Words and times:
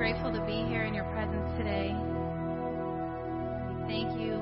grateful 0.00 0.32
to 0.32 0.40
be 0.46 0.64
here 0.66 0.84
in 0.84 0.94
your 0.94 1.04
presence 1.12 1.46
today. 1.58 1.94
We 3.68 3.86
thank 3.86 4.18
you 4.18 4.40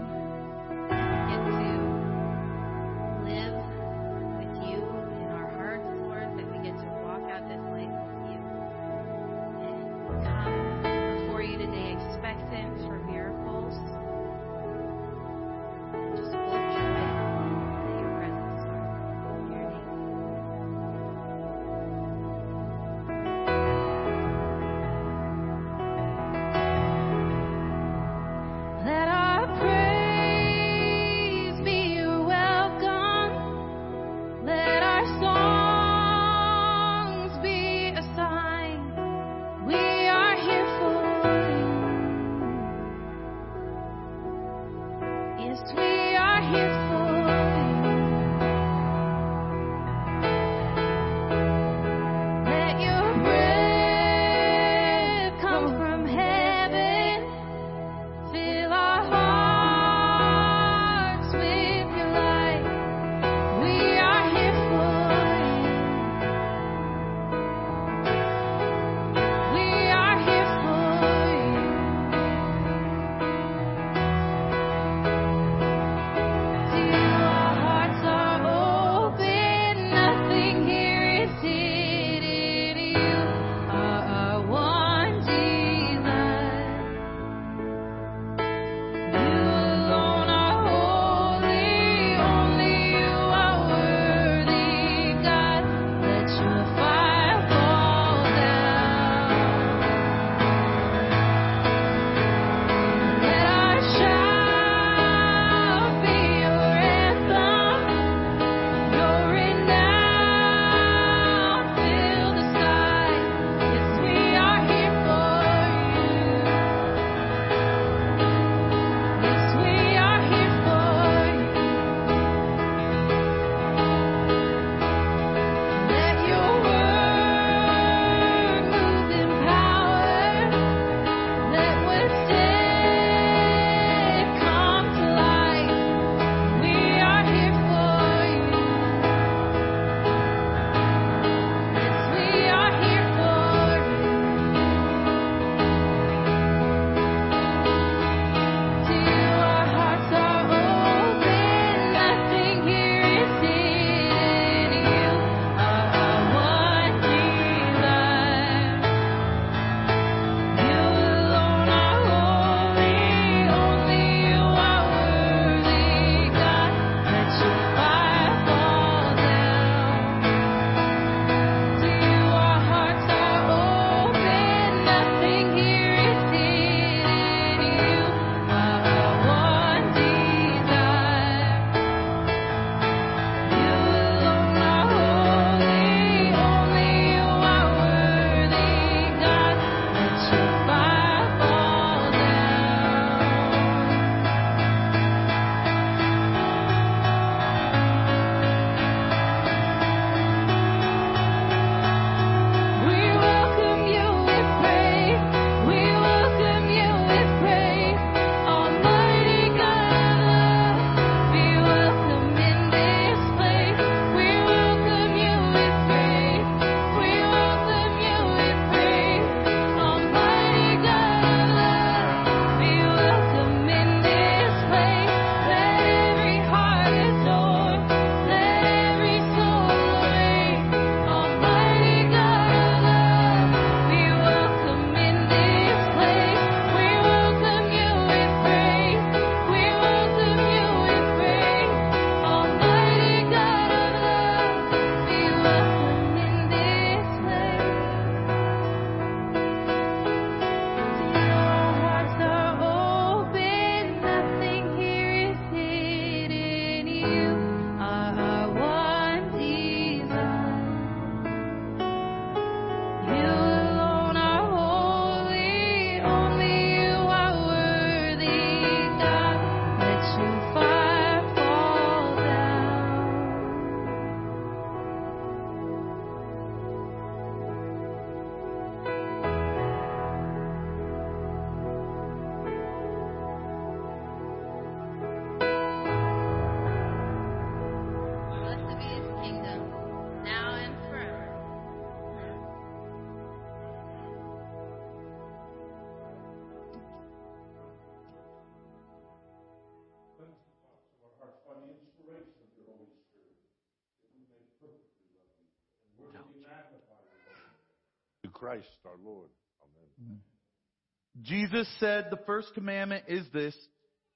Christ 308.38 308.68
our 308.84 308.92
Lord. 309.04 309.28
Amen. 309.62 310.16
Mm. 310.16 311.24
Jesus 311.24 311.68
said, 311.80 312.06
The 312.10 312.20
first 312.26 312.54
commandment 312.54 313.04
is 313.08 313.26
this 313.32 313.54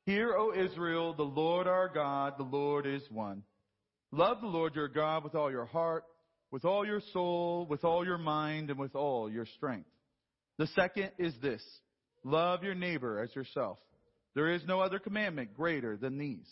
Hear, 0.05 0.35
O 0.37 0.53
Israel, 0.53 1.15
the 1.15 1.23
Lord 1.23 1.67
our 1.67 1.89
God, 1.89 2.35
the 2.37 2.45
Lord 2.45 2.87
is 2.87 3.03
one. 3.11 3.43
Love 4.11 4.41
the 4.41 4.47
Lord 4.47 4.75
your 4.75 4.89
God 4.89 5.25
with 5.25 5.35
all 5.35 5.51
your 5.51 5.65
heart, 5.65 6.05
with 6.51 6.65
all 6.65 6.87
your 6.87 7.01
soul, 7.13 7.67
with 7.69 7.85
all 7.85 8.05
your 8.05 8.19
mind, 8.19 8.71
and 8.71 8.79
with 8.79 8.95
all 8.95 9.31
your 9.31 9.47
strength. 9.57 9.89
The 10.59 10.67
second 10.69 11.11
is 11.19 11.35
this 11.41 11.63
Love 12.25 12.63
your 12.63 12.75
neighbor 12.75 13.21
as 13.21 13.35
yourself. 13.35 13.79
There 14.35 14.53
is 14.53 14.63
no 14.67 14.81
other 14.81 14.99
commandment 14.99 15.55
greater 15.55 15.97
than 15.97 16.19
these. 16.19 16.49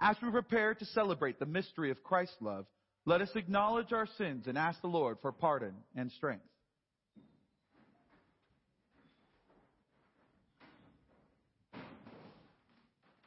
As 0.00 0.16
we 0.22 0.30
prepare 0.30 0.74
to 0.74 0.84
celebrate 0.86 1.38
the 1.38 1.46
mystery 1.46 1.90
of 1.90 2.02
Christ's 2.02 2.36
love, 2.40 2.66
let 3.04 3.20
us 3.20 3.30
acknowledge 3.34 3.92
our 3.92 4.08
sins 4.18 4.46
and 4.46 4.56
ask 4.56 4.80
the 4.80 4.86
Lord 4.88 5.18
for 5.20 5.32
pardon 5.32 5.74
and 5.94 6.10
strength. 6.12 6.44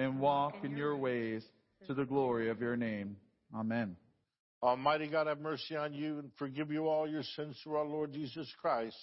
and 0.00 0.18
walk 0.18 0.54
in 0.64 0.76
your 0.76 0.96
ways 0.96 1.44
to 1.86 1.94
the 1.94 2.04
glory 2.04 2.50
of 2.50 2.60
your 2.60 2.76
name. 2.76 3.16
Amen. 3.54 3.96
Almighty 4.62 5.08
God, 5.08 5.26
have 5.26 5.40
mercy 5.40 5.76
on 5.76 5.94
you 5.94 6.18
and 6.18 6.30
forgive 6.38 6.70
you 6.70 6.88
all 6.88 7.08
your 7.08 7.22
sins 7.22 7.58
through 7.62 7.76
our 7.76 7.86
Lord 7.86 8.12
Jesus 8.12 8.50
Christ. 8.60 8.96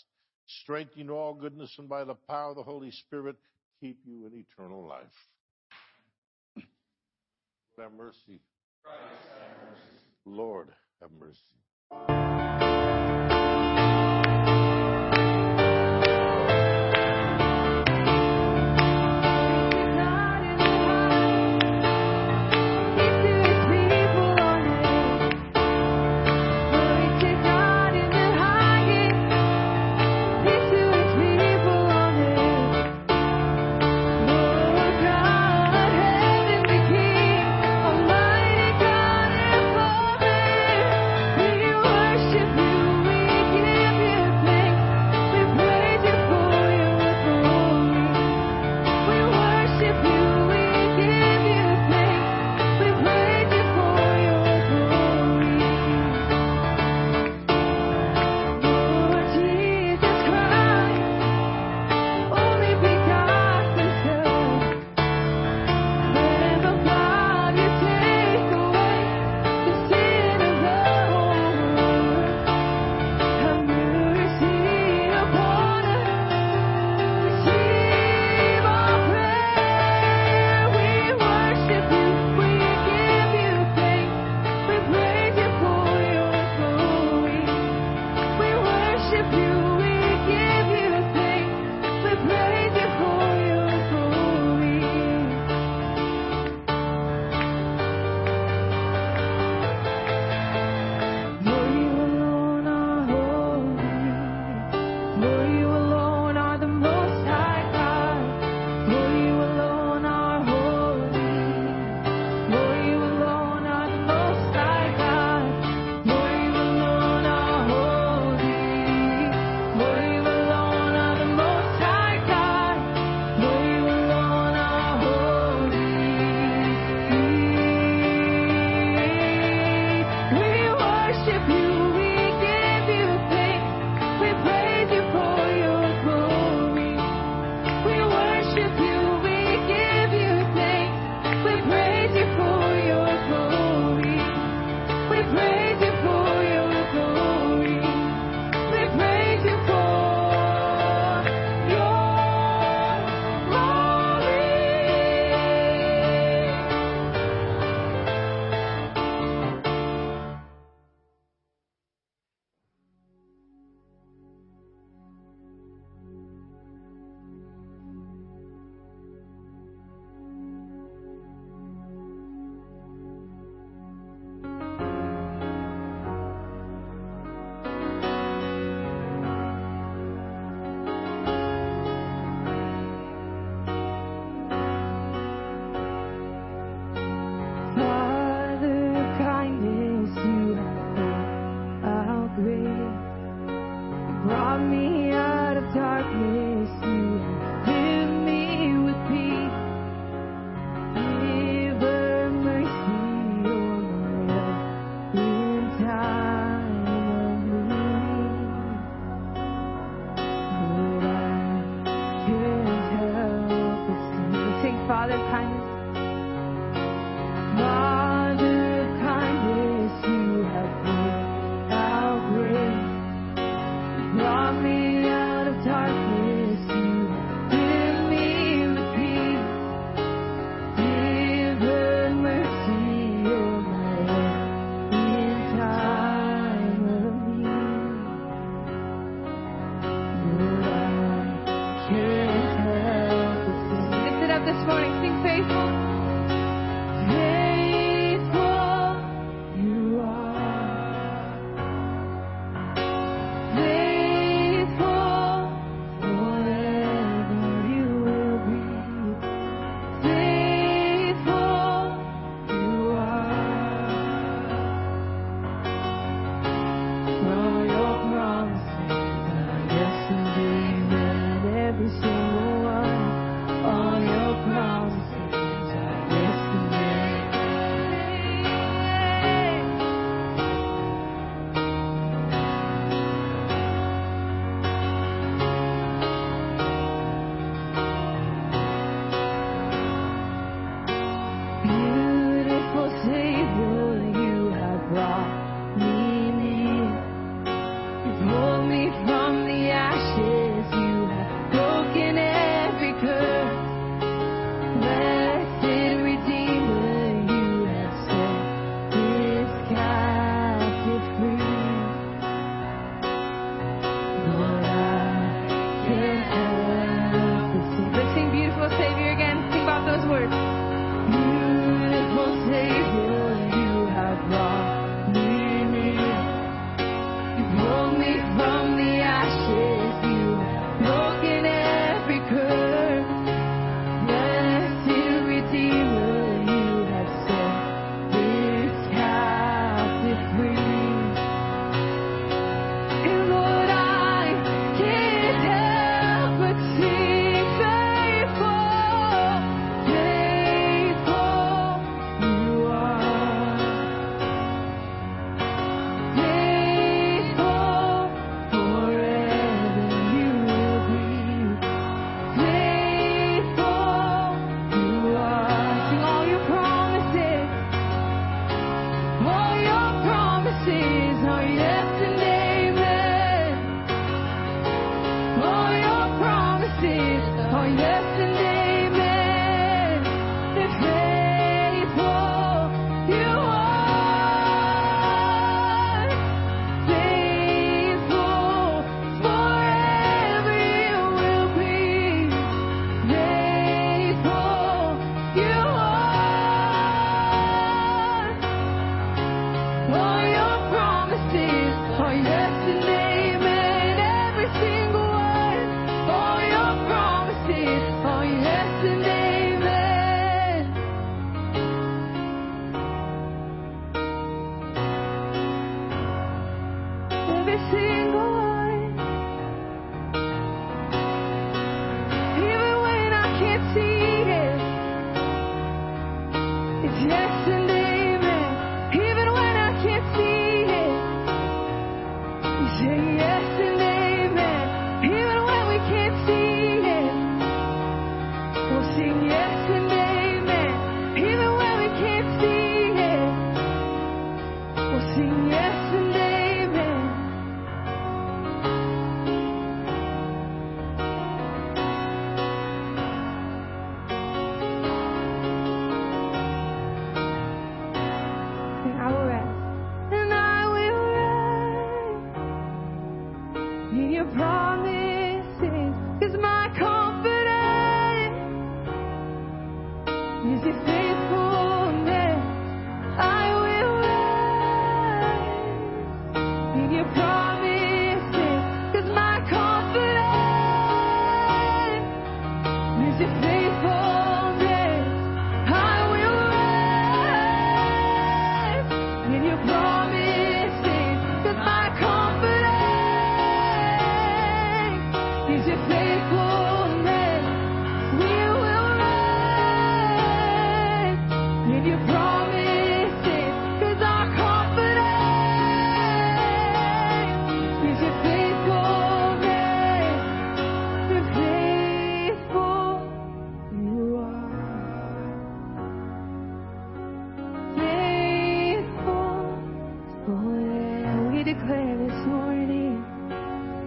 Strengthen 0.61 1.05
you 1.05 1.15
all 1.15 1.33
goodness 1.33 1.73
and 1.77 1.89
by 1.89 2.03
the 2.03 2.13
power 2.13 2.51
of 2.51 2.55
the 2.55 2.63
Holy 2.63 2.91
Spirit, 2.91 3.35
keep 3.81 3.99
you 4.05 4.25
in 4.25 4.33
eternal 4.33 4.87
life. 4.87 5.05
Have 7.77 7.91
mercy. 7.93 8.41
Lord, 10.25 10.69
have 10.99 11.11
mercy. 11.19 11.37
Almighty 11.91 12.59
God 12.59 13.09
and 13.09 13.16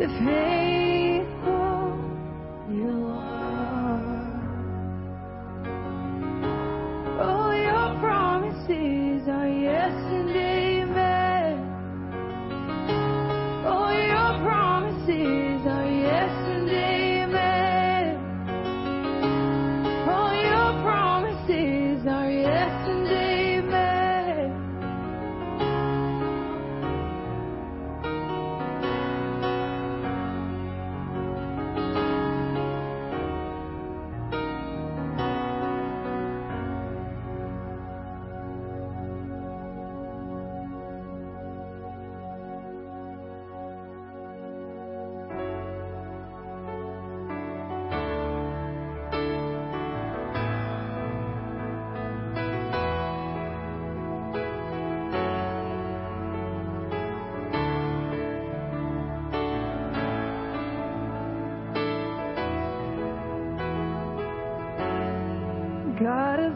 the 0.00 0.08
pain. 0.08 0.79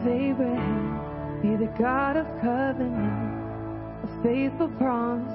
Abraham, 0.07 1.41
be 1.41 1.55
the 1.55 1.71
God 1.77 2.17
of 2.17 2.25
covenant, 2.41 4.03
a 4.03 4.23
faithful 4.23 4.69
promise. 4.77 5.34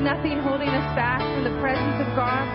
nothing 0.00 0.38
holding 0.40 0.68
us 0.68 0.94
back 0.94 1.20
from 1.20 1.44
the 1.44 1.54
presence 1.60 1.98
of 2.00 2.08
God. 2.14 2.46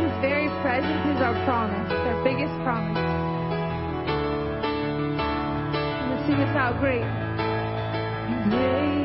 His 0.00 0.14
very 0.22 0.48
presence 0.62 1.02
is 1.10 1.20
our 1.20 1.34
promise, 1.44 1.90
our 1.90 2.22
biggest 2.22 2.54
promise. 2.62 2.98
And 5.98 6.12
the 6.12 6.26
sing 6.26 6.38
us 6.38 6.54
out 6.56 6.78
great. 6.78 7.02
Great. 8.50 9.01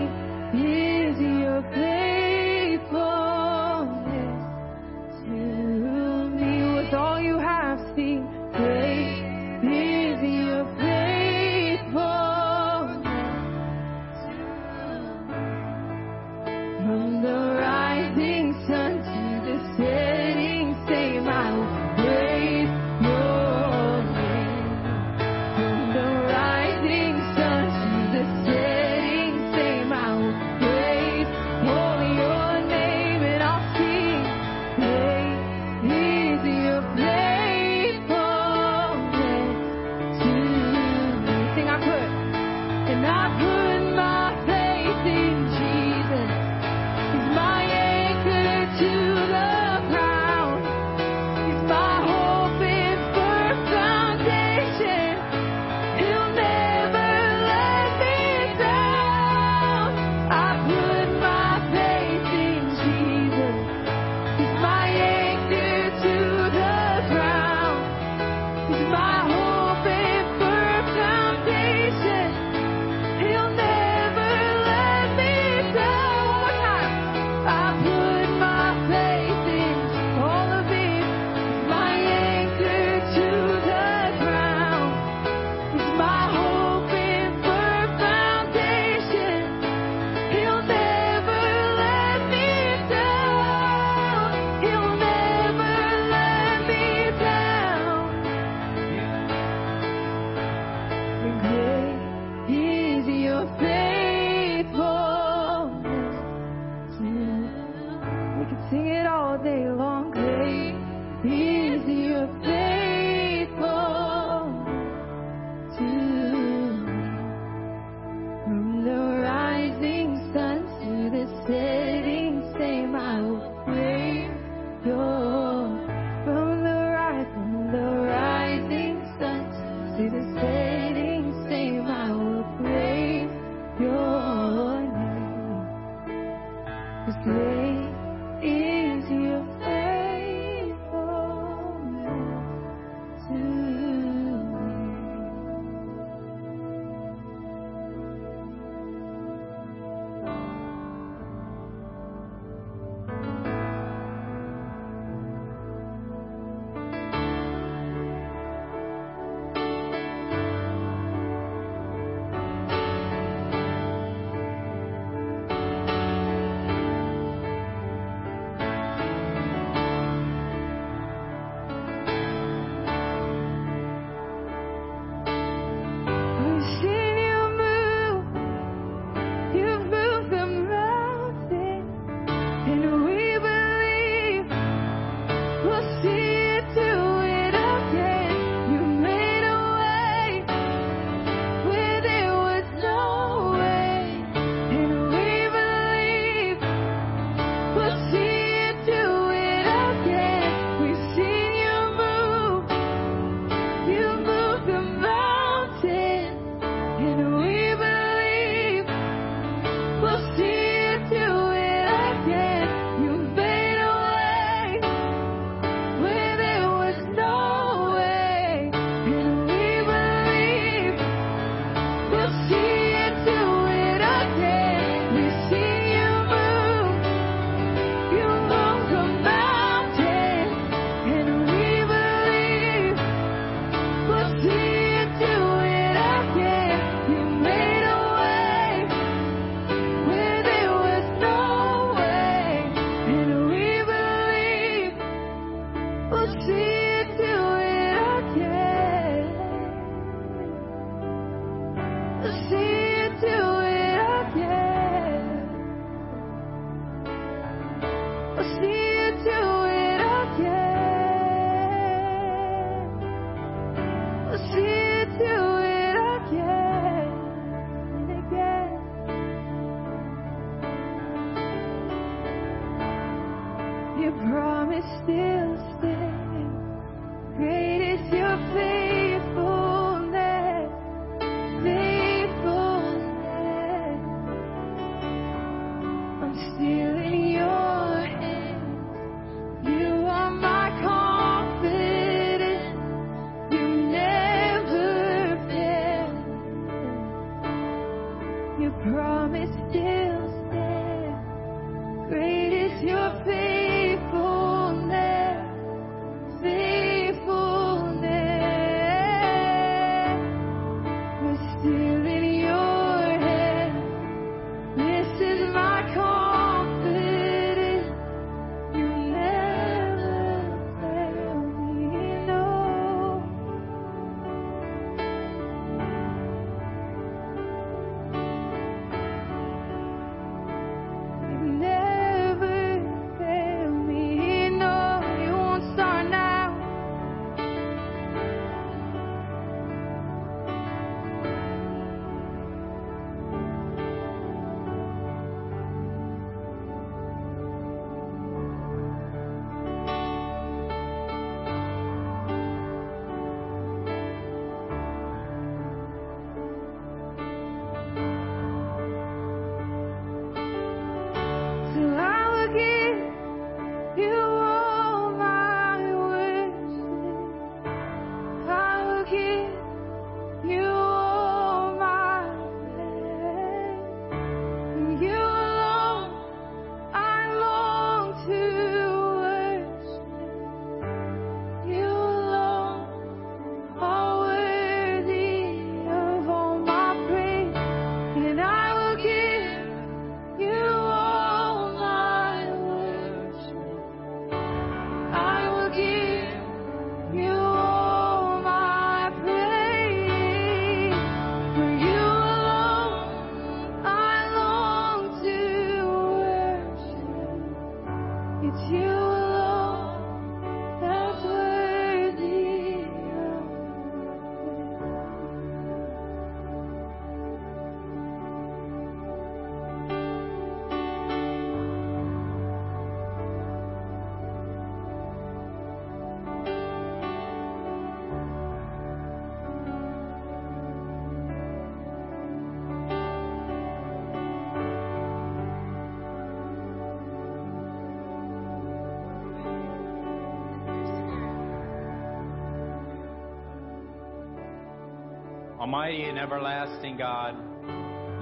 Almighty 445.68 446.04
and 446.04 446.18
everlasting 446.18 446.96
God, 446.96 447.36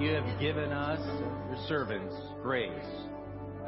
you 0.02 0.10
have 0.10 0.40
given 0.40 0.72
us, 0.72 0.98
your 1.46 1.64
servants, 1.68 2.12
grace 2.42 2.72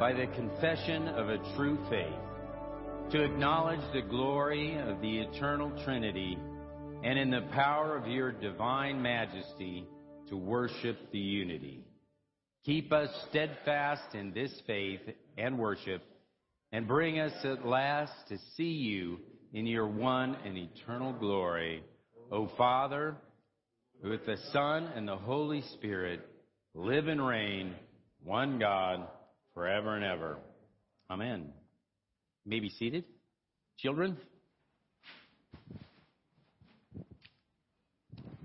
by 0.00 0.12
the 0.12 0.26
confession 0.34 1.06
of 1.06 1.28
a 1.28 1.38
true 1.54 1.78
faith 1.88 3.12
to 3.12 3.22
acknowledge 3.22 3.78
the 3.92 4.02
glory 4.02 4.76
of 4.78 5.00
the 5.00 5.20
eternal 5.20 5.70
Trinity 5.84 6.36
and 7.04 7.20
in 7.20 7.30
the 7.30 7.46
power 7.52 7.96
of 7.96 8.08
your 8.08 8.32
divine 8.32 9.00
majesty 9.00 9.86
to 10.28 10.36
worship 10.36 10.96
the 11.12 11.20
unity. 11.20 11.84
Keep 12.64 12.92
us 12.92 13.10
steadfast 13.30 14.12
in 14.12 14.32
this 14.32 14.60
faith 14.66 15.02
and 15.36 15.56
worship 15.56 16.02
and 16.72 16.88
bring 16.88 17.20
us 17.20 17.44
at 17.44 17.64
last 17.64 18.10
to 18.28 18.38
see 18.56 18.72
you 18.72 19.20
in 19.52 19.66
your 19.66 19.86
one 19.86 20.36
and 20.44 20.58
eternal 20.58 21.12
glory. 21.12 21.84
O 22.32 22.50
Father, 22.58 23.16
with 24.02 24.24
the 24.26 24.36
Son 24.52 24.84
and 24.94 25.08
the 25.08 25.16
Holy 25.16 25.62
Spirit, 25.74 26.20
live 26.74 27.08
and 27.08 27.24
reign, 27.26 27.74
one 28.24 28.58
God, 28.58 29.06
forever 29.54 29.96
and 29.96 30.04
ever. 30.04 30.38
Amen. 31.10 31.52
You 32.44 32.50
may 32.50 32.60
be 32.60 32.68
seated. 32.68 33.04
Children. 33.78 34.16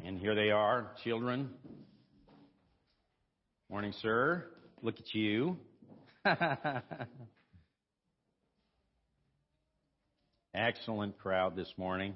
And 0.06 0.20
here 0.20 0.36
they 0.36 0.50
are, 0.50 0.92
children. 1.04 1.50
Morning, 3.70 3.94
sir. 4.02 4.46
Look 4.82 4.96
at 5.00 5.14
you. 5.14 5.58
Excellent 10.56 11.18
crowd 11.18 11.56
this 11.56 11.74
morning. 11.78 12.16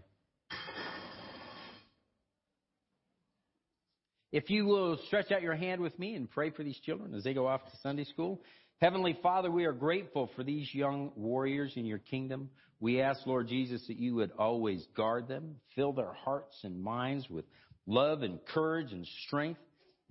If 4.32 4.50
you 4.50 4.66
will 4.66 5.00
stretch 5.08 5.32
out 5.32 5.42
your 5.42 5.56
hand 5.56 5.82
with 5.82 5.98
me 5.98 6.16
and 6.16 6.30
pray 6.30 6.50
for 6.50 6.64
these 6.64 6.80
children 6.80 7.14
as 7.14 7.24
they 7.24 7.34
go 7.34 7.48
off 7.48 7.64
to 7.66 7.78
Sunday 7.82 8.04
school. 8.04 8.42
Heavenly 8.82 9.18
Father, 9.24 9.50
we 9.50 9.66
are 9.66 9.74
grateful 9.74 10.30
for 10.36 10.44
these 10.44 10.72
young 10.74 11.12
warriors 11.16 11.74
in 11.76 11.86
your 11.86 11.98
kingdom. 11.98 12.50
We 12.80 13.02
ask, 13.02 13.26
Lord 13.26 13.48
Jesus, 13.48 13.86
that 13.88 13.98
you 13.98 14.16
would 14.16 14.32
always 14.38 14.86
guard 14.96 15.28
them, 15.28 15.56
fill 15.76 15.94
their 15.94 16.14
hearts 16.14 16.56
and 16.64 16.80
minds 16.80 17.28
with 17.30 17.46
love 17.88 18.22
and 18.22 18.40
courage 18.54 18.92
and 18.92 19.08
strength. 19.26 19.62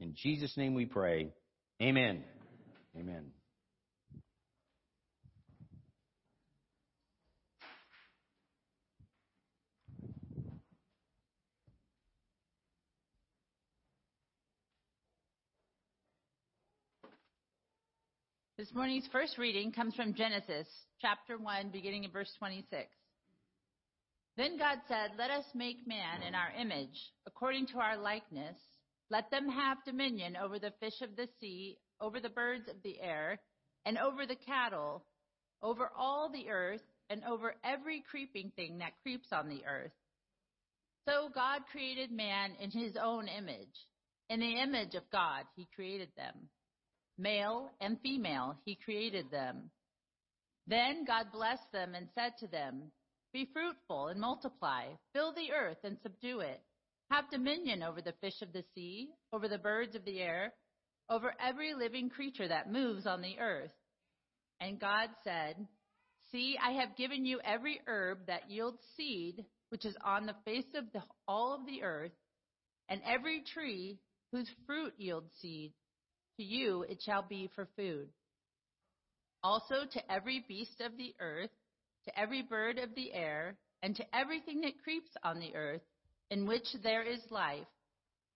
In 0.01 0.15
Jesus' 0.17 0.57
name 0.57 0.75
we 0.75 0.87
pray. 0.87 1.29
Amen. 1.81 2.25
Amen. 2.99 3.36
This 18.59 18.73
morning's 18.73 19.07
first 19.13 19.37
reading 19.37 19.71
comes 19.71 19.95
from 19.95 20.15
Genesis 20.15 20.67
chapter 21.03 21.37
1, 21.37 21.69
beginning 21.73 22.05
in 22.05 22.11
verse 22.11 22.33
26. 22.39 22.89
Then 24.39 24.57
God 24.57 24.79
said, 24.89 25.11
Let 25.19 25.31
us 25.31 25.45
make 25.55 25.87
man 25.87 26.23
in 26.23 26.35
our 26.35 26.51
image, 26.59 26.99
according 27.27 27.67
to 27.67 27.81
our 27.81 27.99
likeness. 27.99 28.57
Let 29.11 29.31
them 29.31 29.47
have 29.51 29.85
dominion 29.85 30.39
over 30.43 30.59
the 30.59 30.73
fish 30.81 31.03
of 31.03 31.17
the 31.17 31.29
sea, 31.39 31.77
over 32.01 32.19
the 32.19 32.31
birds 32.31 32.67
of 32.71 32.77
the 32.83 32.99
air, 32.99 33.41
and 33.85 33.99
over 33.99 34.25
the 34.25 34.37
cattle, 34.47 35.05
over 35.63 35.91
all 35.95 36.33
the 36.33 36.49
earth, 36.49 36.81
and 37.11 37.25
over 37.25 37.57
every 37.63 38.03
creeping 38.11 38.53
thing 38.57 38.79
that 38.79 38.97
creeps 39.03 39.29
on 39.33 39.51
the 39.51 39.67
earth. 39.67 39.93
So 41.07 41.29
God 41.35 41.61
created 41.71 42.11
man 42.11 42.53
in 42.59 42.71
his 42.71 42.97
own 42.97 43.29
image. 43.29 43.85
In 44.31 44.41
the 44.41 44.63
image 44.63 44.95
of 44.95 45.03
God, 45.13 45.45
he 45.57 45.69
created 45.77 46.09
them. 46.17 46.49
Male 47.19 47.71
and 47.81 48.01
female, 48.01 48.57
he 48.65 48.75
created 48.75 49.31
them. 49.31 49.71
Then 50.67 51.05
God 51.07 51.27
blessed 51.33 51.71
them 51.73 51.95
and 51.95 52.09
said 52.15 52.33
to 52.41 52.47
them, 52.47 52.91
Be 53.33 53.49
fruitful 53.53 54.09
and 54.09 54.21
multiply, 54.21 54.87
fill 55.13 55.33
the 55.33 55.53
earth 55.53 55.79
and 55.85 55.97
subdue 56.03 56.41
it. 56.41 56.61
Have 57.11 57.31
dominion 57.31 57.83
over 57.83 58.03
the 58.03 58.15
fish 58.21 58.43
of 58.43 58.53
the 58.53 58.65
sea, 58.75 59.11
over 59.33 59.49
the 59.49 59.59
birds 59.59 59.95
of 59.95 60.05
the 60.05 60.21
air, 60.21 60.53
over 61.09 61.35
every 61.41 61.73
living 61.73 62.11
creature 62.11 62.49
that 62.49 62.73
moves 62.73 63.07
on 63.07 63.23
the 63.23 63.39
earth. 63.39 63.73
And 64.61 64.81
God 64.81 65.11
said, 65.23 65.55
See, 66.33 66.59
I 66.61 66.73
have 66.73 66.97
given 66.97 67.25
you 67.25 67.41
every 67.45 67.81
herb 67.87 68.27
that 68.27 68.51
yields 68.51 68.83
seed, 68.97 69.45
which 69.69 69.85
is 69.85 69.97
on 70.05 70.27
the 70.27 70.35
face 70.45 70.67
of 70.75 70.85
the, 70.93 71.03
all 71.29 71.55
of 71.55 71.67
the 71.67 71.85
earth, 71.85 72.13
and 72.89 73.01
every 73.07 73.43
tree 73.43 74.01
whose 74.33 74.51
fruit 74.67 74.95
yields 74.99 75.31
seed, 75.41 75.73
to 76.37 76.43
you 76.43 76.85
it 76.89 77.03
shall 77.05 77.23
be 77.23 77.51
for 77.55 77.69
food. 77.77 78.09
Also 79.43 79.85
to 79.93 80.13
every 80.13 80.45
beast 80.49 80.81
of 80.81 80.97
the 80.97 81.15
earth, 81.21 81.51
to 82.05 82.19
every 82.19 82.43
bird 82.43 82.79
of 82.79 82.95
the 82.95 83.13
air, 83.13 83.57
and 83.83 83.95
to 83.97 84.17
everything 84.17 84.61
that 84.63 84.83
creeps 84.83 85.11
on 85.23 85.39
the 85.39 85.55
earth, 85.55 85.83
in 86.31 86.47
which 86.47 86.67
there 86.83 87.03
is 87.03 87.21
life, 87.31 87.67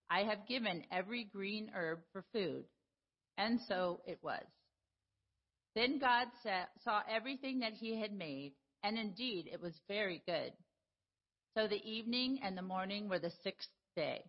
I 0.09 0.23
have 0.23 0.47
given 0.47 0.83
every 0.91 1.23
green 1.23 1.71
herb 1.73 1.99
for 2.13 2.23
food. 2.31 2.65
And 3.37 3.59
so 3.67 4.01
it 4.05 4.19
was. 4.21 4.43
Then 5.75 5.99
God 5.99 6.27
saw 6.83 7.01
everything 7.09 7.59
that 7.59 7.73
he 7.73 7.99
had 7.99 8.13
made, 8.13 8.53
and 8.83 8.97
indeed 8.97 9.49
it 9.51 9.61
was 9.61 9.73
very 9.87 10.21
good. 10.25 10.51
So 11.55 11.67
the 11.67 11.83
evening 11.89 12.39
and 12.43 12.57
the 12.57 12.61
morning 12.61 13.09
were 13.09 13.19
the 13.19 13.31
sixth 13.43 13.69
day. 13.95 14.23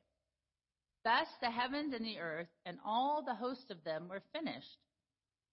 Thus 1.04 1.26
the 1.40 1.50
heavens 1.50 1.94
and 1.94 2.04
the 2.04 2.18
earth 2.18 2.48
and 2.64 2.78
all 2.84 3.22
the 3.22 3.34
host 3.34 3.70
of 3.70 3.82
them 3.84 4.08
were 4.08 4.22
finished. 4.32 4.78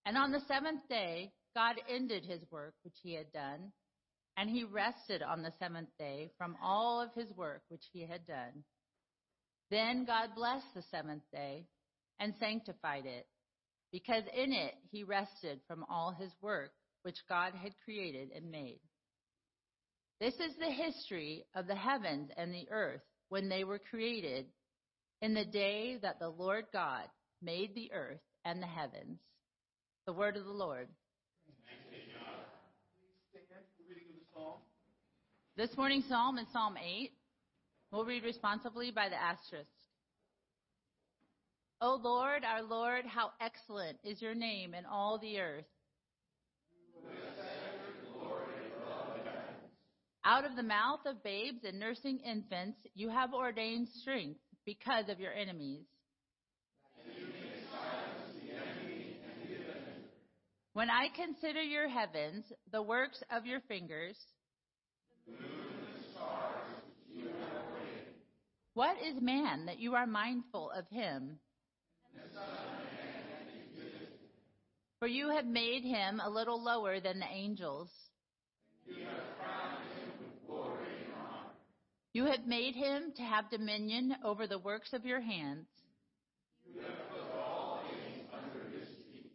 And 0.06 0.18
on 0.18 0.32
the 0.32 0.42
seventh 0.48 0.88
day, 0.88 1.34
God 1.56 1.76
ended 1.90 2.24
his 2.24 2.42
work 2.52 2.76
which 2.84 2.96
he 3.02 3.14
had 3.14 3.32
done, 3.32 3.72
and 4.38 4.50
he 4.50 4.64
rested 4.64 5.24
on 5.24 5.42
the 5.42 5.54
seventh 5.60 5.90
day 5.98 6.32
from 6.38 6.56
all 6.64 7.02
of 7.02 7.14
his 7.16 7.32
work 7.36 7.64
which 7.70 7.84
he 7.92 8.06
had 8.06 8.26
done. 8.28 8.64
Then 9.72 10.06
God 10.06 10.30
blessed 10.36 10.74
the 10.76 10.84
seventh 10.92 11.24
day 11.32 11.66
and 12.20 12.34
sanctified 12.40 13.06
it, 13.06 13.28
because 13.92 14.24
in 14.34 14.54
it 14.54 14.76
he 14.92 15.04
rested 15.04 15.60
from 15.68 15.86
all 15.90 16.12
his 16.12 16.32
work 16.42 16.72
which 17.04 17.18
God 17.28 17.54
had 17.56 17.74
created 17.84 18.30
and 18.36 18.52
made. 18.52 18.80
This 20.20 20.36
is 20.36 20.56
the 20.60 20.72
history 20.72 21.46
of 21.56 21.66
the 21.66 21.76
heavens 21.76 22.30
and 22.38 22.54
the 22.54 22.68
earth 22.72 23.02
when 23.30 23.50
they 23.50 23.64
were 23.64 23.80
created 23.80 24.48
in 25.22 25.34
the 25.34 25.46
day 25.46 25.98
that 26.02 26.20
the 26.20 26.30
Lord 26.30 26.66
God 26.72 27.06
made 27.42 27.76
the 27.76 27.92
earth 27.94 28.22
and 28.46 28.62
the 28.62 28.68
heavens. 28.68 29.20
The 30.06 30.14
word 30.14 30.38
of 30.38 30.46
the 30.46 30.52
Lord. 30.52 30.88
This 35.58 35.76
morning's 35.76 36.08
psalm 36.08 36.38
is 36.38 36.48
Psalm 36.54 36.78
8. 36.78 37.12
We'll 37.92 38.06
read 38.06 38.24
responsively 38.24 38.92
by 38.92 39.10
the 39.10 39.22
asterisk. 39.22 39.68
O 41.82 42.00
Lord, 42.02 42.44
our 42.46 42.62
Lord, 42.62 43.06
how 43.06 43.32
excellent 43.42 43.98
is 44.04 44.22
your 44.22 44.36
name 44.36 44.74
in 44.74 44.86
all 44.86 45.18
the 45.18 45.40
earth. 45.40 45.66
Out 50.24 50.46
of 50.46 50.56
the 50.56 50.64
mouth 50.64 51.00
of 51.06 51.24
babes 51.24 51.64
and 51.64 51.80
nursing 51.80 52.20
infants, 52.20 52.78
you 52.94 53.10
have 53.10 53.34
ordained 53.34 53.88
strength 54.02 54.40
because 54.70 55.10
of 55.10 55.20
your 55.20 55.34
enemies. 55.34 55.84
When 60.74 60.92
I 60.92 61.08
consider 61.16 61.64
your 61.64 61.90
heavens, 61.90 62.46
the 62.72 62.84
works 62.84 63.20
of 63.32 63.48
your 63.48 63.62
fingers, 63.62 64.16
what 68.76 68.96
is 69.04 69.20
man 69.20 69.66
that 69.66 69.80
you 69.80 69.96
are 69.96 70.06
mindful 70.06 70.70
of 70.78 70.88
him? 70.90 71.40
For 75.00 75.08
you 75.08 75.30
have 75.30 75.46
made 75.46 75.84
him 75.84 76.22
a 76.24 76.30
little 76.30 76.64
lower 76.64 77.00
than 77.00 77.20
the 77.20 77.26
angels. 77.34 77.90
You 82.20 82.26
have 82.26 82.46
made 82.46 82.76
him 82.76 83.14
to 83.16 83.22
have 83.22 83.50
dominion 83.50 84.14
over 84.26 84.46
the 84.46 84.60
works 84.60 84.92
of 84.92 85.06
your 85.06 85.22
hands. 85.22 85.68
You 86.66 86.82
have 86.82 87.10
put 87.10 87.22
all 87.40 87.82
things 87.90 88.28
under 88.34 88.78
his 88.78 88.90
feet. 89.10 89.32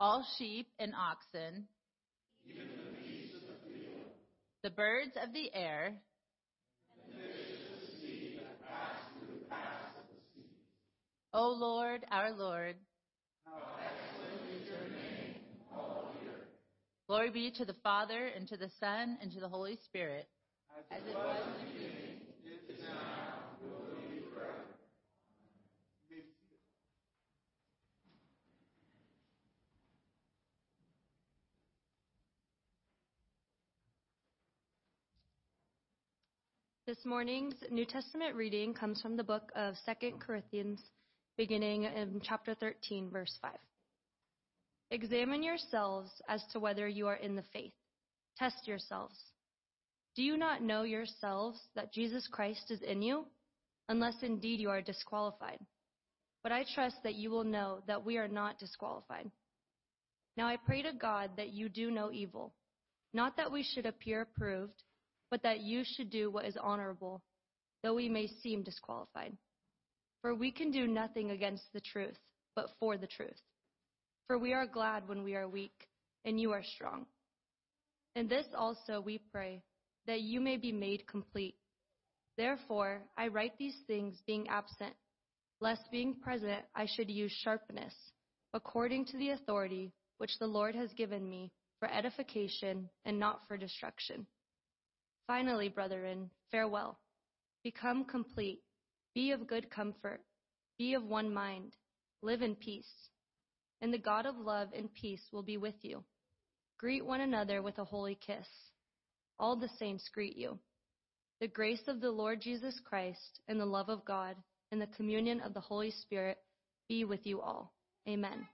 All 0.00 0.26
sheep 0.38 0.68
and 0.78 0.94
oxen, 0.94 1.66
Even 2.48 2.66
the 2.66 2.96
beasts 2.96 3.34
of 3.34 3.42
the 3.42 3.70
field. 3.70 4.12
The 4.62 4.70
birds 4.70 5.12
of 5.22 5.34
the 5.34 5.54
air, 5.54 5.96
O 11.34 11.50
Lord, 11.50 12.06
our 12.10 12.32
Lord. 12.32 12.76
Glory 17.06 17.30
be 17.30 17.50
to 17.50 17.66
the 17.66 17.76
Father, 17.82 18.30
and 18.34 18.48
to 18.48 18.56
the 18.56 18.70
Son, 18.80 19.18
and 19.20 19.30
to 19.32 19.40
the 19.40 19.48
Holy 19.48 19.76
Spirit. 19.84 20.26
As 20.90 21.02
it 21.06 21.14
was 21.14 21.36
in 21.44 21.66
the 21.66 21.72
beginning, 21.72 21.98
is 22.68 22.80
now, 22.82 23.58
will 23.62 23.96
be 24.08 24.20
forever. 24.32 24.64
This 36.88 37.04
morning's 37.04 37.56
New 37.70 37.84
Testament 37.84 38.34
reading 38.34 38.72
comes 38.72 39.02
from 39.02 39.14
the 39.14 39.22
book 39.22 39.52
of 39.54 39.74
2 40.00 40.12
Corinthians, 40.20 40.80
beginning 41.36 41.82
in 41.82 42.18
chapter 42.24 42.54
13, 42.54 43.10
verse 43.10 43.38
5. 43.42 43.52
Examine 44.90 45.42
yourselves 45.42 46.10
as 46.30 46.42
to 46.50 46.58
whether 46.58 46.88
you 46.88 47.06
are 47.06 47.16
in 47.16 47.36
the 47.36 47.44
faith. 47.52 47.74
Test 48.38 48.66
yourselves. 48.66 49.18
Do 50.16 50.22
you 50.22 50.38
not 50.38 50.62
know 50.62 50.84
yourselves 50.84 51.60
that 51.74 51.92
Jesus 51.92 52.26
Christ 52.26 52.70
is 52.70 52.80
in 52.80 53.02
you? 53.02 53.26
Unless 53.90 54.22
indeed 54.22 54.58
you 54.58 54.70
are 54.70 54.80
disqualified. 54.80 55.58
But 56.42 56.52
I 56.52 56.64
trust 56.74 56.96
that 57.02 57.16
you 57.16 57.28
will 57.28 57.44
know 57.44 57.82
that 57.86 58.06
we 58.06 58.16
are 58.16 58.28
not 58.28 58.58
disqualified. 58.58 59.30
Now 60.38 60.46
I 60.46 60.56
pray 60.56 60.80
to 60.80 60.92
God 60.98 61.32
that 61.36 61.52
you 61.52 61.68
do 61.68 61.90
no 61.90 62.10
evil, 62.10 62.54
not 63.12 63.36
that 63.36 63.52
we 63.52 63.62
should 63.62 63.84
appear 63.84 64.22
approved, 64.22 64.82
but 65.30 65.42
that 65.42 65.60
you 65.60 65.84
should 65.84 66.10
do 66.10 66.30
what 66.30 66.44
is 66.44 66.56
honorable, 66.60 67.22
though 67.82 67.94
we 67.94 68.08
may 68.08 68.26
seem 68.26 68.62
disqualified. 68.62 69.36
For 70.22 70.34
we 70.34 70.50
can 70.50 70.70
do 70.70 70.86
nothing 70.86 71.30
against 71.30 71.64
the 71.72 71.80
truth, 71.80 72.18
but 72.56 72.70
for 72.80 72.96
the 72.96 73.06
truth. 73.06 73.40
For 74.26 74.38
we 74.38 74.52
are 74.52 74.66
glad 74.66 75.08
when 75.08 75.22
we 75.22 75.36
are 75.36 75.48
weak, 75.48 75.88
and 76.24 76.40
you 76.40 76.52
are 76.52 76.62
strong. 76.62 77.06
In 78.16 78.28
this 78.28 78.46
also 78.56 79.00
we 79.00 79.18
pray, 79.32 79.62
that 80.06 80.22
you 80.22 80.40
may 80.40 80.56
be 80.56 80.72
made 80.72 81.06
complete. 81.06 81.54
Therefore, 82.36 83.02
I 83.16 83.28
write 83.28 83.58
these 83.58 83.76
things 83.86 84.20
being 84.26 84.48
absent, 84.48 84.94
lest 85.60 85.82
being 85.90 86.14
present 86.14 86.62
I 86.74 86.86
should 86.86 87.10
use 87.10 87.32
sharpness, 87.42 87.94
according 88.54 89.06
to 89.06 89.18
the 89.18 89.30
authority 89.30 89.92
which 90.18 90.38
the 90.38 90.46
Lord 90.46 90.74
has 90.74 90.92
given 90.94 91.28
me 91.28 91.52
for 91.78 91.90
edification 91.90 92.88
and 93.04 93.18
not 93.18 93.42
for 93.46 93.56
destruction. 93.56 94.26
Finally, 95.28 95.68
brethren, 95.68 96.30
farewell. 96.50 96.98
Become 97.62 98.06
complete. 98.06 98.62
Be 99.14 99.30
of 99.30 99.46
good 99.46 99.70
comfort. 99.70 100.22
Be 100.78 100.94
of 100.94 101.04
one 101.04 101.32
mind. 101.32 101.74
Live 102.22 102.40
in 102.40 102.56
peace. 102.56 102.90
And 103.82 103.92
the 103.92 103.98
God 103.98 104.24
of 104.24 104.38
love 104.38 104.68
and 104.74 104.92
peace 104.94 105.22
will 105.30 105.42
be 105.42 105.58
with 105.58 105.74
you. 105.82 106.02
Greet 106.78 107.04
one 107.04 107.20
another 107.20 107.60
with 107.60 107.78
a 107.78 107.84
holy 107.84 108.18
kiss. 108.26 108.46
All 109.38 109.54
the 109.54 109.68
saints 109.78 110.08
greet 110.12 110.36
you. 110.36 110.58
The 111.40 111.48
grace 111.48 111.86
of 111.88 112.00
the 112.00 112.10
Lord 112.10 112.40
Jesus 112.40 112.80
Christ 112.84 113.40
and 113.48 113.60
the 113.60 113.66
love 113.66 113.90
of 113.90 114.04
God 114.06 114.34
and 114.72 114.80
the 114.80 114.88
communion 114.96 115.40
of 115.40 115.52
the 115.52 115.60
Holy 115.60 115.90
Spirit 115.90 116.38
be 116.88 117.04
with 117.04 117.26
you 117.26 117.40
all. 117.42 117.74
Amen. 118.08 118.46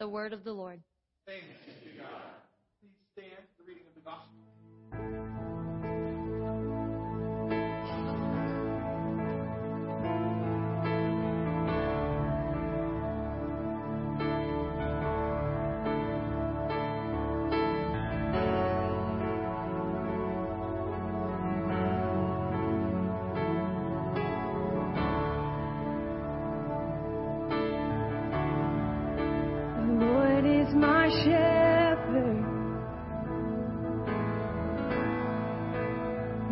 The 0.00 0.08
word 0.08 0.32
of 0.32 0.44
the 0.44 0.52
Lord. 0.52 0.80
Thanks 1.26 1.44
be 1.66 1.90
to 1.90 1.98
God. 1.98 2.08
Please 2.80 2.90
stand 3.12 3.42
for 3.56 3.62
the 3.62 3.68
reading 3.68 3.84
of 3.86 3.94
the 3.94 4.00
gospel. 4.00 5.61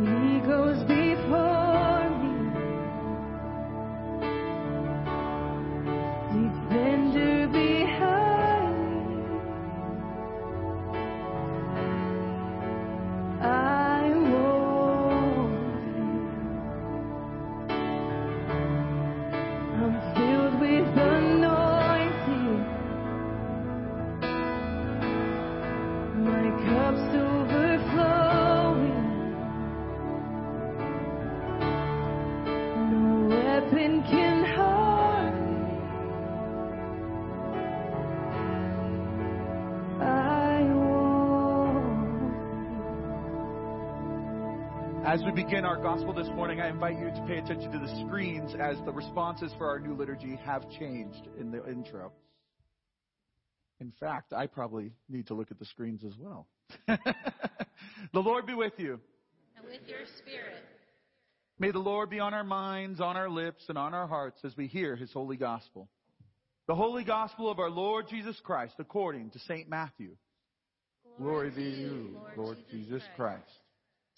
He 0.01 0.41
goes 0.41 0.83
before. 0.85 1.50
As 45.11 45.25
we 45.25 45.33
begin 45.33 45.65
our 45.65 45.77
gospel 45.77 46.13
this 46.13 46.29
morning, 46.37 46.61
I 46.61 46.69
invite 46.69 46.97
you 46.97 47.07
to 47.07 47.25
pay 47.27 47.39
attention 47.39 47.73
to 47.73 47.81
the 47.81 48.07
screens 48.07 48.55
as 48.55 48.77
the 48.85 48.93
responses 48.93 49.51
for 49.59 49.69
our 49.69 49.81
new 49.81 49.93
liturgy 49.93 50.39
have 50.45 50.71
changed 50.79 51.27
in 51.37 51.51
the 51.51 51.69
intro. 51.69 52.13
In 53.81 53.93
fact, 53.99 54.33
I 54.33 54.47
probably 54.47 54.93
need 55.09 55.27
to 55.27 55.35
look 55.35 55.51
at 55.51 55.59
the 55.59 55.65
screens 55.65 56.05
as 56.05 56.13
well. 56.17 56.47
the 56.87 58.21
Lord 58.21 58.47
be 58.47 58.55
with 58.55 58.75
you. 58.77 59.01
And 59.57 59.67
with 59.67 59.81
your 59.89 60.07
spirit. 60.19 60.63
May 61.59 61.73
the 61.73 61.81
Lord 61.81 62.09
be 62.09 62.21
on 62.21 62.33
our 62.33 62.45
minds, 62.45 63.01
on 63.01 63.17
our 63.17 63.29
lips, 63.29 63.65
and 63.69 63.77
on 63.77 63.95
our 63.95 64.07
hearts 64.07 64.39
as 64.45 64.57
we 64.57 64.69
hear 64.69 64.95
his 64.95 65.13
holy 65.13 65.37
gospel. 65.37 65.89
The 66.69 66.77
holy 66.77 67.03
gospel 67.03 67.51
of 67.51 67.59
our 67.59 67.71
Lord 67.71 68.07
Jesus 68.09 68.39
Christ 68.45 68.75
according 68.79 69.31
to 69.31 69.41
St. 69.41 69.69
Matthew. 69.69 70.15
Glory, 71.19 71.51
be 71.51 71.65
to 71.65 71.69
you, 71.69 72.11
Lord, 72.15 72.37
Lord 72.37 72.57
Jesus, 72.71 72.87
Jesus 72.87 73.03
Christ. 73.17 73.43
Christ. 73.43 73.60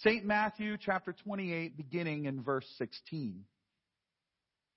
St. 0.05 0.25
Matthew 0.25 0.79
chapter 0.79 1.13
28, 1.13 1.77
beginning 1.77 2.25
in 2.25 2.43
verse 2.43 2.67
16. 2.79 3.45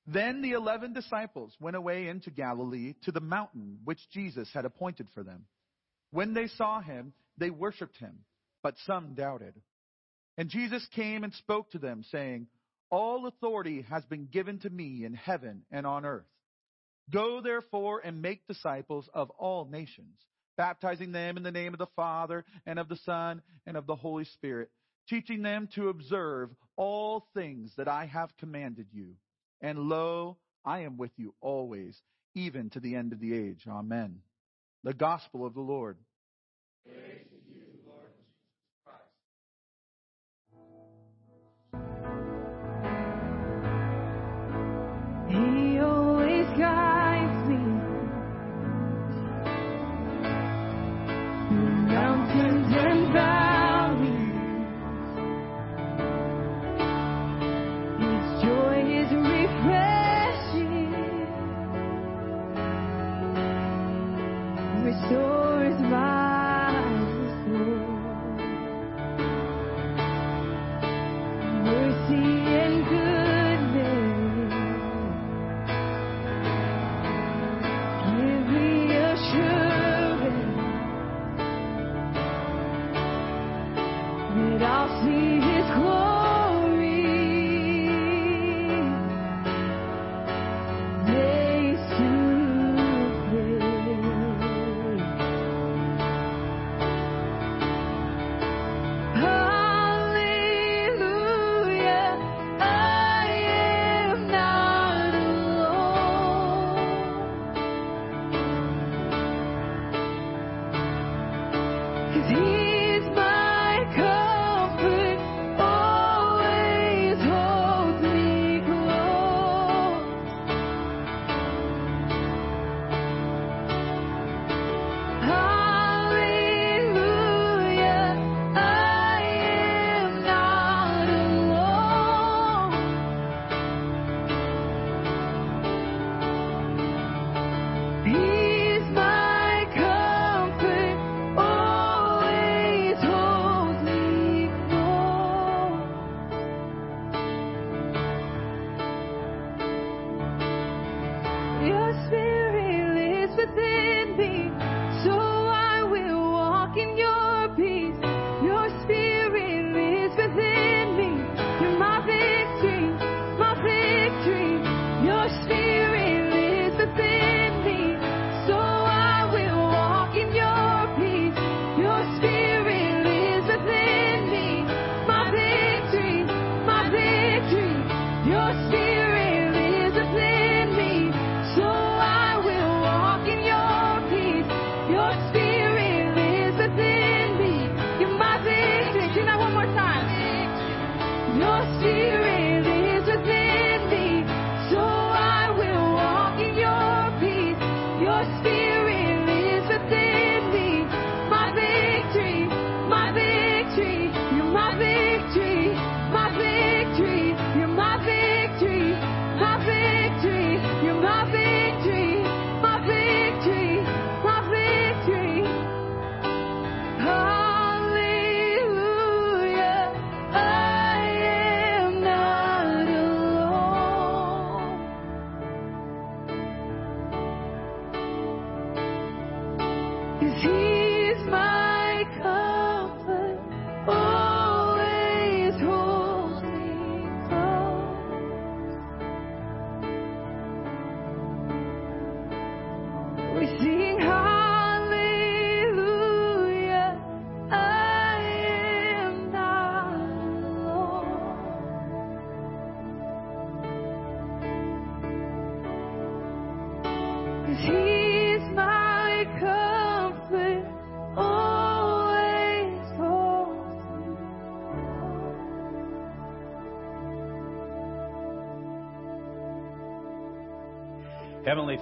Then 0.06 0.44
the 0.44 0.52
eleven 0.52 0.94
disciples 0.94 1.52
went 1.60 1.76
away 1.76 2.10
into 2.10 2.30
Galilee 2.30 2.94
to 3.06 3.12
the 3.12 3.22
mountain 3.22 3.80
which 3.84 3.98
Jesus 4.12 4.48
had 4.54 4.66
appointed 4.66 5.08
for 5.16 5.24
them. 5.24 5.46
When 6.12 6.36
they 6.36 6.46
saw 6.46 6.80
him, 6.80 7.14
they 7.40 7.50
worshipped 7.50 7.98
him, 7.98 8.20
but 8.62 8.76
some 8.86 9.16
doubted. 9.16 9.56
And 10.38 10.48
Jesus 10.48 10.88
came 10.96 11.24
and 11.24 11.34
spoke 11.34 11.72
to 11.72 11.80
them, 11.80 12.06
saying, 12.12 12.46
All 12.92 13.26
authority 13.26 13.84
has 13.90 14.06
been 14.06 14.28
given 14.32 14.60
to 14.60 14.70
me 14.70 15.06
in 15.06 15.16
heaven 15.16 15.64
and 15.72 15.88
on 15.88 16.06
earth. 16.06 16.28
Go 17.12 17.42
therefore 17.42 18.00
and 18.00 18.22
make 18.22 18.48
disciples 18.48 19.10
of 19.12 19.32
all 19.32 19.66
nations, 19.66 20.20
baptizing 20.56 21.12
them 21.12 21.36
in 21.36 21.42
the 21.42 21.52
name 21.52 21.74
of 21.74 21.80
the 21.80 21.88
Father 21.96 22.46
and 22.68 22.78
of 22.78 22.90
the 22.90 23.00
Son 23.06 23.42
and 23.66 23.76
of 23.76 23.88
the 23.88 23.96
Holy 23.96 24.26
Spirit 24.26 24.70
teaching 25.08 25.42
them 25.42 25.68
to 25.76 25.90
observe 25.90 26.50
all 26.76 27.28
things 27.34 27.74
that 27.78 27.88
I 27.88 28.06
have 28.06 28.36
commanded 28.38 28.88
you. 28.92 29.16
And 29.62 29.90
lo, 29.90 30.38
I 30.64 30.80
am 30.80 30.98
with 30.98 31.12
you 31.18 31.34
always, 31.42 32.02
even 32.34 32.70
to 32.72 32.80
the 32.80 32.96
end 32.96 33.14
of 33.14 33.20
the 33.20 33.34
age. 33.34 33.66
Amen. 33.68 34.20
The 34.84 34.94
gospel 34.94 35.46
of 35.46 35.54
the 35.54 35.62
Lord. 35.62 35.98
He 36.84 37.35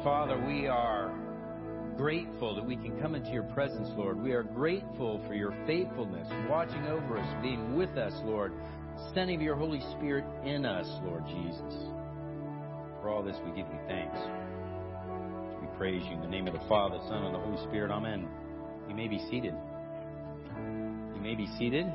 Father, 0.03 0.37
we 0.45 0.67
are 0.67 1.17
grateful 1.95 2.55
that 2.55 2.65
we 2.65 2.75
can 2.75 2.99
come 2.99 3.15
into 3.15 3.29
your 3.29 3.43
presence, 3.43 3.87
Lord. 3.95 4.21
We 4.21 4.33
are 4.33 4.43
grateful 4.43 5.23
for 5.25 5.33
your 5.33 5.55
faithfulness, 5.65 6.27
watching 6.49 6.85
over 6.87 7.17
us, 7.17 7.41
being 7.41 7.77
with 7.77 7.91
us, 7.91 8.13
Lord, 8.25 8.51
sending 9.13 9.39
your 9.39 9.55
Holy 9.55 9.79
Spirit 9.95 10.25
in 10.43 10.65
us, 10.65 10.87
Lord 11.05 11.25
Jesus. 11.27 11.73
For 13.01 13.09
all 13.09 13.23
this, 13.23 13.37
we 13.45 13.51
give 13.51 13.67
you 13.67 13.79
thanks. 13.87 14.17
We 15.61 15.67
praise 15.77 16.03
you 16.05 16.15
in 16.15 16.21
the 16.21 16.27
name 16.27 16.47
of 16.47 16.53
the 16.53 16.67
Father, 16.67 16.97
Son, 17.07 17.23
and 17.23 17.33
the 17.33 17.39
Holy 17.39 17.63
Spirit. 17.67 17.89
Amen. 17.89 18.27
You 18.89 18.95
may 18.95 19.07
be 19.07 19.19
seated. 19.29 19.53
You 21.15 21.21
may 21.21 21.35
be 21.35 21.47
seated. 21.57 21.85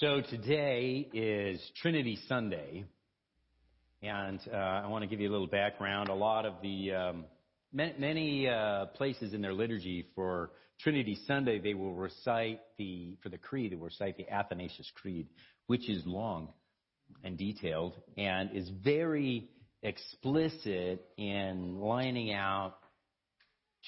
So 0.00 0.20
today 0.28 1.08
is 1.12 1.60
Trinity 1.80 2.18
Sunday, 2.26 2.84
and 4.02 4.40
uh, 4.52 4.56
I 4.56 4.88
want 4.88 5.02
to 5.02 5.06
give 5.06 5.20
you 5.20 5.30
a 5.30 5.30
little 5.30 5.46
background. 5.46 6.08
A 6.08 6.14
lot 6.14 6.46
of 6.46 6.54
the 6.62 6.92
um, 6.92 7.24
many, 7.72 8.48
uh, 8.48 8.86
places 8.86 9.34
in 9.34 9.40
their 9.40 9.52
liturgy 9.52 10.08
for 10.16 10.50
Trinity 10.80 11.16
Sunday, 11.28 11.60
they 11.60 11.74
will 11.74 11.94
recite 11.94 12.58
the 12.76 13.16
for 13.22 13.28
the 13.28 13.38
creed. 13.38 13.70
They 13.70 13.76
will 13.76 13.84
recite 13.84 14.16
the 14.16 14.28
Athanasius 14.28 14.90
Creed, 14.96 15.28
which 15.68 15.88
is 15.88 16.04
long 16.04 16.48
and 17.22 17.38
detailed, 17.38 17.92
and 18.18 18.50
is 18.52 18.68
very 18.82 19.48
explicit 19.84 21.06
in 21.16 21.78
lining 21.78 22.32
out 22.32 22.78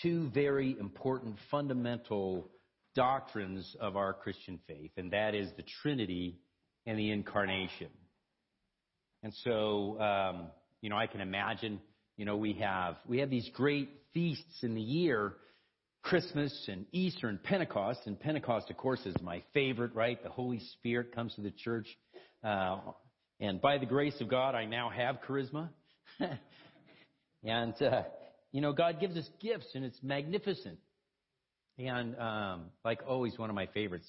two 0.03 0.31
very 0.31 0.77
important 0.79 1.35
fundamental 1.51 2.49
doctrines 2.97 3.77
of 3.79 3.97
our 3.97 4.13
Christian 4.15 4.59
faith, 4.67 4.91
and 4.97 5.13
that 5.13 5.35
is 5.35 5.49
the 5.57 5.65
Trinity 5.83 6.41
and 6.87 6.99
the 6.99 7.13
Incarnation. 7.13 7.89
And 9.23 9.33
so, 9.45 10.01
um, 10.01 10.47
you 10.81 10.91
know, 10.91 10.97
I 10.97 11.07
can 11.07 11.21
imagine, 11.21 11.81
you 12.17 12.25
know, 12.25 12.37
we 12.37 12.55
have 12.55 12.97
we 13.07 13.19
have 13.19 13.31
these 13.31 13.49
great 13.53 13.91
feasts 14.15 14.63
in 14.63 14.75
the 14.75 14.81
year, 14.81 15.35
Christmas 16.03 16.53
and 16.69 16.87
Easter 16.91 17.29
and 17.29 17.43
Pentecost. 17.43 18.01
And 18.07 18.19
Pentecost, 18.19 18.71
of 18.71 18.77
course, 18.77 19.05
is 19.05 19.15
my 19.23 19.43
favorite, 19.53 19.95
right? 19.95 20.21
The 20.23 20.31
Holy 20.31 20.61
Spirit 20.75 21.15
comes 21.15 21.35
to 21.35 21.43
the 21.43 21.51
church, 21.51 21.87
uh, 22.43 22.79
and 23.41 23.61
by 23.61 23.79
the 23.79 23.87
grace 23.87 24.19
of 24.21 24.29
God, 24.29 24.55
I 24.55 24.65
now 24.65 24.89
have 24.89 25.19
charisma. 25.29 25.69
and 27.45 27.83
uh, 27.83 28.03
you 28.53 28.63
know, 28.63 28.73
God 28.73 29.01
gives 29.01 29.17
us 29.17 29.29
gifts, 29.41 29.67
and 29.75 29.85
it's 29.85 29.99
magnificent. 30.03 30.79
And 31.79 32.19
um, 32.19 32.65
like 32.85 33.01
always, 33.07 33.39
one 33.39 33.51
of 33.51 33.57
my 33.57 33.67
favorites. 33.67 34.07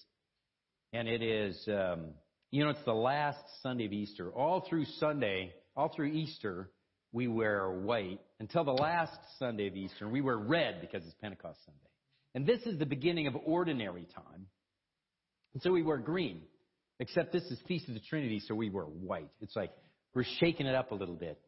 And 0.93 1.07
it 1.07 1.21
is, 1.21 1.61
um, 1.67 2.11
you 2.51 2.63
know, 2.63 2.69
it's 2.69 2.83
the 2.85 2.93
last 2.93 3.43
Sunday 3.61 3.85
of 3.85 3.93
Easter. 3.93 4.29
All 4.31 4.65
through 4.69 4.85
Sunday, 4.99 5.53
all 5.75 5.91
through 5.93 6.07
Easter, 6.07 6.69
we 7.11 7.27
wear 7.27 7.69
white. 7.69 8.19
Until 8.39 8.63
the 8.63 8.71
last 8.71 9.17
Sunday 9.37 9.67
of 9.67 9.75
Easter, 9.75 10.07
we 10.07 10.21
wear 10.21 10.37
red 10.37 10.79
because 10.79 11.03
it's 11.05 11.15
Pentecost 11.21 11.59
Sunday. 11.65 11.79
And 12.35 12.45
this 12.45 12.61
is 12.65 12.79
the 12.79 12.85
beginning 12.85 13.27
of 13.27 13.35
ordinary 13.45 14.07
time. 14.15 14.47
And 15.53 15.61
so 15.61 15.71
we 15.71 15.83
wear 15.83 15.97
green. 15.97 16.41
Except 16.99 17.31
this 17.31 17.43
is 17.43 17.59
Feast 17.67 17.87
of 17.89 17.93
the 17.93 17.99
Trinity, 17.99 18.39
so 18.39 18.55
we 18.55 18.69
wear 18.69 18.85
white. 18.85 19.29
It's 19.41 19.55
like 19.55 19.71
we're 20.15 20.25
shaking 20.39 20.65
it 20.65 20.73
up 20.73 20.91
a 20.91 20.95
little 20.95 21.15
bit. 21.15 21.39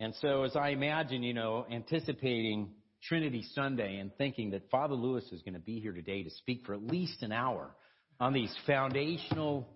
And 0.00 0.14
so 0.20 0.42
as 0.42 0.56
I 0.56 0.70
imagine, 0.70 1.22
you 1.22 1.34
know, 1.34 1.66
anticipating 1.70 2.70
Trinity 3.02 3.44
Sunday 3.54 3.98
and 3.98 4.14
thinking 4.16 4.50
that 4.50 4.70
Father 4.70 4.94
Lewis 4.94 5.24
is 5.32 5.42
going 5.42 5.54
to 5.54 5.60
be 5.60 5.80
here 5.80 5.92
today 5.92 6.22
to 6.22 6.30
speak 6.30 6.64
for 6.66 6.74
at 6.74 6.82
least 6.82 7.22
an 7.22 7.32
hour 7.32 7.70
on 8.18 8.32
these 8.32 8.54
foundational 8.66 9.66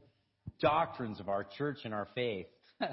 doctrines 0.61 1.21
of 1.21 1.29
our 1.29 1.45
church 1.45 1.79
and 1.85 1.95
our 1.95 2.09
faith. 2.15 2.47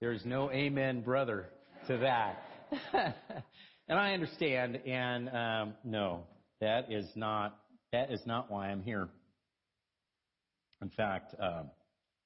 There's 0.00 0.24
no 0.24 0.50
amen, 0.50 1.00
brother, 1.02 1.46
to 1.88 1.98
that. 1.98 2.42
and 3.88 3.98
I 3.98 4.12
understand, 4.12 4.76
and 4.86 5.28
um, 5.28 5.74
no, 5.84 6.24
that 6.60 6.92
is 6.92 7.06
not 7.16 7.56
that 7.92 8.10
is 8.10 8.20
not 8.26 8.50
why 8.50 8.68
I'm 8.70 8.82
here. 8.82 9.08
In 10.82 10.90
fact, 10.90 11.34
um, 11.40 11.70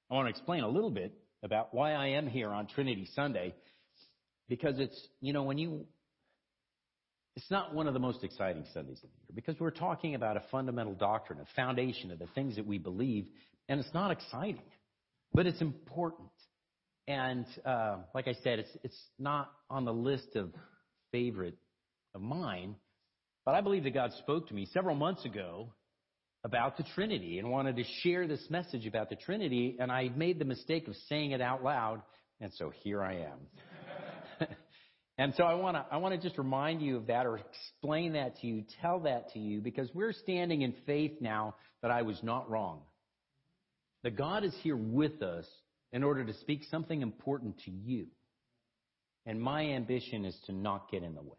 I 0.09 0.15
want 0.15 0.25
to 0.25 0.29
explain 0.31 0.63
a 0.63 0.67
little 0.67 0.89
bit 0.89 1.13
about 1.43 1.73
why 1.73 1.93
I 1.93 2.07
am 2.07 2.27
here 2.27 2.49
on 2.49 2.67
Trinity 2.67 3.07
Sunday, 3.15 3.53
because 4.47 4.79
it's 4.79 4.99
you 5.21 5.31
know 5.31 5.43
when 5.43 5.57
you 5.57 5.85
it's 7.39 7.49
not 7.49 7.73
one 7.73 7.87
of 7.87 7.93
the 7.93 8.01
most 8.01 8.25
exciting 8.25 8.65
Sundays 8.73 8.97
of 9.01 9.09
the 9.09 9.17
year 9.21 9.33
because 9.33 9.57
we're 9.61 9.71
talking 9.71 10.13
about 10.13 10.35
a 10.35 10.43
fundamental 10.51 10.93
doctrine, 10.93 11.39
a 11.39 11.45
foundation 11.55 12.11
of 12.11 12.19
the 12.19 12.27
things 12.35 12.57
that 12.57 12.67
we 12.67 12.77
believe, 12.77 13.27
and 13.69 13.79
it's 13.79 13.93
not 13.93 14.11
exciting, 14.11 14.59
but 15.33 15.47
it's 15.47 15.61
important. 15.61 16.27
And 17.07 17.45
uh, 17.65 17.99
like 18.13 18.27
I 18.27 18.33
said, 18.43 18.59
it's 18.59 18.77
it's 18.83 19.01
not 19.17 19.49
on 19.69 19.85
the 19.85 19.93
list 19.93 20.35
of 20.35 20.51
favorite 21.13 21.55
of 22.13 22.21
mine, 22.21 22.75
but 23.45 23.55
I 23.55 23.61
believe 23.61 23.85
that 23.85 23.93
God 23.93 24.11
spoke 24.19 24.49
to 24.49 24.53
me 24.53 24.67
several 24.73 24.95
months 24.95 25.23
ago 25.23 25.73
about 26.43 26.75
the 26.75 26.83
Trinity 26.93 27.39
and 27.39 27.49
wanted 27.49 27.77
to 27.77 27.85
share 28.03 28.27
this 28.27 28.45
message 28.49 28.85
about 28.85 29.09
the 29.09 29.15
Trinity, 29.15 29.77
and 29.79 29.93
I 29.93 30.09
made 30.13 30.39
the 30.39 30.45
mistake 30.45 30.89
of 30.89 30.95
saying 31.07 31.31
it 31.31 31.39
out 31.39 31.63
loud, 31.63 32.01
and 32.41 32.51
so 32.55 32.73
here 32.83 33.01
I 33.01 33.13
am. 33.13 33.39
And 35.19 35.33
so 35.35 35.43
I 35.43 35.55
want 35.55 35.75
to 35.75 35.85
I 35.91 35.97
want 35.97 36.15
to 36.15 36.21
just 36.25 36.37
remind 36.37 36.81
you 36.81 36.95
of 36.95 37.07
that 37.07 37.25
or 37.25 37.37
explain 37.39 38.13
that 38.13 38.37
to 38.37 38.47
you, 38.47 38.63
tell 38.81 39.01
that 39.01 39.33
to 39.33 39.39
you 39.39 39.59
because 39.59 39.89
we're 39.93 40.13
standing 40.13 40.61
in 40.61 40.73
faith 40.85 41.11
now 41.19 41.55
that 41.81 41.91
I 41.91 42.03
was 42.03 42.17
not 42.23 42.49
wrong. 42.49 42.83
That 44.03 44.15
God 44.15 44.45
is 44.45 44.55
here 44.61 44.77
with 44.77 45.21
us 45.21 45.45
in 45.91 46.05
order 46.05 46.23
to 46.23 46.33
speak 46.35 46.61
something 46.71 47.01
important 47.01 47.59
to 47.65 47.71
you. 47.71 48.07
And 49.25 49.41
my 49.41 49.71
ambition 49.71 50.23
is 50.23 50.37
to 50.45 50.53
not 50.53 50.89
get 50.89 51.03
in 51.03 51.15
the 51.15 51.21
way. 51.21 51.35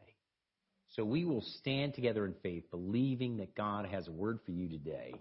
So 0.89 1.03
we 1.03 1.24
will 1.24 1.43
stand 1.61 1.95
together 1.95 2.26
in 2.26 2.35
faith, 2.43 2.64
believing 2.70 3.39
that 3.39 3.55
God 3.55 3.87
has 3.87 4.07
a 4.07 4.12
word 4.12 4.41
for 4.45 4.53
you 4.53 4.68
today. 4.68 5.14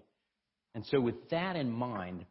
And 0.75 0.85
so 0.87 0.99
with 0.99 1.29
that 1.29 1.55
in 1.55 1.71
mind, 1.71 2.25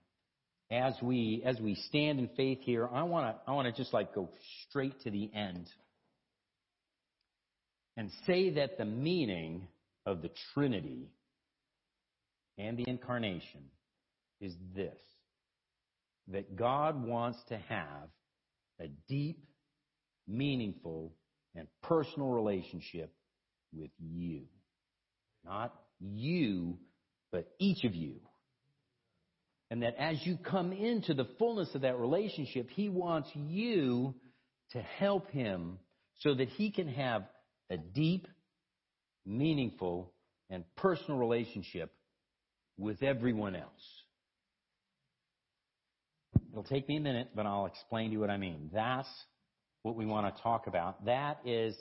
as 0.70 0.92
we 1.00 1.42
as 1.46 1.58
we 1.58 1.74
stand 1.88 2.18
in 2.18 2.28
faith 2.36 2.58
here, 2.60 2.86
I 2.86 3.04
want 3.04 3.34
to 3.34 3.50
I 3.50 3.54
want 3.54 3.74
to 3.74 3.82
just 3.82 3.94
like 3.94 4.14
go 4.14 4.28
straight 4.68 5.00
to 5.04 5.10
the 5.10 5.30
end 5.34 5.70
and 7.98 8.12
say 8.28 8.50
that 8.50 8.78
the 8.78 8.84
meaning 8.84 9.66
of 10.06 10.22
the 10.22 10.30
Trinity 10.54 11.10
and 12.56 12.78
the 12.78 12.88
incarnation 12.88 13.64
is 14.40 14.54
this 14.74 14.94
that 16.28 16.54
God 16.54 17.04
wants 17.04 17.38
to 17.48 17.56
have 17.56 18.08
a 18.80 18.86
deep, 19.08 19.44
meaningful, 20.28 21.12
and 21.56 21.66
personal 21.82 22.28
relationship 22.28 23.12
with 23.72 23.90
you. 23.98 24.42
Not 25.44 25.74
you, 25.98 26.78
but 27.32 27.50
each 27.58 27.82
of 27.82 27.96
you. 27.96 28.20
And 29.70 29.82
that 29.82 29.96
as 29.98 30.24
you 30.24 30.36
come 30.36 30.72
into 30.72 31.14
the 31.14 31.26
fullness 31.38 31.74
of 31.74 31.80
that 31.80 31.98
relationship, 31.98 32.68
He 32.70 32.88
wants 32.88 33.30
you 33.34 34.14
to 34.72 34.82
help 34.82 35.30
Him 35.30 35.80
so 36.20 36.34
that 36.34 36.48
He 36.50 36.70
can 36.70 36.88
have 36.88 37.24
a 37.70 37.76
deep, 37.76 38.26
meaningful, 39.26 40.12
and 40.50 40.64
personal 40.76 41.18
relationship 41.18 41.92
with 42.78 43.02
everyone 43.02 43.54
else. 43.54 44.02
It'll 46.50 46.62
take 46.62 46.88
me 46.88 46.96
a 46.96 47.00
minute, 47.00 47.30
but 47.34 47.46
I'll 47.46 47.66
explain 47.66 48.08
to 48.08 48.12
you 48.14 48.20
what 48.20 48.30
I 48.30 48.36
mean. 48.36 48.70
That's 48.72 49.08
what 49.82 49.96
we 49.96 50.06
want 50.06 50.34
to 50.34 50.42
talk 50.42 50.66
about. 50.66 51.04
That 51.04 51.38
is, 51.44 51.76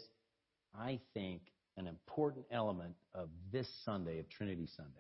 I 0.77 0.99
think, 1.13 1.41
an 1.77 1.87
important 1.87 2.45
element 2.51 2.95
of 3.13 3.29
this 3.51 3.67
Sunday, 3.85 4.19
of 4.19 4.29
Trinity 4.29 4.67
Sunday. 4.75 4.91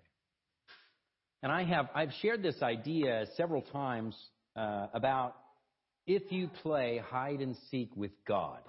And 1.43 1.51
I 1.51 1.63
have, 1.63 1.89
I've 1.93 2.11
shared 2.21 2.41
this 2.41 2.61
idea 2.61 3.25
several 3.35 3.61
times 3.61 4.15
uh, 4.55 4.87
about 4.93 5.35
if 6.05 6.31
you 6.31 6.49
play 6.63 7.01
hide 7.09 7.41
and 7.41 7.55
seek 7.69 7.95
with 7.95 8.11
God 8.27 8.59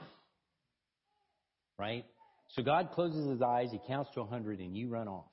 right? 1.78 2.04
So 2.50 2.62
God 2.62 2.90
closes 2.92 3.28
his 3.28 3.42
eyes, 3.42 3.68
he 3.70 3.80
counts 3.86 4.10
to 4.14 4.20
100, 4.20 4.60
and 4.60 4.76
you 4.76 4.88
run 4.88 5.08
off. 5.08 5.30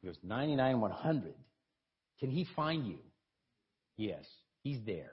He 0.00 0.08
goes, 0.08 0.16
99, 0.22 0.80
100. 0.80 1.34
Can 2.20 2.30
he 2.30 2.46
find 2.56 2.86
you? 2.86 2.98
Yes, 3.96 4.24
he's 4.62 4.78
there. 4.86 5.12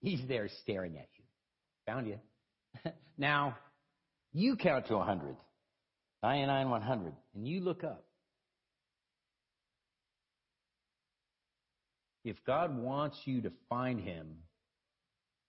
He's 0.00 0.20
there 0.28 0.48
staring 0.62 0.96
at 0.96 1.08
you. 1.16 1.24
Found 1.86 2.06
you. 2.06 2.18
now, 3.18 3.56
you 4.32 4.56
count 4.56 4.86
to 4.88 4.96
100. 4.96 5.36
99, 6.22 6.70
100. 6.70 7.12
And 7.34 7.46
you 7.46 7.60
look 7.60 7.84
up. 7.84 8.04
If 12.24 12.36
God 12.46 12.78
wants 12.78 13.18
you 13.26 13.42
to 13.42 13.52
find 13.68 14.00
him, 14.00 14.36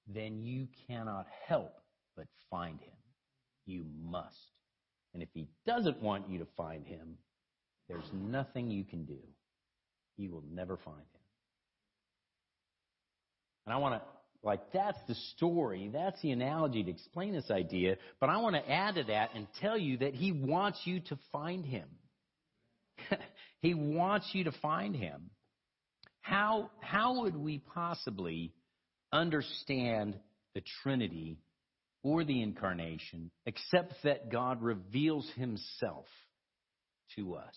then 0.07 0.43
you 0.43 0.67
cannot 0.87 1.25
help 1.47 1.73
but 2.17 2.25
find 2.49 2.79
him. 2.81 2.94
You 3.65 3.85
must. 4.03 4.35
And 5.13 5.23
if 5.23 5.29
he 5.33 5.47
doesn't 5.65 6.01
want 6.01 6.29
you 6.29 6.39
to 6.39 6.47
find 6.57 6.85
him, 6.85 7.17
there's 7.87 8.09
nothing 8.13 8.69
you 8.69 8.83
can 8.83 9.05
do. 9.05 9.19
You 10.17 10.31
will 10.31 10.43
never 10.51 10.77
find 10.77 10.97
him. 10.97 11.21
And 13.65 13.73
I 13.73 13.77
want 13.77 13.95
to, 13.95 14.01
like, 14.43 14.71
that's 14.71 14.99
the 15.07 15.15
story. 15.35 15.89
That's 15.91 16.21
the 16.21 16.31
analogy 16.31 16.83
to 16.83 16.91
explain 16.91 17.33
this 17.33 17.49
idea. 17.49 17.97
But 18.19 18.29
I 18.29 18.37
want 18.37 18.55
to 18.55 18.71
add 18.71 18.95
to 18.95 19.03
that 19.05 19.31
and 19.35 19.47
tell 19.61 19.77
you 19.77 19.97
that 19.97 20.13
he 20.13 20.31
wants 20.31 20.79
you 20.85 20.99
to 21.01 21.17
find 21.31 21.65
him. 21.65 21.87
he 23.61 23.73
wants 23.73 24.29
you 24.33 24.45
to 24.45 24.51
find 24.61 24.95
him. 24.95 25.29
How, 26.21 26.71
how 26.79 27.21
would 27.21 27.35
we 27.35 27.59
possibly 27.59 28.51
understand 29.11 30.17
the 30.53 30.63
Trinity 30.83 31.37
or 32.05 32.23
the 32.23 32.43
incarnation 32.43 33.31
except 33.47 33.95
that 34.03 34.31
God 34.31 34.61
reveals 34.61 35.27
himself 35.35 36.05
to 37.15 37.33
us 37.33 37.55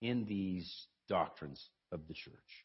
in 0.00 0.24
these 0.26 0.72
doctrines 1.08 1.60
of 1.90 2.06
the 2.06 2.14
church? 2.14 2.64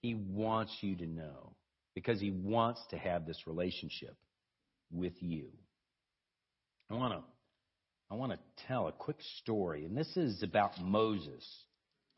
He 0.00 0.14
wants 0.14 0.74
you 0.80 0.96
to 0.96 1.06
know 1.06 1.54
because 1.94 2.18
he 2.18 2.30
wants 2.30 2.80
to 2.88 2.96
have 2.96 3.26
this 3.26 3.46
relationship 3.46 4.16
with 4.90 5.12
you. 5.20 5.48
I 6.90 6.94
want 6.94 7.12
to 7.12 7.20
I 8.10 8.14
want 8.14 8.32
to 8.32 8.38
tell 8.66 8.88
a 8.88 8.92
quick 8.92 9.18
story 9.42 9.84
and 9.84 9.94
this 9.94 10.16
is 10.16 10.42
about 10.42 10.80
Moses. 10.80 11.46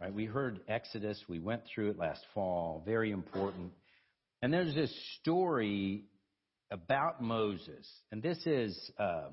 Right? 0.01 0.15
We 0.15 0.27
heard 0.27 0.61
Exodus, 0.69 1.21
we 1.29 1.41
went 1.41 1.63
through 1.67 1.91
it 1.91 1.99
last 1.99 2.21
fall, 2.35 2.85
very 2.87 3.11
important. 3.11 3.73
And 4.43 4.53
there's 4.53 4.77
this 4.77 4.95
story 5.21 6.05
about 6.71 7.23
Moses, 7.23 7.87
and 8.13 8.23
this 8.23 8.39
is 8.47 8.91
uh, 8.99 9.29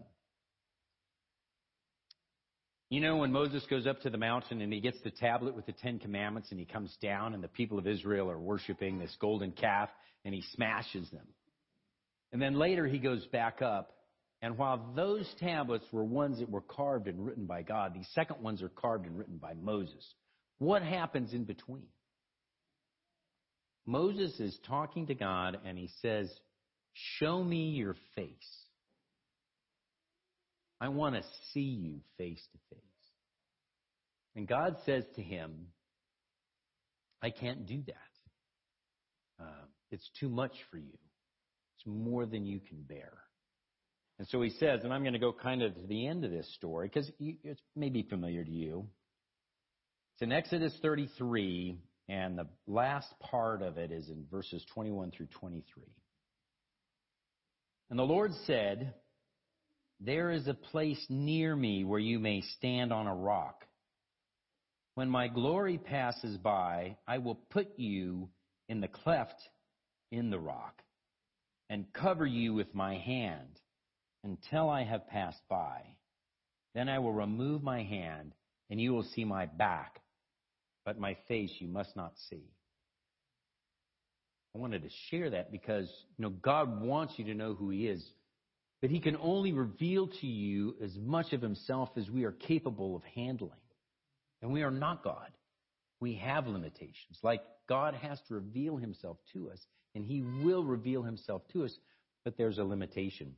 you 2.90 3.02
know, 3.02 3.18
when 3.18 3.32
Moses 3.32 3.66
goes 3.68 3.88
up 3.88 4.02
to 4.02 4.12
the 4.12 4.18
mountain 4.18 4.62
and 4.62 4.72
he 4.72 4.80
gets 4.80 5.02
the 5.04 5.10
tablet 5.10 5.56
with 5.56 5.66
the 5.66 5.72
Ten 5.74 5.98
Commandments 5.98 6.50
and 6.52 6.60
he 6.60 6.66
comes 6.66 6.96
down 7.02 7.34
and 7.34 7.44
the 7.44 7.48
people 7.48 7.80
of 7.80 7.88
Israel 7.88 8.30
are 8.30 8.38
worshiping 8.38 9.00
this 9.00 9.16
golden 9.20 9.52
calf 9.52 9.90
and 10.24 10.36
he 10.36 10.44
smashes 10.54 11.10
them. 11.10 11.26
And 12.32 12.42
then 12.42 12.60
later 12.60 12.86
he 12.86 13.00
goes 13.00 13.26
back 13.28 13.62
up. 13.62 13.92
And 14.42 14.58
while 14.58 14.94
those 14.96 15.28
tablets 15.40 15.86
were 15.92 16.04
ones 16.04 16.40
that 16.40 16.50
were 16.50 16.62
carved 16.62 17.08
and 17.08 17.26
written 17.26 17.46
by 17.46 17.64
God, 17.64 17.96
these 17.96 18.08
second 18.14 18.44
ones 18.44 18.62
are 18.62 18.70
carved 18.70 19.08
and 19.08 19.18
written 19.18 19.38
by 19.38 19.56
Moses. 19.56 20.14
What 20.60 20.84
happens 20.84 21.34
in 21.34 21.46
between? 21.46 21.88
Moses 23.88 24.40
is 24.40 24.58
talking 24.68 25.08
to 25.08 25.16
God 25.16 25.58
and 25.66 25.78
he 25.78 25.90
says, 26.02 26.32
Show 27.20 27.44
me 27.44 27.72
your 27.72 27.96
face. 28.16 28.30
I 30.80 30.90
want 30.90 31.16
to 31.16 31.24
see 31.54 31.60
you 31.60 32.00
face 32.18 32.42
to 32.52 32.76
face. 32.76 32.82
And 34.36 34.48
God 34.48 34.78
says 34.86 35.04
to 35.16 35.22
him, 35.22 35.68
I 37.22 37.30
can't 37.30 37.66
do 37.66 37.82
that. 37.88 39.44
Uh, 39.44 39.66
it's 39.92 40.10
too 40.20 40.30
much 40.30 40.54
for 40.72 40.78
you. 40.78 40.98
It's 41.78 41.86
more 41.86 42.26
than 42.26 42.46
you 42.46 42.60
can 42.60 42.82
bear. 42.82 43.14
And 44.20 44.28
so 44.30 44.42
he 44.42 44.50
says, 44.52 44.82
and 44.84 44.94
I'm 44.94 45.02
going 45.02 45.14
to 45.14 45.20
go 45.20 45.34
kind 45.34 45.62
of 45.62 45.76
to 45.76 45.88
the 45.88 46.08
end 46.08 46.24
of 46.24 46.32
this 46.32 46.50
story 46.56 46.88
because 46.88 47.12
it's 47.20 47.62
maybe 47.76 48.04
familiar 48.04 48.44
to 48.44 48.52
you. 48.52 48.88
It's 50.14 50.22
in 50.22 50.32
Exodus 50.32 50.74
33, 50.82 51.78
and 52.08 52.38
the 52.38 52.48
last 52.68 53.14
part 53.20 53.62
of 53.62 53.78
it 53.78 53.92
is 53.92 54.08
in 54.08 54.26
verses 54.32 54.66
21 54.74 55.12
through 55.12 55.28
23. 55.38 55.84
And 57.90 58.00
the 58.00 58.04
Lord 58.04 58.32
said, 58.46 58.94
There 60.00 60.32
is 60.32 60.48
a 60.48 60.54
place 60.54 61.06
near 61.10 61.56
me 61.56 61.84
where 61.84 62.00
you 62.00 62.20
may 62.20 62.42
stand 62.42 62.92
on 62.92 63.08
a 63.08 63.16
rock. 63.16 63.66
When 64.96 65.10
my 65.10 65.28
glory 65.28 65.78
passes 65.78 66.38
by, 66.38 66.98
I 67.08 67.18
will 67.18 67.36
put 67.36 67.78
you 67.78 68.30
in 68.70 68.82
the 68.82 68.88
cleft 68.88 69.42
in 70.12 70.30
the 70.30 70.40
rock 70.40 70.82
and 71.70 71.92
cover 71.94 72.26
you 72.26 72.54
with 72.54 72.74
my 72.74 72.98
hand 72.98 73.60
until 74.24 74.70
I 74.70 74.84
have 74.84 75.08
passed 75.08 75.42
by. 75.50 75.82
Then 76.74 76.90
I 76.90 77.00
will 77.00 77.14
remove 77.14 77.62
my 77.62 77.84
hand 77.84 78.34
and 78.70 78.80
you 78.82 78.94
will 78.94 79.04
see 79.04 79.26
my 79.26 79.46
back, 79.46 80.02
but 80.86 81.00
my 81.00 81.16
face 81.28 81.52
you 81.60 81.68
must 81.68 81.96
not 81.96 82.14
see. 82.30 82.52
I 84.56 84.58
wanted 84.58 84.84
to 84.84 84.90
share 85.10 85.32
that 85.32 85.52
because, 85.52 85.92
you 86.18 86.24
know, 86.24 86.30
God 86.30 86.82
wants 86.82 87.16
you 87.18 87.26
to 87.26 87.34
know 87.34 87.56
who 87.56 87.70
He 87.72 87.88
is, 87.88 88.04
but 88.82 88.90
He 88.90 89.02
can 89.02 89.18
only 89.18 89.52
reveal 89.52 90.08
to 90.08 90.28
you 90.28 90.76
as 90.82 90.96
much 90.98 91.34
of 91.34 91.42
Himself 91.42 91.90
as 91.98 92.10
we 92.10 92.24
are 92.24 92.32
capable 92.32 92.96
of 92.96 93.02
handling. 93.16 93.60
And 94.42 94.54
we 94.54 94.64
are 94.64 94.72
not 94.72 95.04
God. 95.04 95.30
We 96.00 96.16
have 96.16 96.48
limitations. 96.48 97.20
Like 97.22 97.42
God 97.68 97.96
has 97.96 98.18
to 98.28 98.36
reveal 98.36 98.78
Himself 98.78 99.18
to 99.34 99.50
us, 99.52 99.60
and 99.94 100.06
He 100.06 100.22
will 100.22 100.64
reveal 100.64 101.04
Himself 101.04 101.42
to 101.52 101.66
us, 101.66 101.76
but 102.24 102.38
there's 102.38 102.58
a 102.58 102.64
limitation. 102.64 103.36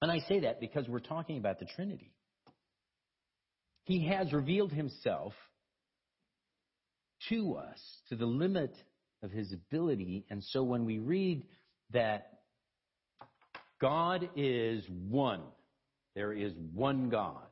And 0.00 0.10
I 0.10 0.18
say 0.28 0.40
that 0.40 0.58
because 0.58 0.88
we're 0.88 0.98
talking 0.98 1.38
about 1.38 1.60
the 1.60 1.66
Trinity. 1.76 2.12
He 3.84 4.08
has 4.08 4.32
revealed 4.32 4.72
Himself 4.72 5.32
to 7.28 7.54
us 7.54 7.78
to 8.08 8.16
the 8.16 8.26
limit 8.26 8.74
of 9.22 9.30
his 9.30 9.52
ability. 9.52 10.24
And 10.30 10.42
so 10.42 10.62
when 10.62 10.84
we 10.84 10.98
read 10.98 11.44
that 11.92 12.40
God 13.80 14.28
is 14.36 14.84
one, 15.08 15.42
there 16.14 16.32
is 16.32 16.52
one 16.74 17.08
God 17.08 17.42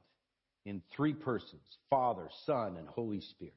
in 0.66 0.83
three 0.95 1.14
persons 1.14 1.62
Father, 1.89 2.29
Son, 2.47 2.77
and 2.77 2.89
Holy 2.89 3.21
Spirit. 3.21 3.55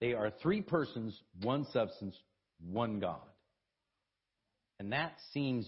They 0.00 0.14
are 0.14 0.32
three 0.42 0.62
persons, 0.62 1.18
one 1.42 1.66
substance, 1.72 2.16
one 2.58 3.00
God. 3.00 3.20
And 4.78 4.92
that 4.92 5.12
seems 5.32 5.66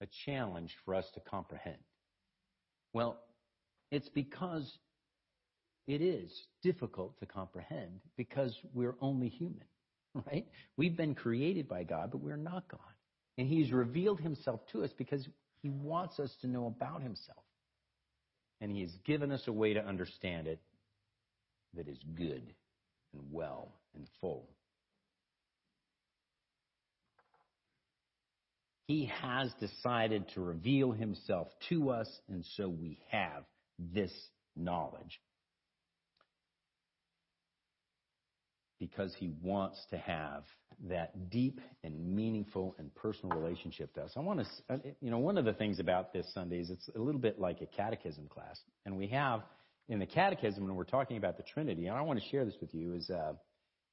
a 0.00 0.06
challenge 0.24 0.72
for 0.84 0.94
us 0.94 1.04
to 1.14 1.20
comprehend. 1.20 1.78
Well, 2.92 3.18
it's 3.90 4.08
because 4.10 4.70
it 5.88 6.00
is 6.00 6.30
difficult 6.62 7.18
to 7.18 7.26
comprehend 7.26 8.00
because 8.16 8.56
we're 8.72 8.94
only 9.00 9.28
human. 9.28 9.64
right? 10.26 10.46
We've 10.76 10.96
been 10.96 11.14
created 11.14 11.68
by 11.68 11.84
God, 11.84 12.10
but 12.10 12.20
we're 12.20 12.36
not 12.36 12.68
God. 12.68 12.80
And 13.36 13.46
He's 13.46 13.72
revealed 13.72 14.20
Himself 14.20 14.60
to 14.72 14.84
us 14.84 14.90
because 14.96 15.26
He 15.62 15.70
wants 15.70 16.18
us 16.18 16.34
to 16.40 16.46
know 16.46 16.66
about 16.66 17.02
Himself. 17.02 17.44
And 18.60 18.70
He 18.70 18.82
has 18.82 18.92
given 19.04 19.30
us 19.30 19.42
a 19.46 19.52
way 19.52 19.74
to 19.74 19.84
understand 19.84 20.46
it 20.46 20.60
that 21.74 21.88
is 21.88 21.98
good 22.14 22.42
and 23.12 23.22
well 23.30 23.72
and 23.94 24.06
full. 24.20 24.48
He 28.86 29.10
has 29.20 29.52
decided 29.60 30.28
to 30.34 30.40
reveal 30.40 30.92
Himself 30.92 31.48
to 31.68 31.90
us, 31.90 32.08
and 32.28 32.44
so 32.56 32.68
we 32.68 32.98
have 33.10 33.44
this 33.78 34.12
knowledge. 34.56 35.20
Because 38.78 39.14
he 39.18 39.30
wants 39.42 39.84
to 39.90 39.98
have 39.98 40.44
that 40.88 41.30
deep 41.30 41.60
and 41.82 42.14
meaningful 42.14 42.76
and 42.78 42.94
personal 42.94 43.36
relationship 43.36 43.92
to 43.94 44.02
us. 44.02 44.12
I 44.16 44.20
want 44.20 44.40
to, 44.40 44.74
uh, 44.74 44.78
you 45.00 45.10
know, 45.10 45.18
one 45.18 45.36
of 45.36 45.44
the 45.44 45.52
things 45.52 45.80
about 45.80 46.12
this 46.12 46.26
Sunday 46.32 46.60
is 46.60 46.70
it's 46.70 46.88
a 46.94 46.98
little 46.98 47.20
bit 47.20 47.40
like 47.40 47.60
a 47.60 47.66
catechism 47.66 48.28
class. 48.28 48.60
And 48.86 48.96
we 48.96 49.08
have 49.08 49.42
in 49.88 49.98
the 49.98 50.06
catechism 50.06 50.64
when 50.64 50.76
we're 50.76 50.84
talking 50.84 51.16
about 51.16 51.36
the 51.36 51.42
Trinity, 51.42 51.86
and 51.86 51.96
I 51.96 52.02
want 52.02 52.20
to 52.20 52.28
share 52.28 52.44
this 52.44 52.54
with 52.60 52.72
you, 52.74 52.94
is, 52.94 53.10
uh, 53.10 53.32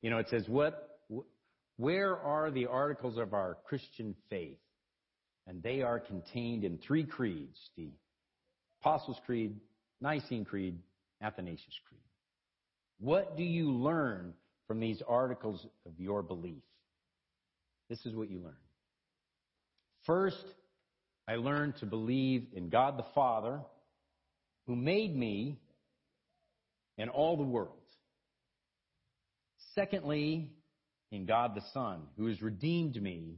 you 0.01 0.09
know, 0.09 0.17
it 0.17 0.27
says, 0.29 0.47
what, 0.47 0.99
where 1.77 2.17
are 2.17 2.51
the 2.51 2.67
articles 2.67 3.17
of 3.17 3.33
our 3.33 3.57
Christian 3.65 4.15
faith? 4.29 4.59
And 5.47 5.63
they 5.63 5.81
are 5.81 5.99
contained 5.99 6.63
in 6.63 6.77
three 6.77 7.03
creeds, 7.03 7.57
the 7.77 7.89
Apostles' 8.81 9.17
Creed, 9.25 9.55
Nicene 10.01 10.45
Creed, 10.45 10.77
Athanasius 11.21 11.79
Creed. 11.87 12.01
What 12.99 13.37
do 13.37 13.43
you 13.43 13.71
learn 13.71 14.33
from 14.67 14.79
these 14.79 15.01
articles 15.07 15.65
of 15.85 15.99
your 15.99 16.21
belief. 16.21 16.63
This 17.89 18.05
is 18.05 18.15
what 18.15 18.29
you 18.29 18.39
learn. 18.39 18.55
First, 20.05 20.45
I 21.27 21.35
learned 21.35 21.77
to 21.77 21.85
believe 21.85 22.47
in 22.53 22.69
God 22.69 22.97
the 22.97 23.05
Father, 23.15 23.59
who 24.67 24.75
made 24.75 25.15
me 25.15 25.59
and 26.97 27.09
all 27.09 27.37
the 27.37 27.43
world. 27.43 27.71
Secondly, 29.73 30.49
in 31.11 31.25
God 31.25 31.55
the 31.55 31.63
Son, 31.73 32.03
who 32.17 32.27
has 32.27 32.41
redeemed 32.41 33.01
me 33.01 33.37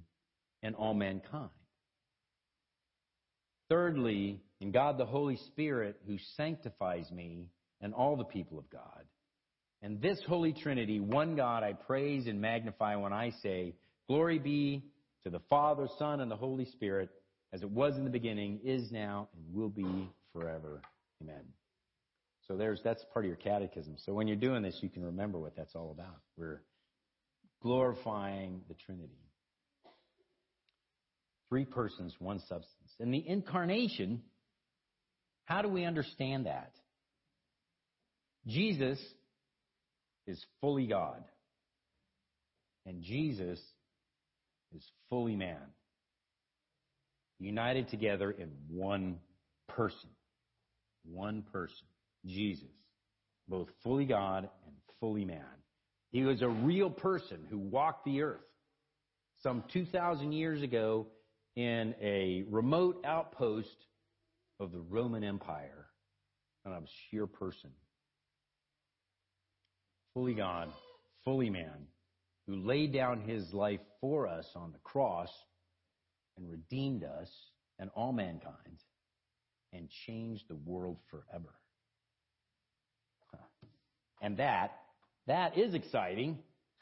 and 0.64 0.76
all 0.76 0.94
mankind. 0.94 1.50
Thirdly, 3.70 4.42
in 4.62 4.72
God 4.72 4.98
the 4.98 5.06
Holy 5.06 5.38
Spirit, 5.48 6.00
who 6.08 6.18
sanctifies 6.36 7.12
me 7.12 7.50
and 7.82 7.94
all 7.94 8.16
the 8.16 8.24
people 8.24 8.58
of 8.58 8.70
God. 8.70 9.04
And 9.82 10.02
this 10.02 10.20
Holy 10.28 10.54
Trinity, 10.54 11.00
one 11.00 11.36
God, 11.36 11.64
I 11.64 11.74
praise 11.74 12.28
and 12.28 12.42
magnify 12.42 12.96
when 12.96 13.14
I 13.14 13.32
say, 13.44 13.76
Glory 14.08 14.40
be 14.40 14.84
to 15.24 15.30
the 15.30 15.42
Father, 15.50 15.88
Son, 16.00 16.22
and 16.22 16.32
the 16.32 16.36
Holy 16.36 16.66
Spirit, 16.66 17.10
as 17.54 17.62
it 17.62 17.70
was 17.70 17.96
in 17.96 18.04
the 18.04 18.10
beginning, 18.10 18.60
is 18.64 18.92
now, 18.92 19.28
and 19.36 19.54
will 19.54 19.70
be 19.70 20.10
forever. 20.34 20.82
Amen. 21.22 21.44
So 22.48 22.56
there's 22.56 22.80
that's 22.84 23.04
part 23.14 23.26
of 23.26 23.28
your 23.28 23.38
catechism. 23.38 23.96
So 24.06 24.14
when 24.14 24.28
you're 24.28 24.38
doing 24.38 24.64
this, 24.64 24.78
you 24.82 24.90
can 24.90 25.04
remember 25.04 25.38
what 25.38 25.56
that's 25.56 25.76
all 25.76 25.92
about. 25.92 26.22
We're 26.38 26.62
glorifying 27.62 28.62
the 28.70 28.76
Trinity. 28.86 29.20
Three 31.50 31.66
persons, 31.66 32.14
one 32.20 32.40
substance. 32.40 32.92
And 33.00 33.14
the 33.14 33.24
incarnation, 33.26 34.22
how 35.46 35.62
do 35.62 35.70
we 35.70 35.84
understand 35.84 36.46
that? 36.46 36.72
Jesus 38.48 39.00
is 40.28 40.46
fully 40.62 40.86
God, 40.86 41.24
and 42.86 43.02
Jesus 43.02 43.60
is 44.76 44.84
fully 45.10 45.36
man, 45.36 45.58
united 47.40 47.88
together 47.90 48.32
in 48.32 48.50
one 48.70 49.20
person. 49.68 50.10
One 51.10 51.44
person, 51.54 51.88
Jesus, 52.26 52.68
both 53.48 53.70
fully 53.82 54.06
God 54.06 54.50
and 54.66 54.76
fully 55.00 55.24
man. 55.24 55.46
He 56.12 56.24
was 56.24 56.42
a 56.42 56.50
real 56.50 56.90
person 56.90 57.46
who 57.50 57.58
walked 57.58 58.04
the 58.04 58.22
earth 58.22 58.42
some 59.42 59.64
2,000 59.72 60.34
years 60.34 60.62
ago 60.62 61.08
in 61.56 61.96
a 62.02 62.44
remote 62.50 63.02
outpost 63.06 63.86
of 64.60 64.72
the 64.72 64.80
Roman 64.80 65.24
Empire, 65.24 65.86
an 66.66 66.74
obscure 66.74 67.28
person. 67.28 67.72
Fully 70.18 70.34
God, 70.34 70.70
fully 71.24 71.52
man, 71.52 71.86
who 72.48 72.56
laid 72.56 72.92
down 72.92 73.22
his 73.22 73.54
life 73.54 73.82
for 74.02 74.28
us 74.28 74.48
on 74.56 74.72
the 74.72 74.80
cross 74.80 75.30
and 76.36 76.50
redeemed 76.50 77.04
us 77.04 77.30
and 77.78 77.92
all 77.94 78.12
mankind 78.12 78.82
and 79.74 79.88
changed 80.08 80.46
the 80.50 80.56
world 80.56 80.98
forever. 81.12 81.54
And 84.20 84.38
that, 84.38 84.72
that 85.28 85.56
is 85.56 85.76
exciting 85.76 86.40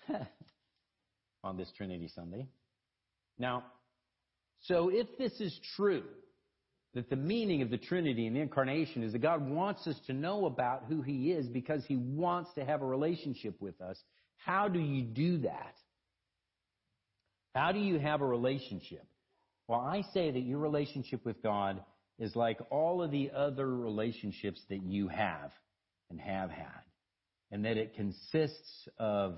on 1.43 1.57
this 1.57 1.69
Trinity 1.75 2.09
Sunday. 2.15 2.47
Now, 3.38 3.65
so 4.61 4.88
if 4.88 5.07
this 5.17 5.33
is 5.41 5.59
true, 5.75 6.03
that 6.95 7.09
the 7.09 7.15
meaning 7.15 7.61
of 7.61 7.69
the 7.69 7.77
Trinity 7.77 8.25
and 8.25 8.35
the 8.35 8.39
incarnation 8.39 9.03
is 9.03 9.11
that 9.11 9.21
God 9.21 9.47
wants 9.47 9.85
us 9.85 9.99
to 10.07 10.13
know 10.13 10.45
about 10.45 10.85
who 10.87 11.01
He 11.01 11.31
is 11.31 11.45
because 11.47 11.83
He 11.85 11.97
wants 11.97 12.53
to 12.55 12.65
have 12.65 12.81
a 12.81 12.85
relationship 12.85 13.61
with 13.61 13.79
us, 13.81 14.01
how 14.37 14.69
do 14.69 14.79
you 14.79 15.03
do 15.03 15.39
that? 15.39 15.75
How 17.53 17.71
do 17.73 17.79
you 17.79 17.99
have 17.99 18.21
a 18.21 18.25
relationship? 18.25 19.05
Well, 19.67 19.81
I 19.81 20.03
say 20.13 20.31
that 20.31 20.39
your 20.39 20.59
relationship 20.59 21.25
with 21.25 21.41
God 21.43 21.83
is 22.17 22.35
like 22.35 22.59
all 22.69 23.01
of 23.01 23.11
the 23.11 23.31
other 23.35 23.67
relationships 23.67 24.61
that 24.69 24.83
you 24.83 25.09
have 25.09 25.51
and 26.09 26.19
have 26.19 26.49
had, 26.49 26.83
and 27.51 27.65
that 27.65 27.77
it 27.77 27.95
consists 27.95 28.87
of 28.97 29.37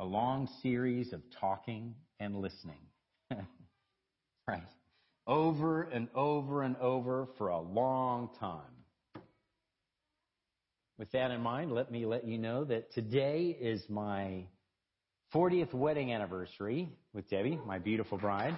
a 0.00 0.04
long 0.04 0.48
series 0.62 1.12
of 1.12 1.22
talking 1.40 1.94
and 2.18 2.36
listening. 2.36 2.80
right? 4.48 4.62
Over 5.26 5.82
and 5.82 6.08
over 6.14 6.62
and 6.62 6.76
over 6.76 7.28
for 7.38 7.48
a 7.48 7.60
long 7.60 8.28
time. 8.38 8.60
With 10.98 11.10
that 11.12 11.30
in 11.30 11.40
mind, 11.40 11.72
let 11.72 11.90
me 11.90 12.04
let 12.04 12.26
you 12.26 12.38
know 12.38 12.64
that 12.64 12.92
today 12.92 13.56
is 13.58 13.82
my 13.88 14.44
40th 15.34 15.72
wedding 15.72 16.12
anniversary 16.12 16.90
with 17.12 17.28
Debbie, 17.30 17.58
my 17.66 17.78
beautiful 17.78 18.18
bride. 18.18 18.54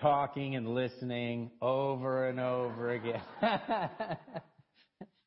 Talking 0.00 0.56
and 0.56 0.74
listening 0.74 1.50
over 1.60 2.28
and 2.28 2.40
over 2.40 2.90
again. 2.90 3.20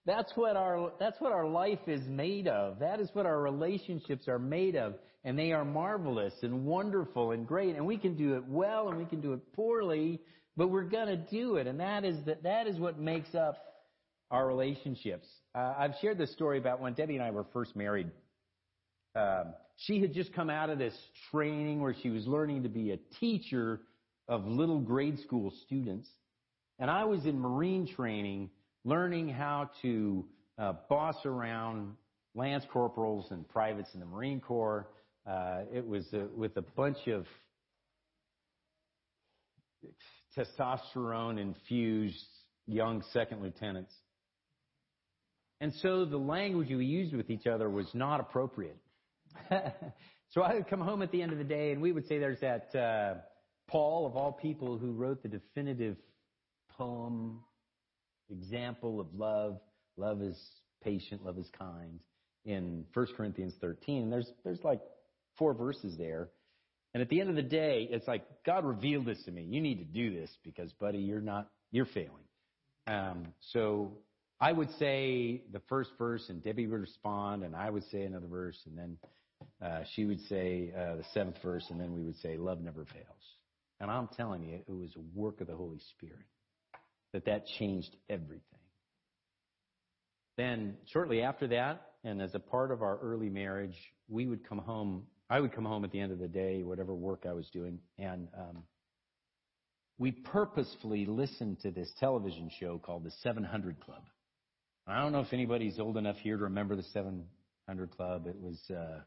that's 0.05 0.31
what 0.35 0.55
our 0.57 0.91
that's 0.99 1.19
what 1.21 1.31
our 1.31 1.47
life 1.47 1.79
is 1.87 2.05
made 2.07 2.47
of. 2.47 2.79
That 2.79 2.99
is 2.99 3.09
what 3.13 3.25
our 3.25 3.41
relationships 3.41 4.27
are 4.27 4.39
made 4.39 4.75
of, 4.75 4.95
and 5.23 5.39
they 5.39 5.51
are 5.53 5.63
marvelous 5.63 6.33
and 6.41 6.65
wonderful 6.65 7.31
and 7.31 7.47
great. 7.47 7.75
And 7.75 7.85
we 7.85 7.97
can 7.97 8.15
do 8.15 8.35
it 8.35 8.43
well 8.45 8.89
and 8.89 8.97
we 8.97 9.05
can 9.05 9.21
do 9.21 9.33
it 9.33 9.53
poorly, 9.53 10.19
but 10.57 10.69
we're 10.69 10.83
gonna 10.83 11.17
do 11.17 11.55
it, 11.55 11.67
and 11.67 11.79
that 11.79 12.03
is 12.03 12.17
that 12.25 12.43
that 12.43 12.67
is 12.67 12.77
what 12.77 12.99
makes 12.99 13.33
up 13.33 13.57
our 14.29 14.45
relationships. 14.45 15.27
Uh, 15.55 15.73
I've 15.77 15.93
shared 16.01 16.17
this 16.17 16.33
story 16.33 16.57
about 16.57 16.81
when 16.81 16.93
Debbie 16.93 17.15
and 17.15 17.23
I 17.23 17.31
were 17.31 17.45
first 17.53 17.75
married. 17.75 18.09
Um, 19.15 19.53
she 19.77 20.01
had 20.01 20.13
just 20.13 20.33
come 20.33 20.49
out 20.49 20.69
of 20.69 20.79
this 20.79 20.95
training 21.31 21.81
where 21.81 21.95
she 22.01 22.09
was 22.09 22.25
learning 22.27 22.63
to 22.63 22.69
be 22.69 22.91
a 22.91 22.97
teacher 23.19 23.79
of 24.27 24.45
little 24.45 24.79
grade 24.79 25.19
school 25.19 25.53
students. 25.65 26.07
And 26.79 26.89
I 26.89 27.05
was 27.05 27.25
in 27.25 27.39
Marine 27.39 27.87
training 27.87 28.49
learning 28.85 29.29
how 29.29 29.69
to 29.81 30.25
uh, 30.57 30.73
boss 30.89 31.15
around 31.25 31.95
lance 32.35 32.65
corporals 32.71 33.27
and 33.31 33.47
privates 33.47 33.89
in 33.93 33.99
the 33.99 34.05
Marine 34.05 34.39
Corps. 34.39 34.87
Uh, 35.25 35.61
it 35.73 35.85
was 35.85 36.05
uh, 36.13 36.23
with 36.35 36.57
a 36.57 36.61
bunch 36.61 37.07
of 37.07 37.25
testosterone 40.37 41.39
infused 41.39 42.25
young 42.65 43.03
second 43.11 43.41
lieutenants. 43.41 43.93
And 45.61 45.73
so 45.81 46.05
the 46.05 46.17
language 46.17 46.69
we 46.69 46.85
used 46.85 47.13
with 47.13 47.29
each 47.29 47.47
other 47.47 47.69
was 47.69 47.87
not 47.93 48.19
appropriate. 48.19 48.77
so 50.29 50.41
I 50.41 50.55
would 50.55 50.67
come 50.67 50.81
home 50.81 51.01
at 51.01 51.11
the 51.11 51.21
end 51.21 51.31
of 51.31 51.37
the 51.37 51.43
day 51.43 51.71
and 51.71 51.81
we 51.81 51.91
would 51.91 52.07
say 52.07 52.19
there's 52.19 52.41
that 52.41 52.75
uh, 52.75 53.15
Paul, 53.67 54.05
of 54.05 54.15
all 54.15 54.31
people, 54.31 54.77
who 54.77 54.91
wrote 54.91 55.23
the 55.23 55.29
definitive 55.29 55.95
poem, 56.77 57.39
example 58.33 58.99
of 58.99 59.07
love. 59.13 59.59
Love 59.97 60.21
is 60.21 60.37
patient, 60.83 61.23
love 61.23 61.37
is 61.37 61.49
kind 61.57 61.99
in 62.45 62.85
1 62.93 63.07
Corinthians 63.15 63.53
13. 63.61 64.03
And 64.03 64.11
there's, 64.11 64.31
there's 64.43 64.63
like 64.63 64.81
four 65.37 65.53
verses 65.53 65.95
there. 65.97 66.29
And 66.93 67.01
at 67.01 67.09
the 67.09 67.21
end 67.21 67.29
of 67.29 67.35
the 67.35 67.41
day, 67.41 67.87
it's 67.89 68.07
like, 68.07 68.23
God 68.45 68.65
revealed 68.65 69.05
this 69.05 69.23
to 69.23 69.31
me. 69.31 69.43
You 69.43 69.61
need 69.61 69.79
to 69.79 69.85
do 69.85 70.13
this 70.13 70.29
because, 70.43 70.71
buddy, 70.73 70.99
you're 70.99 71.21
not, 71.21 71.49
you're 71.71 71.85
failing. 71.85 72.09
Um, 72.85 73.27
so 73.51 73.93
I 74.39 74.51
would 74.51 74.69
say 74.77 75.41
the 75.51 75.61
first 75.69 75.91
verse, 75.97 76.25
and 76.29 76.43
Debbie 76.43 76.67
would 76.67 76.81
respond, 76.81 77.43
and 77.43 77.55
I 77.55 77.69
would 77.69 77.83
say 77.89 78.03
another 78.03 78.27
verse, 78.27 78.59
and 78.65 78.77
then 78.77 78.97
uh, 79.61 79.83
she 79.95 80.05
would 80.05 80.19
say 80.27 80.71
uh, 80.77 80.97
the 80.97 81.05
seventh 81.13 81.37
verse, 81.41 81.65
and 81.69 81.79
then 81.79 81.93
we 81.93 82.03
would 82.03 82.17
say, 82.17 82.37
Love 82.37 82.61
never 82.61 82.85
fails. 82.85 83.05
And 83.79 83.89
I'm 83.89 84.07
telling 84.15 84.43
you, 84.43 84.59
it 84.67 84.71
was 84.71 84.95
a 84.95 85.19
work 85.19 85.41
of 85.41 85.47
the 85.47 85.55
Holy 85.55 85.79
Spirit 85.95 86.25
that 87.13 87.25
that 87.25 87.45
changed 87.59 87.95
everything. 88.09 88.41
Then 90.37 90.75
shortly 90.91 91.21
after 91.21 91.47
that, 91.47 91.81
and 92.03 92.21
as 92.21 92.33
a 92.35 92.39
part 92.39 92.71
of 92.71 92.81
our 92.81 92.97
early 92.97 93.29
marriage, 93.29 93.75
we 94.09 94.27
would 94.27 94.47
come 94.47 94.57
home. 94.57 95.03
I 95.29 95.39
would 95.39 95.53
come 95.53 95.65
home 95.65 95.85
at 95.85 95.91
the 95.91 95.99
end 95.99 96.11
of 96.11 96.19
the 96.19 96.27
day, 96.27 96.63
whatever 96.63 96.93
work 96.93 97.25
I 97.27 97.33
was 97.33 97.47
doing, 97.53 97.79
and 97.97 98.27
um, 98.37 98.63
we 99.99 100.11
purposefully 100.11 101.05
listened 101.05 101.61
to 101.61 101.71
this 101.71 101.91
television 101.99 102.49
show 102.59 102.79
called 102.79 103.03
The 103.03 103.11
700 103.21 103.79
Club. 103.79 104.01
I 104.87 105.01
don't 105.01 105.11
know 105.11 105.21
if 105.21 105.31
anybody's 105.31 105.79
old 105.79 105.97
enough 105.97 106.17
here 106.17 106.35
to 106.35 106.43
remember 106.43 106.75
The 106.75 106.83
700 106.83 107.91
Club. 107.91 108.27
It 108.27 108.35
was 108.35 108.59
uh, 108.69 109.01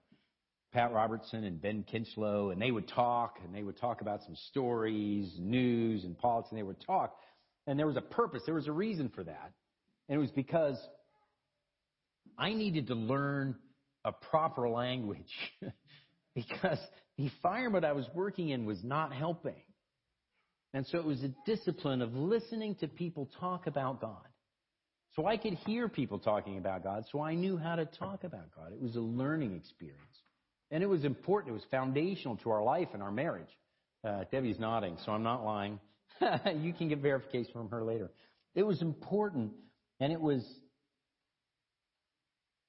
Pat 0.72 0.92
Robertson 0.92 1.44
and 1.44 1.60
Ben 1.60 1.84
Kinchlow, 1.92 2.52
and 2.52 2.62
they 2.62 2.70
would 2.70 2.88
talk, 2.88 3.38
and 3.44 3.54
they 3.54 3.62
would 3.62 3.78
talk 3.78 4.00
about 4.00 4.22
some 4.22 4.36
stories, 4.48 5.34
news, 5.38 6.04
and 6.04 6.16
politics, 6.16 6.50
and 6.50 6.58
they 6.58 6.64
would 6.64 6.80
talk. 6.86 7.16
And 7.66 7.78
there 7.78 7.86
was 7.86 7.96
a 7.96 8.02
purpose, 8.02 8.42
there 8.46 8.54
was 8.54 8.68
a 8.68 8.72
reason 8.72 9.10
for 9.14 9.24
that. 9.24 9.52
And 10.08 10.16
it 10.16 10.20
was 10.20 10.30
because 10.30 10.78
I 12.38 12.52
needed 12.52 12.88
to 12.88 12.94
learn 12.94 13.56
a 14.04 14.12
proper 14.12 14.68
language 14.68 15.32
because 16.34 16.78
the 17.16 17.24
environment 17.24 17.84
I 17.84 17.92
was 17.92 18.06
working 18.14 18.50
in 18.50 18.66
was 18.66 18.82
not 18.84 19.12
helping. 19.12 19.62
And 20.74 20.86
so 20.86 20.98
it 20.98 21.04
was 21.04 21.22
a 21.22 21.34
discipline 21.46 22.02
of 22.02 22.14
listening 22.14 22.74
to 22.76 22.88
people 22.88 23.28
talk 23.40 23.66
about 23.66 24.00
God. 24.00 24.28
So 25.14 25.26
I 25.26 25.38
could 25.38 25.54
hear 25.54 25.88
people 25.88 26.18
talking 26.18 26.58
about 26.58 26.82
God, 26.82 27.04
so 27.10 27.22
I 27.22 27.34
knew 27.34 27.56
how 27.56 27.76
to 27.76 27.86
talk 27.86 28.24
about 28.24 28.54
God. 28.54 28.72
It 28.72 28.80
was 28.80 28.96
a 28.96 29.00
learning 29.00 29.56
experience. 29.56 30.00
And 30.70 30.82
it 30.82 30.86
was 30.86 31.04
important, 31.04 31.52
it 31.52 31.54
was 31.54 31.64
foundational 31.70 32.36
to 32.38 32.50
our 32.50 32.62
life 32.62 32.88
and 32.92 33.02
our 33.02 33.10
marriage. 33.10 33.48
Uh, 34.06 34.24
Debbie's 34.30 34.58
nodding, 34.58 34.98
so 35.06 35.12
I'm 35.12 35.22
not 35.22 35.44
lying. 35.44 35.80
you 36.56 36.72
can 36.72 36.88
get 36.88 36.98
verification 36.98 37.52
from 37.52 37.70
her 37.70 37.84
later. 37.84 38.10
It 38.54 38.62
was 38.62 38.80
important, 38.82 39.52
and 40.00 40.12
it 40.12 40.20
was 40.20 40.42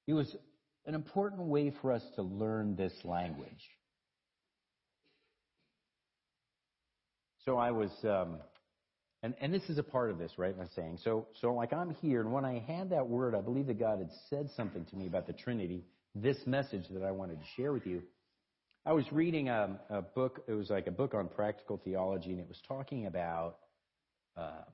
it 0.06 0.14
was 0.14 0.34
an 0.86 0.94
important 0.94 1.42
way 1.42 1.72
for 1.82 1.92
us 1.92 2.02
to 2.16 2.22
learn 2.22 2.76
this 2.76 2.92
language. 3.04 3.62
So 7.44 7.56
I 7.56 7.70
was, 7.70 7.90
um, 8.04 8.38
and 9.22 9.34
and 9.40 9.52
this 9.52 9.62
is 9.70 9.78
a 9.78 9.82
part 9.82 10.10
of 10.10 10.18
this, 10.18 10.32
right? 10.36 10.54
I'm 10.58 10.68
saying 10.74 10.98
so. 11.02 11.28
So 11.40 11.54
like 11.54 11.72
I'm 11.72 11.90
here, 12.02 12.20
and 12.20 12.32
when 12.32 12.44
I 12.44 12.58
had 12.66 12.90
that 12.90 13.06
word, 13.06 13.34
I 13.34 13.40
believe 13.40 13.66
that 13.66 13.78
God 13.78 13.98
had 13.98 14.10
said 14.28 14.50
something 14.56 14.84
to 14.86 14.96
me 14.96 15.06
about 15.06 15.26
the 15.26 15.32
Trinity. 15.32 15.84
This 16.14 16.38
message 16.46 16.84
that 16.90 17.02
I 17.02 17.10
wanted 17.10 17.38
to 17.40 17.46
share 17.56 17.72
with 17.72 17.86
you. 17.86 18.02
I 18.86 18.92
was 18.92 19.04
reading 19.12 19.48
a, 19.48 19.78
a, 19.90 20.02
book. 20.02 20.44
It 20.48 20.52
was 20.52 20.70
like 20.70 20.86
a 20.86 20.90
book 20.90 21.14
on 21.14 21.28
practical 21.28 21.80
theology, 21.84 22.30
and 22.30 22.40
it 22.40 22.48
was 22.48 22.60
talking 22.66 23.06
about 23.06 23.56
um, 24.36 24.64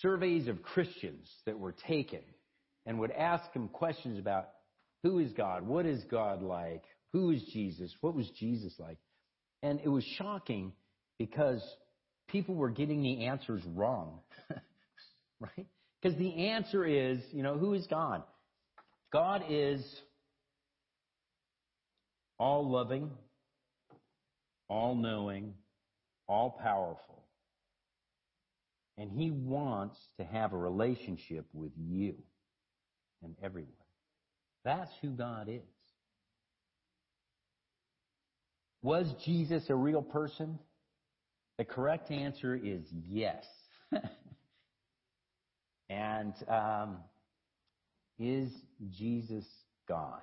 surveys 0.00 0.48
of 0.48 0.62
Christians 0.62 1.28
that 1.46 1.58
were 1.58 1.74
taken, 1.86 2.20
and 2.86 3.00
would 3.00 3.10
ask 3.10 3.52
them 3.52 3.68
questions 3.68 4.18
about 4.18 4.48
Who 5.02 5.18
is 5.18 5.32
God? 5.32 5.66
What 5.66 5.86
is 5.86 6.04
God 6.10 6.42
like? 6.42 6.84
Who 7.12 7.30
is 7.30 7.42
Jesus? 7.52 7.92
What 8.00 8.14
was 8.14 8.30
Jesus 8.38 8.74
like? 8.78 8.98
And 9.62 9.80
it 9.82 9.88
was 9.88 10.04
shocking 10.18 10.72
because 11.18 11.62
people 12.28 12.54
were 12.54 12.70
getting 12.70 13.02
the 13.02 13.26
answers 13.26 13.62
wrong. 13.74 14.20
right? 15.40 15.66
Because 16.00 16.16
the 16.18 16.48
answer 16.48 16.86
is, 16.86 17.18
you 17.32 17.42
know, 17.42 17.58
who 17.58 17.74
is 17.74 17.86
God? 17.88 18.22
God 19.12 19.42
is 19.48 19.84
all 22.38 22.68
loving, 22.68 23.10
all 24.68 24.94
knowing, 24.94 25.54
all 26.28 26.50
powerful. 26.50 27.24
And 28.96 29.10
He 29.10 29.30
wants 29.30 29.98
to 30.18 30.24
have 30.24 30.52
a 30.52 30.58
relationship 30.58 31.46
with 31.52 31.72
you 31.76 32.14
and 33.22 33.34
everyone. 33.42 33.72
That's 34.64 34.90
who 35.00 35.10
God 35.10 35.48
is. 35.48 35.62
Was 38.82 39.12
Jesus 39.24 39.64
a 39.70 39.74
real 39.74 40.02
person? 40.02 40.58
The 41.56 41.64
correct 41.64 42.10
answer 42.10 42.54
is 42.54 42.82
yes. 43.08 43.44
and 45.90 46.34
um, 46.48 46.98
is 48.18 48.50
Jesus 48.90 49.44
God? 49.88 50.22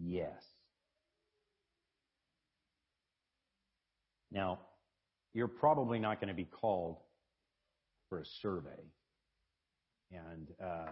Yes. 0.00 0.42
Now, 4.30 4.58
you're 5.34 5.48
probably 5.48 5.98
not 5.98 6.20
going 6.20 6.28
to 6.28 6.34
be 6.34 6.44
called 6.44 6.98
for 8.08 8.20
a 8.20 8.24
survey. 8.42 8.82
And 10.10 10.48
uh, 10.62 10.90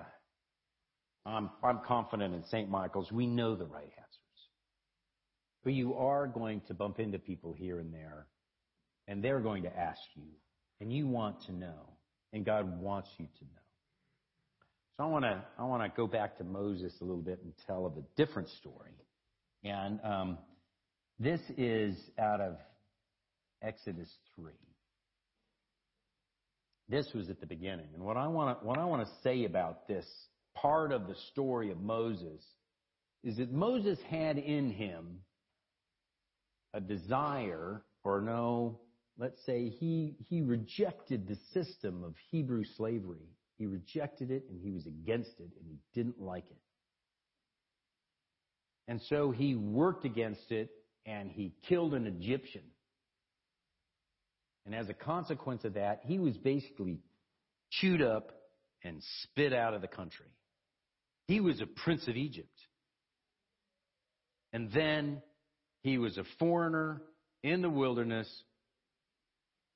I'm, 1.25 1.51
I'm 1.63 1.81
confident 1.87 2.35
in 2.35 2.45
St. 2.45 2.71
Michael's 2.71 3.11
we 3.13 3.27
know 3.27 3.57
the 3.57 3.65
right 3.65 3.83
answers. 3.83 4.03
But 5.65 5.73
you 5.73 5.95
are 5.95 6.27
going 6.27 6.61
to 6.69 6.75
bump 6.75 7.01
into 7.01 7.19
people 7.19 7.53
here 7.53 7.81
and 7.81 7.93
there, 7.93 8.27
and 9.09 9.23
they're 9.23 9.41
going 9.41 9.65
to 9.65 9.77
ask 9.77 10.01
you, 10.15 10.29
and 10.81 10.93
you 10.93 11.07
want 11.07 11.43
to 11.47 11.53
know, 11.53 11.97
and 12.33 12.45
God 12.45 12.81
wants 12.81 13.11
you 13.19 13.27
to 13.27 13.45
know. 13.45 13.66
So 14.97 15.05
I 15.05 15.07
want 15.09 15.25
to 15.25 15.45
I 15.59 15.65
want 15.65 15.83
to 15.83 15.95
go 15.95 16.07
back 16.07 16.39
to 16.39 16.45
Moses 16.45 16.93
a 17.01 17.05
little 17.05 17.23
bit 17.23 17.41
and 17.43 17.53
tell 17.67 17.85
of 17.85 17.97
a 17.99 18.03
different 18.17 18.49
story, 18.49 18.93
and 19.63 20.01
um, 20.03 20.39
this 21.19 21.41
is 21.59 21.97
out 22.19 22.41
of 22.41 22.57
Exodus 23.63 24.09
three. 24.35 24.53
This 26.89 27.09
was 27.15 27.29
at 27.29 27.41
the 27.41 27.47
beginning, 27.47 27.89
and 27.95 28.03
what 28.03 28.17
I 28.17 28.27
want 28.29 28.61
to 28.61 28.67
what 28.67 28.79
I 28.79 28.85
want 28.87 29.07
to 29.07 29.13
say 29.23 29.45
about 29.45 29.87
this 29.87 30.07
part 30.55 30.93
of 30.93 31.07
the 31.09 31.17
story 31.31 31.71
of 31.71 31.81
Moses 31.81 32.43
is 33.23 33.37
that 33.37 33.53
Moses 33.53 33.99
had 34.09 34.39
in 34.39 34.71
him 34.71 35.21
a 36.73 36.81
desire, 36.81 37.83
or 38.05 38.21
no, 38.21 38.79
let's 39.19 39.45
say 39.45 39.69
he, 39.69 40.15
he 40.29 40.43
rejected 40.43 41.27
the 41.27 41.37
system 41.53 42.05
of 42.05 42.15
Hebrew 42.31 42.65
slavery. 42.77 43.29
He 43.59 43.67
rejected 43.67 44.31
it 44.31 44.45
and 44.51 44.61
he 44.61 44.71
was 44.71 44.87
against 44.87 45.33
it 45.39 45.51
and 45.59 45.67
he 45.67 45.79
didn't 45.95 46.21
like 46.21 46.45
it. 46.51 46.59
And 48.89 49.01
so 49.09 49.31
he 49.31 49.55
worked 49.55 50.05
against 50.05 50.51
it 50.51 50.71
and 51.05 51.31
he 51.31 51.55
killed 51.69 51.95
an 51.95 52.07
Egyptian. 52.07 52.63
And 54.65 54.75
as 54.75 54.89
a 54.89 54.95
consequence 54.95 55.65
of 55.65 55.75
that, 55.75 56.01
he 56.05 56.19
was 56.19 56.37
basically 56.37 56.99
chewed 57.71 58.03
up 58.03 58.33
and 58.83 59.03
spit 59.23 59.53
out 59.53 59.75
of 59.75 59.81
the 59.81 59.89
country. 59.89 60.27
He 61.27 61.41
was 61.41 61.61
a 61.61 61.67
prince 61.67 62.07
of 62.09 62.17
Egypt. 62.17 62.49
And 64.53 64.71
then 64.73 65.23
he 65.83 65.99
was 65.99 66.19
a 66.19 66.25
foreigner 66.39 67.03
in 67.43 67.63
the 67.63 67.71
wilderness 67.71 68.29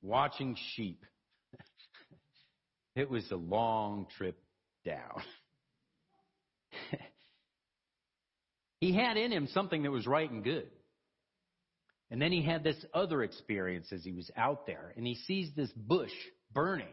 watching 0.03 0.57
sheep. 0.75 1.05
It 3.01 3.11
was 3.11 3.29
a 3.31 3.37
long 3.37 4.07
trip 4.19 4.39
down. 4.85 5.23
he 8.81 8.95
had 8.95 9.17
in 9.17 9.33
him 9.33 9.49
something 9.53 9.83
that 9.85 9.91
was 9.91 10.07
right 10.07 10.31
and 10.31 10.45
good. 10.45 10.69
And 12.11 12.21
then 12.21 12.31
he 12.31 12.43
had 12.43 12.63
this 12.63 12.77
other 12.93 13.23
experience 13.23 13.93
as 13.93 14.05
he 14.05 14.13
was 14.13 14.31
out 14.37 14.67
there, 14.67 14.93
and 14.97 15.07
he 15.07 15.15
sees 15.15 15.51
this 15.57 15.71
bush 15.73 16.13
burning. 16.53 16.89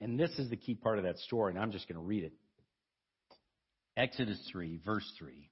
And 0.00 0.18
this 0.18 0.30
is 0.38 0.50
the 0.50 0.56
key 0.56 0.74
part 0.74 0.98
of 0.98 1.04
that 1.04 1.18
story, 1.18 1.52
and 1.52 1.62
I'm 1.62 1.72
just 1.72 1.88
going 1.88 1.98
to 1.98 2.04
read 2.04 2.24
it. 2.24 2.32
Exodus 3.96 4.38
3, 4.52 4.80
verse 4.84 5.10
3. 5.18 5.50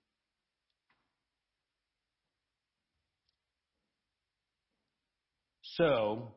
So 5.77 6.33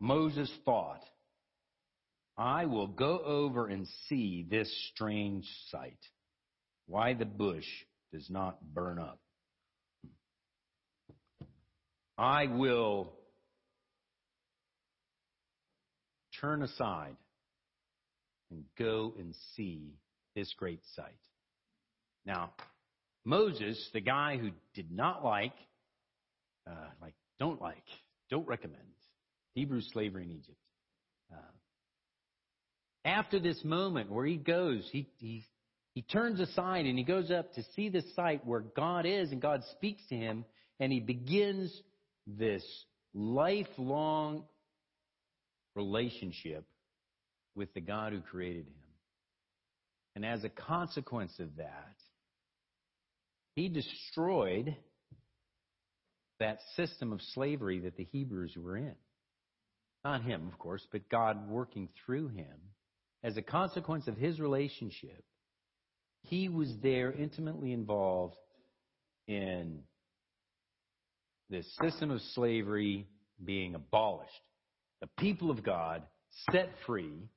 Moses 0.00 0.50
thought, 0.64 1.02
I 2.36 2.66
will 2.66 2.88
go 2.88 3.20
over 3.20 3.68
and 3.68 3.86
see 4.08 4.44
this 4.48 4.70
strange 4.92 5.46
sight, 5.70 5.98
why 6.86 7.14
the 7.14 7.24
bush 7.24 7.66
does 8.12 8.28
not 8.28 8.74
burn 8.74 8.98
up. 8.98 9.20
I 12.18 12.46
will 12.46 13.12
turn 16.40 16.62
aside 16.62 17.16
and 18.50 18.64
go 18.78 19.14
and 19.18 19.34
see 19.56 19.94
this 20.34 20.52
great 20.56 20.80
sight. 20.94 21.18
Now, 22.26 22.52
Moses, 23.24 23.88
the 23.92 24.00
guy 24.00 24.36
who 24.36 24.50
did 24.74 24.90
not 24.90 25.24
like, 25.24 25.54
uh, 26.68 26.88
like 27.00 27.14
don't 27.38 27.60
like, 27.60 27.84
don't 28.30 28.46
recommend 28.46 28.93
Hebrew 29.54 29.80
slavery 29.80 30.24
in 30.24 30.30
Egypt. 30.30 30.58
Uh, 31.32 31.36
after 33.04 33.38
this 33.38 33.62
moment 33.64 34.10
where 34.10 34.26
he 34.26 34.36
goes, 34.36 34.88
he, 34.90 35.08
he, 35.18 35.44
he 35.94 36.02
turns 36.02 36.40
aside 36.40 36.86
and 36.86 36.98
he 36.98 37.04
goes 37.04 37.30
up 37.30 37.52
to 37.54 37.62
see 37.74 37.88
the 37.88 38.02
site 38.16 38.46
where 38.46 38.60
God 38.60 39.06
is 39.06 39.30
and 39.30 39.40
God 39.40 39.62
speaks 39.72 40.02
to 40.08 40.16
him 40.16 40.44
and 40.80 40.92
he 40.92 41.00
begins 41.00 41.72
this 42.26 42.64
lifelong 43.14 44.44
relationship 45.74 46.64
with 47.54 47.72
the 47.74 47.80
God 47.80 48.12
who 48.12 48.20
created 48.20 48.66
him. 48.66 48.74
And 50.16 50.24
as 50.24 50.44
a 50.44 50.48
consequence 50.48 51.32
of 51.38 51.56
that, 51.56 51.94
he 53.54 53.68
destroyed 53.68 54.76
that 56.40 56.58
system 56.76 57.12
of 57.12 57.20
slavery 57.34 57.80
that 57.80 57.96
the 57.96 58.04
Hebrews 58.04 58.56
were 58.56 58.76
in. 58.76 58.94
Not 60.04 60.22
him, 60.22 60.48
of 60.52 60.58
course, 60.58 60.86
but 60.92 61.08
God 61.08 61.48
working 61.48 61.88
through 62.04 62.28
him. 62.28 62.54
As 63.22 63.36
a 63.38 63.42
consequence 63.42 64.06
of 64.06 64.18
his 64.18 64.38
relationship, 64.38 65.24
he 66.22 66.48
was 66.48 66.70
there 66.82 67.10
intimately 67.10 67.72
involved 67.72 68.36
in 69.26 69.80
this 71.48 71.66
system 71.82 72.10
of 72.10 72.20
slavery 72.34 73.06
being 73.42 73.74
abolished. 73.74 74.30
The 75.00 75.08
people 75.18 75.50
of 75.50 75.62
God 75.62 76.02
set 76.50 76.70
free, 76.86 77.28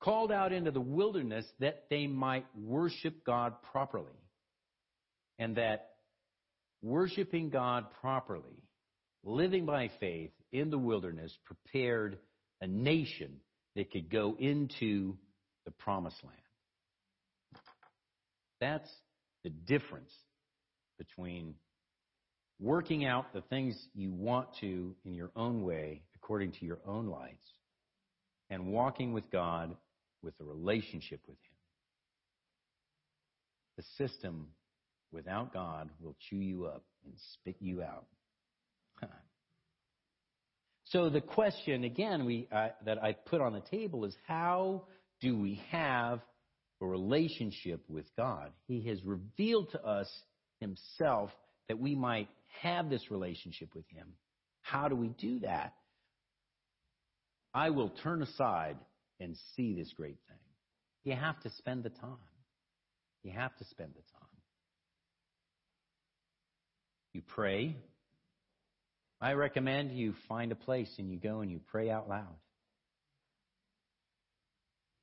called 0.00 0.30
out 0.30 0.52
into 0.52 0.70
the 0.70 0.80
wilderness 0.80 1.46
that 1.60 1.84
they 1.88 2.06
might 2.06 2.46
worship 2.58 3.24
God 3.24 3.54
properly. 3.72 4.12
And 5.38 5.56
that 5.56 5.90
worshiping 6.82 7.48
God 7.48 7.86
properly, 8.00 8.62
living 9.24 9.64
by 9.64 9.90
faith 10.00 10.30
in 10.54 10.70
the 10.70 10.78
wilderness, 10.78 11.36
prepared 11.44 12.16
a 12.60 12.66
nation 12.66 13.40
that 13.74 13.90
could 13.90 14.08
go 14.08 14.36
into 14.38 15.16
the 15.64 15.72
promised 15.72 16.22
land. 16.22 16.36
That's 18.60 18.88
the 19.42 19.50
difference 19.50 20.12
between 20.96 21.54
working 22.60 23.04
out 23.04 23.32
the 23.32 23.40
things 23.42 23.76
you 23.94 24.12
want 24.12 24.46
to 24.60 24.94
in 25.04 25.12
your 25.12 25.32
own 25.34 25.62
way, 25.64 26.02
according 26.14 26.52
to 26.52 26.64
your 26.64 26.78
own 26.86 27.08
lights, 27.08 27.44
and 28.48 28.68
walking 28.68 29.12
with 29.12 29.28
God 29.32 29.74
with 30.22 30.34
a 30.40 30.44
relationship 30.44 31.20
with 31.26 31.36
Him. 31.36 31.56
The 33.76 34.06
system 34.06 34.46
without 35.10 35.52
God 35.52 35.90
will 36.00 36.14
chew 36.30 36.36
you 36.36 36.66
up 36.66 36.84
and 37.04 37.14
spit 37.32 37.56
you 37.58 37.82
out. 37.82 38.06
so 40.94 41.10
the 41.10 41.20
question 41.20 41.82
again 41.82 42.24
we 42.24 42.46
uh, 42.52 42.68
that 42.84 43.02
I 43.02 43.14
put 43.14 43.40
on 43.40 43.52
the 43.52 43.76
table 43.76 44.04
is 44.04 44.14
how 44.28 44.84
do 45.20 45.36
we 45.36 45.60
have 45.72 46.20
a 46.80 46.86
relationship 46.86 47.82
with 47.88 48.06
God? 48.16 48.52
He 48.68 48.86
has 48.88 49.04
revealed 49.04 49.72
to 49.72 49.84
us 49.84 50.08
himself 50.60 51.30
that 51.68 51.80
we 51.80 51.96
might 51.96 52.28
have 52.62 52.90
this 52.90 53.10
relationship 53.10 53.74
with 53.74 53.88
him. 53.88 54.06
How 54.62 54.86
do 54.86 54.94
we 54.94 55.08
do 55.08 55.40
that? 55.40 55.74
I 57.52 57.70
will 57.70 57.90
turn 58.04 58.22
aside 58.22 58.76
and 59.18 59.36
see 59.56 59.74
this 59.74 59.92
great 59.96 60.18
thing. 60.28 60.38
You 61.02 61.16
have 61.16 61.40
to 61.40 61.50
spend 61.58 61.82
the 61.82 61.90
time. 61.90 62.18
You 63.24 63.32
have 63.32 63.56
to 63.56 63.64
spend 63.64 63.90
the 63.90 64.02
time. 64.12 64.28
You 67.12 67.22
pray. 67.26 67.78
I 69.20 69.32
recommend 69.32 69.92
you 69.92 70.14
find 70.28 70.52
a 70.52 70.56
place 70.56 70.92
and 70.98 71.10
you 71.10 71.18
go 71.18 71.40
and 71.40 71.50
you 71.50 71.60
pray 71.70 71.90
out 71.90 72.08
loud. 72.08 72.34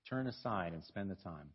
Turn 0.10 0.28
aside 0.28 0.74
and 0.74 0.84
spend 0.86 1.10
the 1.10 1.16
time. 1.16 1.50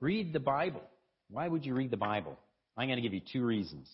Read 0.00 0.32
the 0.32 0.40
Bible. 0.40 0.82
Why 1.28 1.46
would 1.46 1.64
you 1.64 1.74
read 1.74 1.90
the 1.90 1.96
Bible? 1.96 2.38
I'm 2.76 2.88
going 2.88 2.96
to 2.96 3.02
give 3.02 3.12
you 3.12 3.20
two 3.32 3.44
reasons. 3.44 3.88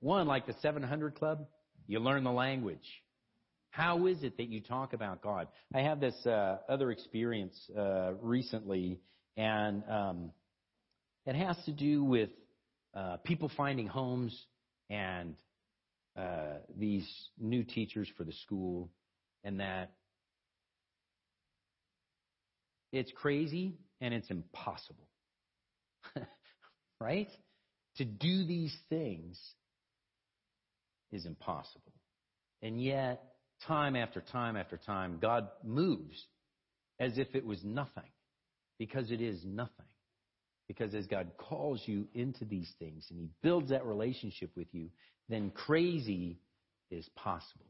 One, 0.00 0.26
like 0.26 0.46
the 0.46 0.54
700 0.62 1.14
Club, 1.14 1.46
you 1.86 1.98
learn 1.98 2.24
the 2.24 2.32
language. 2.32 3.02
How 3.70 4.06
is 4.06 4.22
it 4.22 4.36
that 4.38 4.48
you 4.48 4.60
talk 4.60 4.92
about 4.92 5.20
God? 5.20 5.48
I 5.74 5.80
have 5.80 6.00
this 6.00 6.14
uh, 6.24 6.58
other 6.68 6.90
experience 6.92 7.58
uh, 7.76 8.12
recently, 8.22 9.00
and 9.36 9.82
um, 9.90 10.30
it 11.26 11.34
has 11.34 11.56
to 11.66 11.72
do 11.72 12.04
with 12.04 12.30
uh, 12.94 13.16
people 13.24 13.50
finding 13.56 13.86
homes 13.86 14.34
and 14.88 15.34
uh, 16.16 16.58
these 16.76 17.06
new 17.38 17.64
teachers 17.64 18.08
for 18.16 18.24
the 18.24 18.32
school, 18.32 18.90
and 19.42 19.60
that 19.60 19.92
it's 22.92 23.12
crazy 23.12 23.78
and 24.00 24.14
it's 24.14 24.30
impossible. 24.30 25.08
right? 27.00 27.28
To 27.96 28.04
do 28.04 28.44
these 28.46 28.74
things 28.88 29.38
is 31.12 31.26
impossible. 31.26 31.92
And 32.62 32.82
yet, 32.82 33.22
time 33.66 33.96
after 33.96 34.20
time 34.20 34.56
after 34.56 34.76
time, 34.76 35.18
God 35.20 35.48
moves 35.62 36.22
as 36.98 37.18
if 37.18 37.34
it 37.34 37.44
was 37.44 37.62
nothing, 37.64 38.10
because 38.78 39.10
it 39.10 39.20
is 39.20 39.44
nothing. 39.44 39.86
Because 40.66 40.94
as 40.94 41.06
God 41.06 41.32
calls 41.36 41.82
you 41.84 42.06
into 42.14 42.44
these 42.44 42.72
things 42.78 43.06
and 43.10 43.18
He 43.18 43.28
builds 43.42 43.70
that 43.70 43.84
relationship 43.84 44.50
with 44.56 44.68
you, 44.72 44.88
then 45.28 45.50
crazy 45.50 46.38
is 46.90 47.08
possible. 47.16 47.64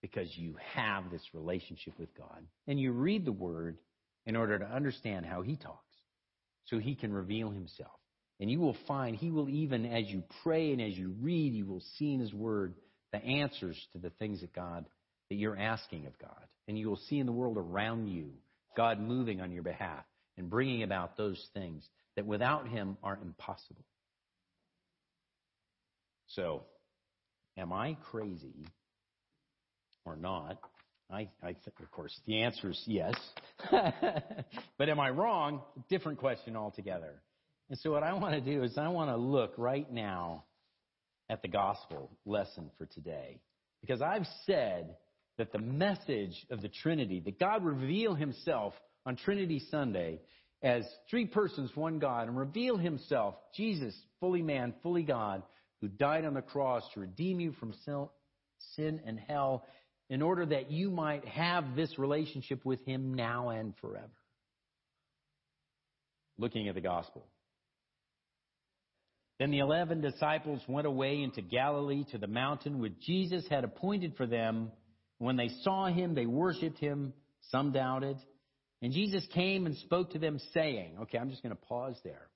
Because 0.00 0.28
you 0.36 0.56
have 0.74 1.10
this 1.10 1.22
relationship 1.32 1.94
with 1.98 2.12
God. 2.16 2.44
And 2.66 2.78
you 2.80 2.90
read 2.90 3.24
the 3.24 3.32
Word 3.32 3.78
in 4.26 4.34
order 4.34 4.58
to 4.58 4.64
understand 4.64 5.26
how 5.26 5.42
He 5.42 5.56
talks, 5.56 5.96
so 6.64 6.78
He 6.78 6.94
can 6.96 7.12
reveal 7.12 7.50
Himself. 7.50 7.92
And 8.40 8.50
you 8.50 8.58
will 8.58 8.76
find 8.88 9.14
He 9.14 9.30
will 9.30 9.48
even, 9.48 9.86
as 9.86 10.08
you 10.08 10.24
pray 10.42 10.72
and 10.72 10.82
as 10.82 10.94
you 10.94 11.14
read, 11.20 11.52
you 11.52 11.66
will 11.66 11.82
see 11.98 12.12
in 12.12 12.20
His 12.20 12.34
Word 12.34 12.74
the 13.12 13.24
answers 13.24 13.76
to 13.92 13.98
the 13.98 14.10
things 14.10 14.40
that 14.40 14.52
God, 14.52 14.86
that 15.28 15.36
you're 15.36 15.56
asking 15.56 16.06
of 16.06 16.18
God. 16.18 16.42
And 16.66 16.76
you 16.76 16.88
will 16.88 17.00
see 17.08 17.18
in 17.18 17.26
the 17.26 17.32
world 17.32 17.56
around 17.56 18.08
you 18.08 18.30
God 18.76 18.98
moving 18.98 19.40
on 19.40 19.52
your 19.52 19.62
behalf 19.62 20.04
and 20.36 20.50
bringing 20.50 20.82
about 20.82 21.16
those 21.16 21.40
things 21.54 21.86
that 22.16 22.26
without 22.26 22.66
Him 22.66 22.96
are 23.02 23.18
impossible. 23.22 23.84
So, 26.34 26.64
am 27.58 27.72
I 27.72 27.96
crazy 28.10 28.66
or 30.04 30.16
not? 30.16 30.58
I, 31.10 31.28
I 31.42 31.50
of 31.50 31.90
course, 31.90 32.18
the 32.26 32.42
answer 32.42 32.70
is 32.70 32.82
yes. 32.86 33.14
but 33.70 34.88
am 34.88 34.98
I 34.98 35.10
wrong? 35.10 35.60
Different 35.90 36.18
question 36.18 36.56
altogether. 36.56 37.20
And 37.68 37.78
so, 37.78 37.90
what 37.90 38.02
I 38.02 38.14
want 38.14 38.34
to 38.34 38.40
do 38.40 38.62
is, 38.62 38.78
I 38.78 38.88
want 38.88 39.10
to 39.10 39.16
look 39.16 39.54
right 39.58 39.90
now 39.92 40.44
at 41.28 41.42
the 41.42 41.48
gospel 41.48 42.10
lesson 42.24 42.70
for 42.78 42.86
today. 42.86 43.40
Because 43.80 44.00
I've 44.00 44.26
said 44.46 44.96
that 45.38 45.52
the 45.52 45.58
message 45.58 46.46
of 46.50 46.62
the 46.62 46.68
Trinity, 46.68 47.20
that 47.20 47.38
God 47.38 47.64
reveal 47.64 48.14
himself 48.14 48.74
on 49.04 49.16
Trinity 49.16 49.60
Sunday 49.70 50.20
as 50.62 50.84
three 51.10 51.26
persons, 51.26 51.70
one 51.74 51.98
God, 51.98 52.28
and 52.28 52.38
reveal 52.38 52.76
himself, 52.76 53.34
Jesus, 53.56 53.94
fully 54.20 54.42
man, 54.42 54.74
fully 54.82 55.02
God, 55.02 55.42
who 55.82 55.88
died 55.88 56.24
on 56.24 56.32
the 56.32 56.40
cross 56.40 56.84
to 56.94 57.00
redeem 57.00 57.40
you 57.40 57.52
from 57.52 57.74
sin 58.76 59.00
and 59.04 59.20
hell 59.28 59.66
in 60.08 60.22
order 60.22 60.46
that 60.46 60.70
you 60.70 60.90
might 60.90 61.26
have 61.26 61.74
this 61.74 61.98
relationship 61.98 62.64
with 62.64 62.82
him 62.86 63.14
now 63.14 63.50
and 63.50 63.74
forever. 63.80 64.08
Looking 66.38 66.68
at 66.68 66.76
the 66.76 66.80
gospel. 66.80 67.26
Then 69.38 69.50
the 69.50 69.58
eleven 69.58 70.00
disciples 70.00 70.62
went 70.68 70.86
away 70.86 71.20
into 71.20 71.42
Galilee 71.42 72.04
to 72.12 72.18
the 72.18 72.28
mountain 72.28 72.78
which 72.78 73.00
Jesus 73.00 73.44
had 73.50 73.64
appointed 73.64 74.14
for 74.16 74.26
them. 74.26 74.70
When 75.18 75.36
they 75.36 75.50
saw 75.62 75.86
him, 75.86 76.14
they 76.14 76.26
worshiped 76.26 76.78
him. 76.78 77.12
Some 77.50 77.72
doubted. 77.72 78.18
And 78.82 78.92
Jesus 78.92 79.26
came 79.34 79.66
and 79.66 79.76
spoke 79.78 80.12
to 80.12 80.20
them, 80.20 80.38
saying, 80.54 80.96
Okay, 81.02 81.18
I'm 81.18 81.30
just 81.30 81.42
going 81.42 81.54
to 81.56 81.62
pause 81.62 81.96
there. 82.04 82.28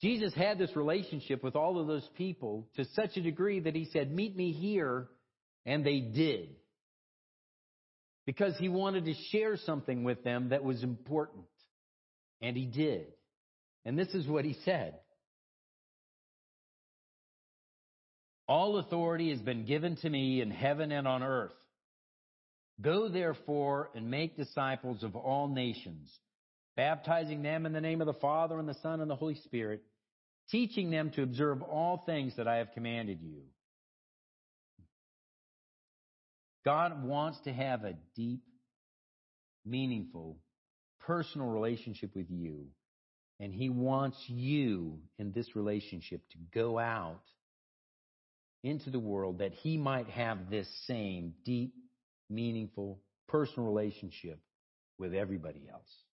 Jesus 0.00 0.32
had 0.34 0.58
this 0.58 0.76
relationship 0.76 1.42
with 1.42 1.56
all 1.56 1.80
of 1.80 1.86
those 1.86 2.08
people 2.16 2.68
to 2.76 2.84
such 2.94 3.16
a 3.16 3.20
degree 3.20 3.60
that 3.60 3.74
he 3.74 3.88
said, 3.92 4.14
Meet 4.14 4.36
me 4.36 4.52
here. 4.52 5.08
And 5.66 5.84
they 5.84 6.00
did. 6.00 6.48
Because 8.24 8.54
he 8.58 8.68
wanted 8.68 9.04
to 9.04 9.14
share 9.30 9.56
something 9.56 10.04
with 10.04 10.24
them 10.24 10.50
that 10.50 10.64
was 10.64 10.82
important. 10.82 11.44
And 12.40 12.56
he 12.56 12.64
did. 12.64 13.06
And 13.84 13.98
this 13.98 14.08
is 14.08 14.26
what 14.26 14.44
he 14.44 14.56
said 14.64 14.94
All 18.48 18.78
authority 18.78 19.30
has 19.30 19.40
been 19.40 19.66
given 19.66 19.96
to 19.96 20.08
me 20.08 20.40
in 20.40 20.50
heaven 20.50 20.90
and 20.90 21.06
on 21.06 21.22
earth. 21.22 21.52
Go 22.80 23.08
therefore 23.08 23.90
and 23.94 24.10
make 24.10 24.36
disciples 24.36 25.02
of 25.02 25.16
all 25.16 25.48
nations, 25.48 26.10
baptizing 26.78 27.42
them 27.42 27.66
in 27.66 27.72
the 27.72 27.80
name 27.80 28.00
of 28.00 28.06
the 28.06 28.12
Father 28.14 28.56
and 28.56 28.68
the 28.68 28.76
Son 28.82 29.00
and 29.00 29.10
the 29.10 29.16
Holy 29.16 29.34
Spirit, 29.34 29.82
teaching 30.48 30.90
them 30.90 31.10
to 31.10 31.22
observe 31.22 31.60
all 31.60 32.04
things 32.06 32.36
that 32.36 32.46
I 32.46 32.58
have 32.58 32.70
commanded 32.72 33.18
you. 33.20 33.42
God 36.64 37.04
wants 37.04 37.40
to 37.44 37.52
have 37.52 37.82
a 37.82 37.94
deep, 38.14 38.44
meaningful, 39.66 40.38
personal 41.00 41.48
relationship 41.48 42.14
with 42.14 42.30
you. 42.30 42.66
And 43.40 43.52
He 43.52 43.70
wants 43.70 44.16
you 44.28 45.00
in 45.18 45.32
this 45.32 45.56
relationship 45.56 46.20
to 46.30 46.38
go 46.54 46.78
out 46.78 47.22
into 48.62 48.90
the 48.90 49.00
world 49.00 49.38
that 49.38 49.52
he 49.52 49.76
might 49.76 50.08
have 50.10 50.48
this 50.48 50.68
same 50.86 51.34
deep, 51.44 51.74
meaningful, 52.30 53.00
personal 53.26 53.68
relationship 53.68 54.38
with 54.96 55.14
everybody 55.14 55.62
else. 55.72 56.07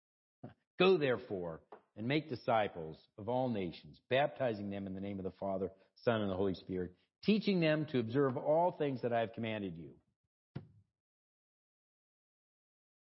Go 0.80 0.98
therefore 0.98 1.62
and 1.96 2.08
make 2.08 2.30
disciples 2.30 2.98
of 3.18 3.30
all 3.30 3.50
nations, 3.50 4.00
baptizing 4.10 4.70
them 4.70 4.88
in 4.88 4.96
the 4.96 5.02
name 5.02 5.20
of 5.20 5.26
the 5.26 5.34
Father, 5.40 5.70
Son, 6.04 6.22
and 6.22 6.30
the 6.30 6.36
Holy 6.36 6.56
Spirit, 6.56 6.92
teaching 7.24 7.60
them 7.60 7.86
to 7.92 8.00
observe 8.00 8.38
all 8.38 8.72
things 8.72 9.02
that 9.02 9.14
I 9.14 9.20
have 9.20 9.34
commanded 9.34 9.74
you. 9.78 9.92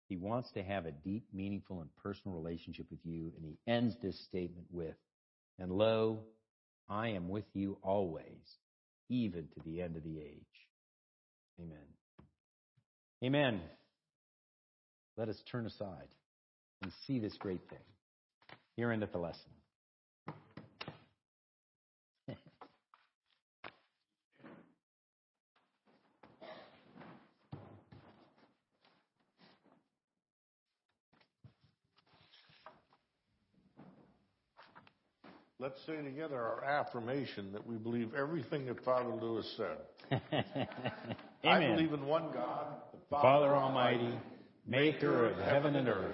He 0.10 0.18
wants 0.18 0.52
to 0.52 0.64
have 0.64 0.86
a 0.86 0.92
deep, 0.92 1.26
meaningful, 1.34 1.82
and 1.82 1.90
personal 2.04 2.38
relationship 2.38 2.86
with 2.92 3.00
you, 3.04 3.32
and 3.36 3.46
he 3.46 3.58
ends 3.68 3.96
this 4.02 4.20
statement 4.26 4.68
with, 4.70 4.96
And 5.58 5.72
lo, 5.72 6.20
I 6.88 7.10
am 7.10 7.30
with 7.30 7.46
you 7.54 7.78
always 7.82 8.60
even 9.10 9.48
to 9.54 9.62
the 9.66 9.82
end 9.82 9.96
of 9.96 10.04
the 10.04 10.20
age. 10.20 10.44
Amen. 11.60 11.78
Amen. 13.24 13.62
Let 15.18 15.30
us 15.30 15.42
turn 15.50 15.66
aside 15.66 16.10
and 16.86 16.94
see 17.08 17.18
this 17.18 17.36
great 17.40 17.68
thing. 17.68 17.80
Here 18.78 18.92
endeth 18.92 19.12
the 19.12 19.18
lesson. 19.18 19.42
Let's 35.60 35.84
say 35.88 35.96
together 36.04 36.40
our 36.40 36.64
affirmation 36.64 37.52
that 37.54 37.66
we 37.66 37.78
believe 37.78 38.14
everything 38.14 38.68
that 38.68 38.86
Father 38.86 39.10
Lewis 39.10 39.52
said. 39.58 39.80
I 41.44 41.66
believe 41.66 41.94
in 41.94 42.06
one 42.06 42.30
God, 42.32 42.76
the 42.92 43.00
Father, 43.10 43.48
Father 43.48 43.56
Almighty, 43.56 44.14
maker 44.68 45.26
of 45.26 45.38
heaven 45.40 45.76
and 45.76 45.88
earth, 45.88 46.14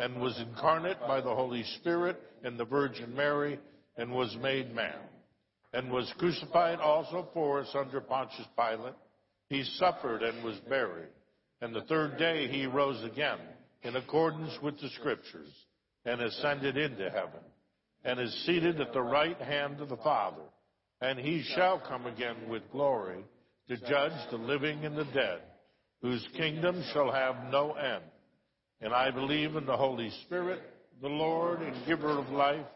and 0.00 0.20
was 0.20 0.38
incarnate 0.40 0.98
by 1.00 1.20
the 1.20 1.34
Holy 1.34 1.62
Spirit 1.78 2.20
and 2.42 2.58
the 2.58 2.64
Virgin 2.64 3.14
Mary, 3.14 3.58
and 3.98 4.10
was 4.10 4.34
made 4.40 4.74
man, 4.74 4.96
and 5.74 5.92
was 5.92 6.10
crucified 6.18 6.78
also 6.80 7.28
for 7.34 7.60
us 7.60 7.68
under 7.74 8.00
Pontius 8.00 8.48
Pilate. 8.56 8.94
He 9.50 9.62
suffered 9.76 10.22
and 10.22 10.42
was 10.42 10.56
buried, 10.68 11.10
and 11.60 11.74
the 11.74 11.82
third 11.82 12.16
day 12.16 12.48
he 12.48 12.64
rose 12.66 13.04
again, 13.04 13.38
in 13.82 13.96
accordance 13.96 14.56
with 14.62 14.80
the 14.80 14.88
Scriptures, 14.98 15.52
and 16.06 16.22
ascended 16.22 16.78
into 16.78 17.10
heaven, 17.10 17.40
and 18.04 18.18
is 18.18 18.46
seated 18.46 18.80
at 18.80 18.94
the 18.94 19.02
right 19.02 19.38
hand 19.38 19.80
of 19.80 19.90
the 19.90 19.98
Father. 19.98 20.42
And 21.02 21.18
he 21.18 21.42
shall 21.54 21.78
come 21.78 22.06
again 22.06 22.48
with 22.48 22.70
glory 22.72 23.22
to 23.68 23.76
judge 23.76 24.30
the 24.30 24.38
living 24.38 24.86
and 24.86 24.96
the 24.96 25.04
dead, 25.04 25.42
whose 26.00 26.26
kingdom 26.36 26.82
shall 26.94 27.12
have 27.12 27.52
no 27.52 27.72
end. 27.72 28.04
And 28.80 28.94
I 28.94 29.10
believe 29.10 29.56
in 29.56 29.66
the 29.66 29.76
Holy 29.76 30.10
Spirit, 30.24 30.60
the 31.02 31.08
Lord 31.08 31.60
and 31.60 31.86
giver 31.86 32.18
of 32.18 32.28
life, 32.30 32.66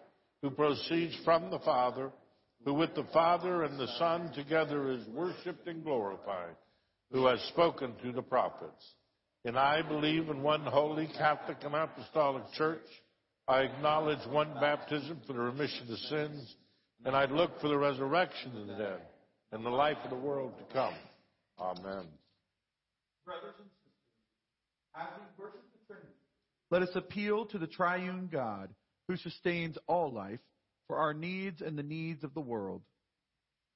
who 0.42 0.50
proceeds 0.50 1.16
from 1.24 1.50
the 1.50 1.58
Father, 1.60 2.10
who 2.64 2.74
with 2.74 2.94
the 2.94 3.06
Father 3.12 3.62
and 3.62 3.78
the 3.78 3.88
Son 3.98 4.30
together 4.34 4.90
is 4.90 5.06
worshiped 5.08 5.66
and 5.66 5.82
glorified, 5.82 6.56
who 7.10 7.26
has 7.26 7.40
spoken 7.48 7.94
to 8.02 8.12
the 8.12 8.22
prophets. 8.22 8.94
And 9.46 9.58
I 9.58 9.82
believe 9.82 10.28
in 10.28 10.42
one 10.42 10.62
holy 10.62 11.08
Catholic 11.18 11.58
and 11.62 11.74
Apostolic 11.74 12.44
Church. 12.52 12.86
I 13.46 13.60
acknowledge 13.60 14.26
one 14.30 14.54
baptism 14.60 15.20
for 15.26 15.34
the 15.34 15.38
remission 15.40 15.90
of 15.90 15.98
sins, 15.98 16.56
and 17.04 17.14
I 17.14 17.26
look 17.26 17.60
for 17.60 17.68
the 17.68 17.76
resurrection 17.76 18.56
of 18.56 18.66
the 18.66 18.74
dead 18.74 19.00
and 19.52 19.64
the 19.64 19.70
life 19.70 19.98
of 20.02 20.10
the 20.10 20.16
world 20.16 20.52
to 20.58 20.74
come. 20.74 20.94
Amen. 21.58 22.06
Brothers 23.24 23.54
and 23.60 23.68
sisters, 23.84 25.63
let 26.70 26.82
us 26.82 26.90
appeal 26.94 27.46
to 27.46 27.58
the 27.58 27.66
triune 27.66 28.28
God 28.32 28.70
who 29.08 29.16
sustains 29.16 29.76
all 29.86 30.12
life 30.12 30.40
for 30.86 30.96
our 30.96 31.14
needs 31.14 31.60
and 31.60 31.78
the 31.78 31.82
needs 31.82 32.24
of 32.24 32.34
the 32.34 32.40
world. 32.40 32.82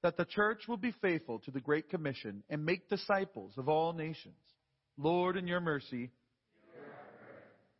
That 0.03 0.17
the 0.17 0.25
church 0.25 0.63
will 0.67 0.77
be 0.77 0.93
faithful 1.01 1.39
to 1.39 1.51
the 1.51 1.59
Great 1.59 1.89
Commission 1.89 2.43
and 2.49 2.65
make 2.65 2.89
disciples 2.89 3.53
of 3.57 3.67
all 3.67 3.93
nations. 3.93 4.35
Lord, 4.97 5.37
in 5.37 5.47
your 5.47 5.59
mercy, 5.59 6.11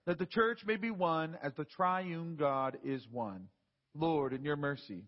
that 0.05 0.19
the 0.19 0.25
church 0.25 0.61
may 0.65 0.75
be 0.75 0.91
one 0.91 1.37
as 1.41 1.53
the 1.55 1.65
triune 1.65 2.35
God 2.35 2.77
is 2.83 3.05
one. 3.11 3.47
Lord, 3.95 4.33
in 4.33 4.43
your 4.43 4.55
mercy. 4.55 5.03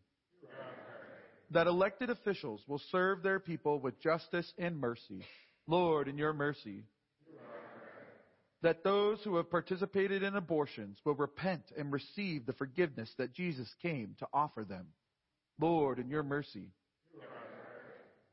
That 1.51 1.67
elected 1.67 2.09
officials 2.09 2.61
will 2.67 2.81
serve 2.91 3.23
their 3.23 3.39
people 3.39 3.79
with 3.79 3.99
justice 4.01 4.51
and 4.57 4.79
mercy. 4.79 5.25
Lord, 5.67 6.07
in 6.07 6.17
your 6.17 6.33
mercy. 6.33 6.83
That 8.63 8.83
those 8.83 9.19
who 9.23 9.37
have 9.37 9.49
participated 9.49 10.21
in 10.21 10.35
abortions 10.35 10.99
will 11.03 11.15
repent 11.15 11.63
and 11.77 11.91
receive 11.91 12.45
the 12.45 12.53
forgiveness 12.53 13.11
that 13.17 13.33
Jesus 13.33 13.67
came 13.81 14.15
to 14.19 14.27
offer 14.33 14.63
them. 14.63 14.87
Lord, 15.59 15.97
in 15.99 16.09
your 16.09 16.23
mercy. 16.23 16.69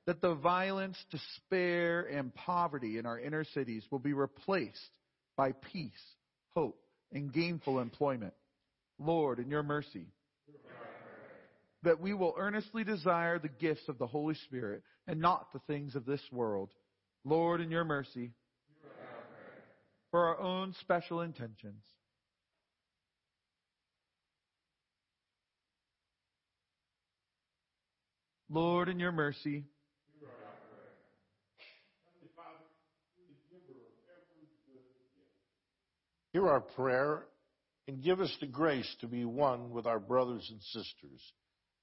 That 0.06 0.20
the 0.20 0.34
violence, 0.34 0.96
despair, 1.10 2.02
and 2.02 2.34
poverty 2.34 2.98
in 2.98 3.06
our 3.06 3.18
inner 3.18 3.44
cities 3.44 3.84
will 3.90 3.98
be 3.98 4.12
replaced 4.12 4.90
by 5.36 5.52
peace, 5.72 5.92
hope, 6.54 6.78
and 7.12 7.32
gainful 7.32 7.78
employment. 7.80 8.34
Lord, 8.98 9.38
in 9.38 9.50
your 9.50 9.62
mercy. 9.62 10.06
That 11.84 12.00
we 12.00 12.12
will 12.12 12.34
earnestly 12.36 12.84
desire 12.84 13.38
the 13.38 13.48
gifts 13.48 13.88
of 13.88 13.98
the 13.98 14.06
Holy 14.06 14.34
Spirit 14.34 14.82
and 15.06 15.20
not 15.20 15.52
the 15.52 15.60
things 15.66 15.94
of 15.94 16.04
this 16.04 16.22
world. 16.32 16.70
Lord, 17.24 17.60
in 17.60 17.70
your 17.70 17.84
mercy. 17.84 18.32
For 20.10 20.24
our 20.24 20.40
own 20.40 20.74
special 20.80 21.20
intentions. 21.20 21.82
Lord, 28.50 28.88
in 28.88 28.98
your 28.98 29.12
mercy. 29.12 29.64
Hear 36.32 36.48
our 36.48 36.60
prayer 36.60 37.26
and 37.86 38.02
give 38.02 38.20
us 38.20 38.34
the 38.40 38.46
grace 38.46 38.88
to 39.00 39.06
be 39.06 39.24
one 39.24 39.70
with 39.70 39.86
our 39.86 39.98
brothers 39.98 40.46
and 40.50 40.62
sisters. 40.62 41.32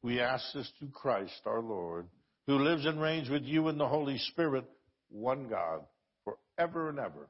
We 0.02 0.22
ask 0.22 0.44
this 0.54 0.72
through 0.78 0.90
Christ 0.90 1.42
our 1.46 1.62
Lord, 1.62 2.08
who 2.46 2.60
lives 2.60 2.86
and 2.86 3.02
reigns 3.02 3.30
with 3.30 3.44
you 3.44 3.68
in 3.70 3.78
the 3.78 3.88
Holy 3.88 4.20
Spirit, 4.20 4.66
one 5.10 5.48
God, 5.50 5.82
forever 6.24 6.90
and 6.90 7.00
ever. 7.00 7.28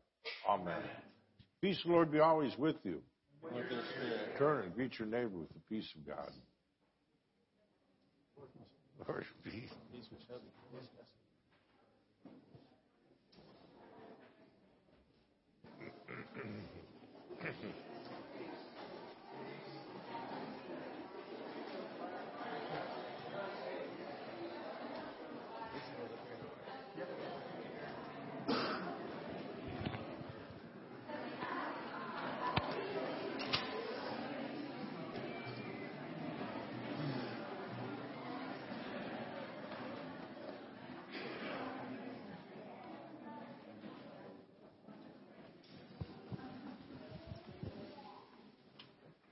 Amen. 0.50 0.82
Peace, 1.62 1.82
the 1.84 1.92
Lord, 1.92 2.12
be 2.12 2.20
always 2.20 2.58
with 2.58 2.76
you. 2.84 3.02
Turn 4.38 4.64
and 4.64 4.76
greet 4.76 4.98
your 5.00 5.08
neighbor 5.08 5.38
with 5.38 5.50
the 5.50 5.60
peace 5.70 5.88
of 5.96 6.06
God. 6.08 6.32
Lord, 9.08 9.26
be. 9.44 9.70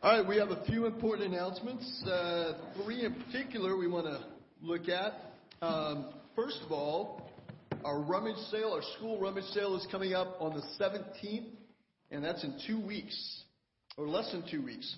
All 0.04 0.12
right, 0.12 0.28
we 0.28 0.36
have 0.36 0.50
a 0.50 0.62
few 0.66 0.86
important 0.86 1.34
announcements. 1.34 2.04
Uh, 2.06 2.56
three 2.84 3.06
in 3.06 3.14
particular 3.14 3.78
we 3.78 3.88
want 3.88 4.06
to 4.06 4.20
look 4.62 4.90
at. 4.90 5.14
Um, 5.62 6.10
first 6.36 6.60
of 6.66 6.74
all, 6.74 7.32
our 7.86 8.02
rummage 8.02 8.36
sale, 8.52 8.74
our 8.74 8.82
school 8.98 9.18
rummage 9.18 9.46
sale 9.54 9.78
is 9.78 9.88
coming 9.90 10.14
up 10.14 10.36
on 10.42 10.56
the 10.56 10.64
17th, 10.78 11.46
and 12.12 12.22
that's 12.22 12.44
in 12.44 12.60
two 12.68 12.86
weeks, 12.86 13.44
or 13.96 14.10
less 14.10 14.30
than 14.34 14.44
two 14.52 14.62
weeks. 14.62 14.94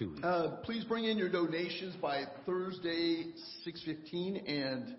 Two 0.00 0.10
weeks. 0.10 0.24
Uh, 0.24 0.56
please 0.64 0.82
bring 0.82 1.04
in 1.04 1.16
your 1.16 1.28
donations 1.28 1.94
by 2.02 2.24
Thursday, 2.44 3.26
6:15, 3.64 4.50
and 4.50 4.96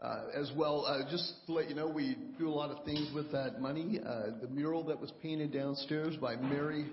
uh, 0.00 0.24
as 0.34 0.50
well, 0.56 0.84
uh, 0.84 1.08
just 1.08 1.46
to 1.46 1.52
let 1.52 1.68
you 1.68 1.76
know, 1.76 1.86
we 1.86 2.16
do 2.40 2.48
a 2.48 2.50
lot 2.50 2.72
of 2.72 2.84
things 2.84 3.08
with 3.14 3.30
that 3.30 3.60
money. 3.60 4.00
Uh, 4.04 4.32
the 4.42 4.48
mural 4.48 4.82
that 4.82 5.00
was 5.00 5.12
painted 5.22 5.52
downstairs 5.52 6.16
by 6.16 6.34
Mary 6.34 6.86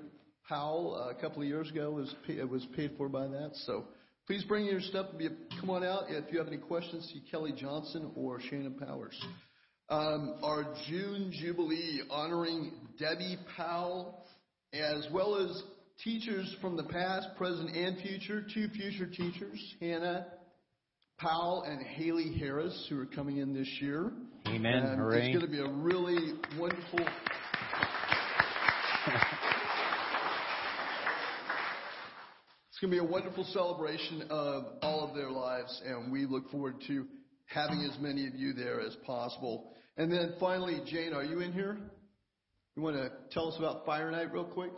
Powell 0.51 1.01
uh, 1.01 1.11
a 1.11 1.15
couple 1.15 1.41
of 1.41 1.47
years 1.47 1.69
ago 1.69 1.91
was 1.91 2.13
was 2.49 2.67
paid 2.75 2.91
for 2.97 3.07
by 3.07 3.25
that. 3.25 3.51
So 3.65 3.85
please 4.27 4.43
bring 4.43 4.65
your 4.65 4.81
stuff. 4.81 5.05
Be, 5.17 5.29
come 5.61 5.69
on 5.69 5.81
out. 5.81 6.03
If 6.09 6.25
you 6.29 6.39
have 6.39 6.47
any 6.49 6.57
questions, 6.57 7.09
see 7.13 7.23
Kelly 7.31 7.53
Johnson 7.55 8.11
or 8.17 8.41
Shannon 8.41 8.73
Powers. 8.73 9.17
Um, 9.87 10.35
our 10.43 10.65
June 10.89 11.31
Jubilee 11.31 12.01
honoring 12.09 12.73
Debbie 12.99 13.37
Powell, 13.55 14.25
as 14.73 15.07
well 15.13 15.35
as 15.37 15.63
teachers 16.03 16.53
from 16.59 16.75
the 16.75 16.83
past, 16.83 17.29
present, 17.37 17.73
and 17.73 17.97
future. 18.01 18.45
Two 18.53 18.67
future 18.69 19.07
teachers, 19.07 19.75
Hannah 19.79 20.27
Powell 21.17 21.63
and 21.65 21.81
Haley 21.85 22.37
Harris, 22.37 22.87
who 22.89 22.99
are 22.99 23.05
coming 23.05 23.37
in 23.37 23.53
this 23.53 23.69
year. 23.79 24.11
Amen. 24.47 24.73
And 24.73 24.99
Hooray. 24.99 25.31
It's 25.31 25.39
going 25.39 25.45
to 25.45 25.51
be 25.51 25.59
a 25.59 25.71
really 25.71 26.33
wonderful. 26.59 27.05
Going 32.81 32.91
to 32.91 32.99
be 32.99 33.07
a 33.07 33.11
wonderful 33.11 33.43
celebration 33.53 34.23
of 34.31 34.65
all 34.81 35.07
of 35.07 35.15
their 35.15 35.29
lives, 35.29 35.79
and 35.85 36.11
we 36.11 36.25
look 36.25 36.49
forward 36.49 36.73
to 36.87 37.05
having 37.45 37.87
as 37.87 37.95
many 38.01 38.25
of 38.27 38.33
you 38.33 38.53
there 38.53 38.81
as 38.81 38.95
possible. 39.05 39.71
And 39.97 40.11
then 40.11 40.33
finally, 40.39 40.81
Jane, 40.87 41.13
are 41.13 41.23
you 41.23 41.41
in 41.41 41.53
here? 41.53 41.77
You 42.75 42.81
want 42.81 42.95
to 42.95 43.11
tell 43.29 43.49
us 43.49 43.55
about 43.59 43.85
Fire 43.85 44.09
Night 44.09 44.33
real 44.33 44.45
quick? 44.45 44.71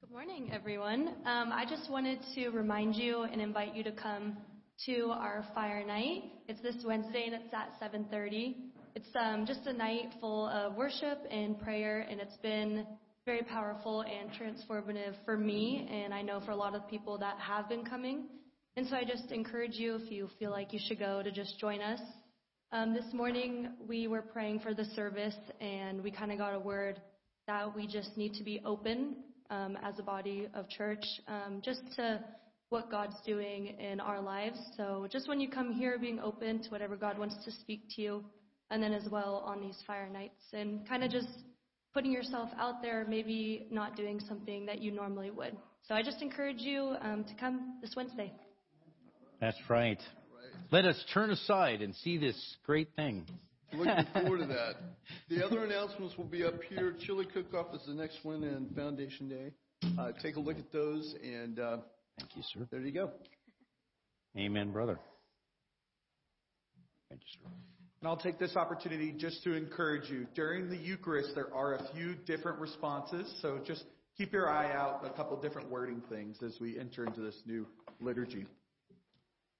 Good 0.00 0.10
morning, 0.10 0.50
everyone. 0.50 1.08
Um, 1.26 1.52
I 1.52 1.66
just 1.68 1.90
wanted 1.90 2.20
to 2.36 2.48
remind 2.48 2.94
you 2.94 3.24
and 3.24 3.42
invite 3.42 3.74
you 3.74 3.84
to 3.84 3.92
come 3.92 4.38
to 4.86 5.10
our 5.10 5.44
fire 5.54 5.84
night. 5.84 6.24
It's 6.46 6.60
this 6.62 6.76
Wednesday 6.84 7.24
and 7.26 7.34
it's 7.34 7.52
at 7.52 7.80
7:30. 7.80 8.54
It's 8.94 9.08
um, 9.14 9.44
just 9.46 9.66
a 9.66 9.72
night 9.72 10.12
full 10.20 10.46
of 10.48 10.76
worship 10.76 11.18
and 11.30 11.58
prayer, 11.60 12.06
and 12.08 12.20
it's 12.20 12.36
been 12.38 12.86
very 13.24 13.42
powerful 13.42 14.02
and 14.02 14.30
transformative 14.30 15.14
for 15.24 15.36
me, 15.36 15.86
and 15.90 16.14
I 16.14 16.22
know 16.22 16.40
for 16.40 16.52
a 16.52 16.56
lot 16.56 16.74
of 16.74 16.88
people 16.88 17.18
that 17.18 17.38
have 17.38 17.68
been 17.68 17.84
coming. 17.84 18.26
And 18.76 18.86
so 18.86 18.96
I 18.96 19.04
just 19.04 19.30
encourage 19.32 19.74
you, 19.74 19.96
if 19.96 20.10
you 20.10 20.28
feel 20.38 20.50
like 20.50 20.72
you 20.72 20.78
should 20.86 20.98
go, 20.98 21.22
to 21.22 21.30
just 21.30 21.58
join 21.58 21.80
us. 21.80 22.00
Um, 22.70 22.94
this 22.94 23.12
morning, 23.12 23.70
we 23.88 24.06
were 24.06 24.22
praying 24.22 24.60
for 24.60 24.74
the 24.74 24.84
service, 24.96 25.36
and 25.60 26.02
we 26.02 26.10
kind 26.10 26.30
of 26.30 26.38
got 26.38 26.54
a 26.54 26.60
word 26.60 27.00
that 27.46 27.74
we 27.74 27.86
just 27.86 28.16
need 28.16 28.34
to 28.34 28.44
be 28.44 28.60
open 28.64 29.16
um, 29.50 29.76
as 29.82 29.98
a 29.98 30.02
body 30.02 30.48
of 30.54 30.68
church, 30.68 31.04
um, 31.26 31.60
just 31.64 31.80
to 31.96 32.20
what 32.70 32.90
God's 32.90 33.16
doing 33.24 33.76
in 33.78 34.00
our 34.00 34.20
lives. 34.20 34.58
So 34.76 35.08
just 35.10 35.28
when 35.28 35.40
you 35.40 35.48
come 35.48 35.72
here, 35.72 35.98
being 35.98 36.20
open 36.20 36.62
to 36.62 36.68
whatever 36.70 36.96
God 36.96 37.18
wants 37.18 37.36
to 37.44 37.50
speak 37.50 37.82
to 37.96 38.02
you, 38.02 38.24
and 38.70 38.82
then 38.82 38.92
as 38.92 39.08
well 39.10 39.42
on 39.46 39.60
these 39.60 39.78
fire 39.86 40.08
nights, 40.08 40.42
and 40.52 40.86
kind 40.86 41.02
of 41.02 41.10
just 41.10 41.28
putting 41.94 42.12
yourself 42.12 42.50
out 42.58 42.82
there, 42.82 43.06
maybe 43.08 43.66
not 43.70 43.96
doing 43.96 44.20
something 44.20 44.66
that 44.66 44.82
you 44.82 44.90
normally 44.90 45.30
would. 45.30 45.56
So 45.86 45.94
I 45.94 46.02
just 46.02 46.20
encourage 46.20 46.60
you 46.60 46.96
um, 47.00 47.24
to 47.24 47.34
come 47.40 47.78
this 47.80 47.94
Wednesday. 47.96 48.32
That's 49.40 49.56
right. 49.70 50.00
Let 50.70 50.84
us 50.84 51.02
turn 51.14 51.30
aside 51.30 51.80
and 51.80 51.94
see 51.94 52.18
this 52.18 52.56
great 52.66 52.88
thing. 52.94 53.24
Looking 53.72 54.06
forward 54.12 54.40
to 54.40 54.46
that. 54.46 54.74
The 55.30 55.44
other 55.44 55.64
announcements 55.64 56.18
will 56.18 56.24
be 56.24 56.44
up 56.44 56.62
here. 56.68 56.94
Chili 57.06 57.26
Cook-Off 57.32 57.74
is 57.74 57.82
the 57.86 57.94
next 57.94 58.18
one, 58.22 58.42
and 58.42 58.74
Foundation 58.74 59.28
Day. 59.28 59.52
Uh, 59.98 60.12
take 60.22 60.36
a 60.36 60.40
look 60.40 60.58
at 60.58 60.70
those, 60.72 61.14
and 61.22 61.58
uh, 61.58 61.76
Thank 62.18 62.36
you, 62.36 62.42
sir. 62.52 62.66
there 62.70 62.80
you 62.80 62.92
go. 62.92 63.10
Amen, 64.36 64.72
brother. 64.72 64.98
Thank 67.08 67.22
you, 67.22 67.40
sir. 67.42 67.50
And 68.00 68.08
I'll 68.08 68.16
take 68.16 68.38
this 68.38 68.54
opportunity 68.56 69.12
just 69.16 69.42
to 69.44 69.54
encourage 69.54 70.08
you. 70.08 70.26
During 70.34 70.68
the 70.68 70.76
Eucharist, 70.76 71.30
there 71.34 71.52
are 71.52 71.74
a 71.74 71.88
few 71.94 72.14
different 72.26 72.60
responses, 72.60 73.32
so 73.42 73.58
just 73.64 73.84
keep 74.16 74.32
your 74.32 74.48
eye 74.48 74.72
out, 74.72 75.04
a 75.04 75.10
couple 75.10 75.40
different 75.40 75.68
wording 75.70 76.02
things 76.08 76.38
as 76.44 76.56
we 76.60 76.78
enter 76.78 77.04
into 77.04 77.20
this 77.20 77.36
new 77.44 77.66
liturgy, 78.00 78.46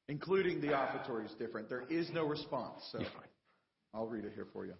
including 0.09 0.61
the 0.61 0.69
offertory 0.69 1.27
is 1.27 1.33
different. 1.39 1.69
There 1.69 1.85
is 1.89 2.11
no 2.13 2.27
response, 2.27 2.81
so 2.93 3.01
I'll 3.93 4.07
read 4.07 4.25
it 4.25 4.33
here 4.35 4.47
for 4.53 4.67
you. 4.67 4.75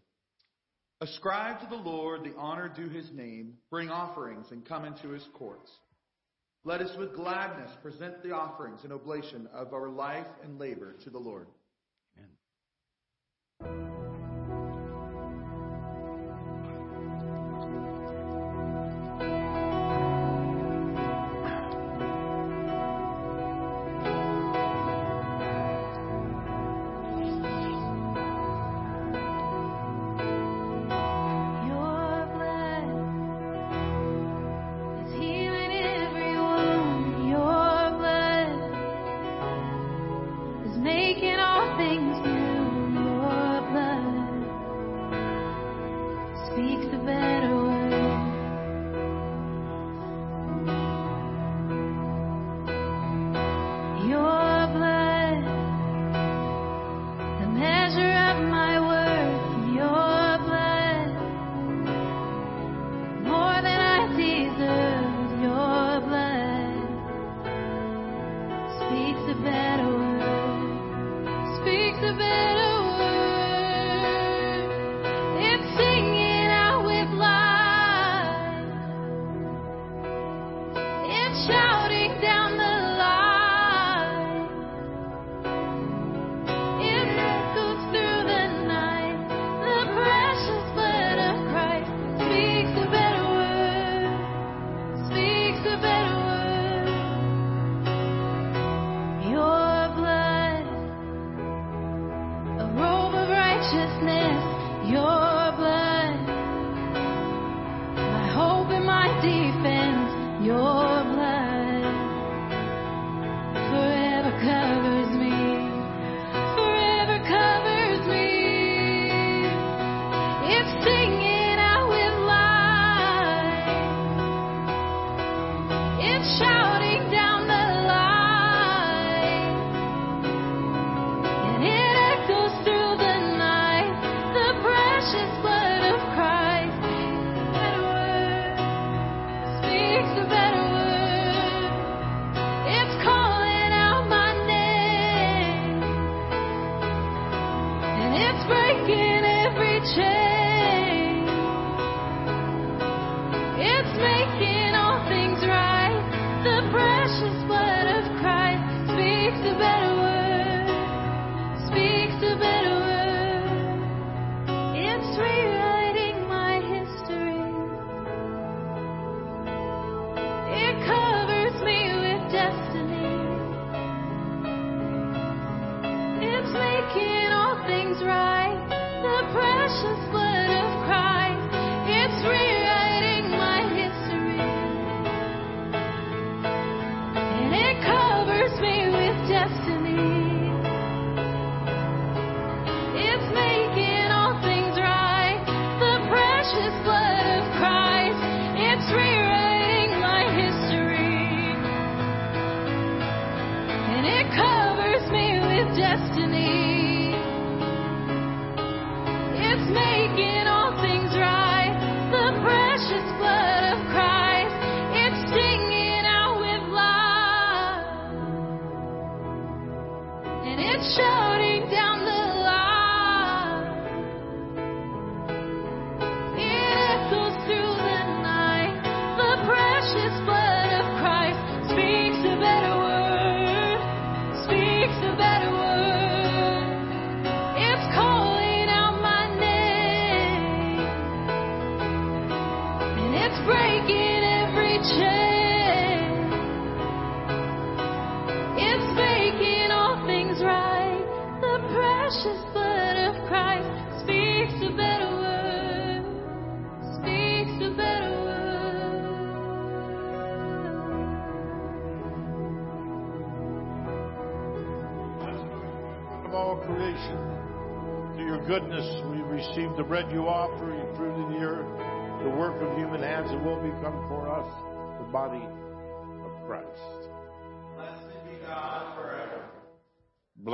Ascribe 1.01 1.61
to 1.61 1.67
the 1.69 1.77
Lord 1.77 2.25
the 2.25 2.35
honor 2.37 2.69
due 2.69 2.89
his 2.89 3.11
name, 3.13 3.55
bring 3.71 3.89
offerings 3.89 4.47
and 4.51 4.65
come 4.65 4.85
into 4.85 5.09
his 5.09 5.25
courts. 5.35 5.71
Let 6.65 6.81
us 6.81 6.97
with 6.97 7.15
gladness 7.15 7.71
present 7.83 8.23
the 8.23 8.33
offerings 8.33 8.81
and 8.85 8.93
oblation 8.93 9.49
of 9.55 9.73
our 9.73 9.89
life 9.89 10.27
and 10.43 10.59
labor 10.59 10.95
to 11.05 11.11
the 11.11 11.19
Lord. 11.19 11.47
Your 13.61 13.98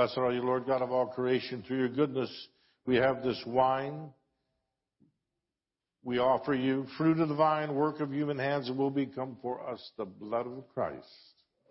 Blessed 0.05 0.19
are 0.19 0.33
you, 0.33 0.43
Lord 0.43 0.67
God 0.67 0.83
of 0.83 0.93
all 0.93 1.07
creation. 1.07 1.65
Through 1.67 1.79
your 1.79 1.89
goodness, 1.89 2.31
we 2.85 2.97
have 2.97 3.23
this 3.23 3.43
wine. 3.47 4.11
We 6.03 6.19
offer 6.19 6.53
you 6.53 6.85
fruit 6.99 7.21
of 7.21 7.31
the 7.31 7.35
vine, 7.35 7.75
work 7.75 8.01
of 8.01 8.13
human 8.13 8.39
hands, 8.39 8.69
and 8.69 8.77
will 8.77 8.91
become 8.91 9.39
for 9.41 9.67
us 9.67 9.81
the 9.97 10.05
blood 10.05 10.47
of 10.47 10.63
Christ. 10.75 11.07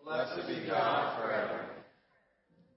Blessed 0.04 0.48
be 0.48 0.66
God 0.66 1.22
forever. 1.22 1.66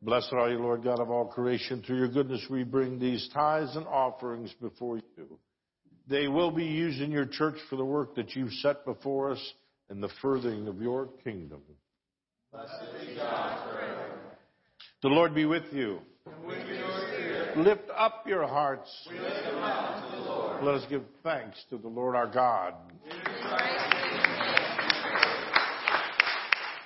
Blessed 0.02 0.34
are 0.34 0.50
you, 0.50 0.58
Lord 0.58 0.84
God 0.84 1.00
of 1.00 1.10
all 1.10 1.24
creation. 1.24 1.82
Through 1.82 2.00
your 2.00 2.08
goodness, 2.08 2.44
we 2.50 2.62
bring 2.62 2.98
these 2.98 3.26
tithes 3.32 3.76
and 3.76 3.86
offerings 3.86 4.52
before 4.60 4.98
you. 4.98 5.38
They 6.06 6.28
will 6.28 6.50
be 6.50 6.66
used 6.66 7.00
in 7.00 7.10
your 7.10 7.24
church 7.24 7.56
for 7.70 7.76
the 7.76 7.84
work 7.84 8.14
that 8.16 8.36
you've 8.36 8.52
set 8.60 8.84
before 8.84 9.30
us 9.30 9.52
and 9.88 10.02
the 10.02 10.10
furthering 10.20 10.68
of 10.68 10.82
your 10.82 11.08
kingdom. 11.24 11.62
Blessed 12.52 12.92
be 13.00 13.14
God 13.16 13.72
forever. 13.72 13.85
The 15.06 15.12
Lord 15.12 15.36
be 15.36 15.44
with 15.44 15.62
you. 15.70 16.00
And 16.26 16.44
with 16.44 16.66
your 16.66 16.90
spirit, 17.06 17.56
Lift 17.58 17.88
up 17.96 18.26
your 18.26 18.44
hearts. 18.44 18.90
we 19.08 19.20
lift 19.20 19.44
them 19.44 19.62
up 19.62 20.10
to 20.10 20.16
the 20.16 20.22
Lord. 20.24 20.64
Let 20.64 20.74
us 20.74 20.84
give 20.90 21.02
thanks 21.22 21.64
to 21.70 21.78
the 21.78 21.86
Lord 21.86 22.16
our 22.16 22.26
God. 22.26 22.74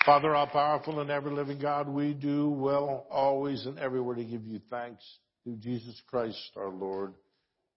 Father, 0.05 0.37
our 0.37 0.47
powerful 0.49 1.01
and 1.01 1.09
ever 1.09 1.33
living 1.33 1.61
God, 1.61 1.89
we 1.89 2.13
do 2.13 2.51
well 2.51 3.07
always 3.11 3.65
and 3.65 3.79
everywhere 3.79 4.17
to 4.17 4.25
give 4.25 4.45
you 4.45 4.61
thanks 4.69 5.03
through 5.43 5.57
Jesus 5.57 5.99
Christ 6.07 6.37
our 6.57 6.69
Lord. 6.69 7.15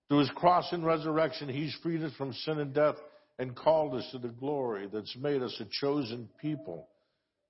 Through 0.09 0.19
his 0.19 0.31
cross 0.31 0.73
and 0.73 0.85
resurrection, 0.85 1.47
he's 1.47 1.73
freed 1.81 2.03
us 2.03 2.11
from 2.17 2.33
sin 2.33 2.59
and 2.59 2.73
death 2.73 2.95
and 3.39 3.55
called 3.55 3.95
us 3.95 4.09
to 4.11 4.17
the 4.17 4.27
glory 4.27 4.89
that's 4.91 5.15
made 5.15 5.41
us 5.41 5.57
a 5.61 5.65
chosen 5.79 6.27
people, 6.41 6.89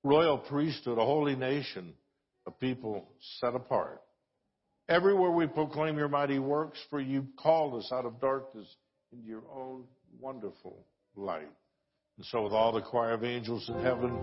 royal 0.04 0.38
priesthood, 0.38 1.00
a 1.00 1.04
holy 1.04 1.36
nation, 1.36 1.96
a 2.46 2.52
people 2.52 3.08
set 3.40 3.56
apart. 3.56 4.02
Everywhere 4.90 5.32
we 5.32 5.48
proclaim 5.48 5.98
your 5.98 6.10
mighty 6.10 6.40
works, 6.40 6.80
for 6.90 7.00
you 7.00 7.26
called 7.38 7.82
us 7.82 7.90
out 7.92 8.06
of 8.06 8.20
darkness 8.20 8.68
into 9.12 9.26
your 9.26 9.44
own 9.54 9.84
wonderful 10.20 10.86
light. 11.16 11.50
And 12.18 12.26
so, 12.26 12.44
with 12.44 12.54
all 12.54 12.72
the 12.72 12.82
choir 12.82 13.14
of 13.14 13.24
angels 13.24 13.70
in 13.70 13.82
heaven, 13.82 14.14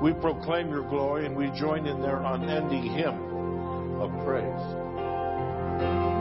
we 0.00 0.12
proclaim 0.14 0.70
your 0.70 0.88
glory 0.88 1.26
and 1.26 1.36
we 1.36 1.50
join 1.58 1.86
in 1.86 2.00
their 2.00 2.22
unending 2.22 2.84
hymn 2.94 4.00
of 4.00 4.10
praise. 4.24 6.15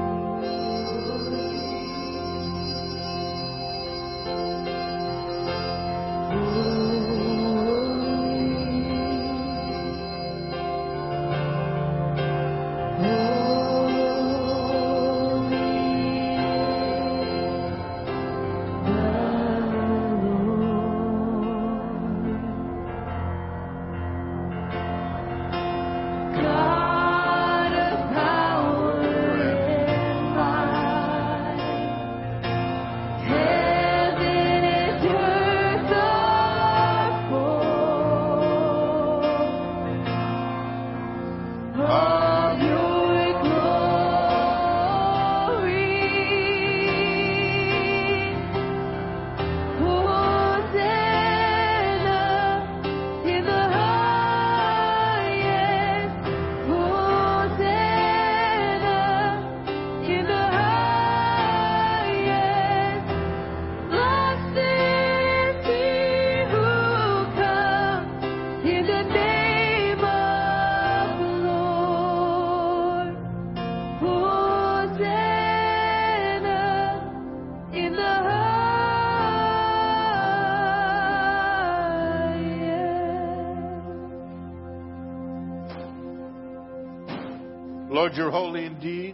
You're 88.16 88.32
holy 88.32 88.64
indeed, 88.64 89.14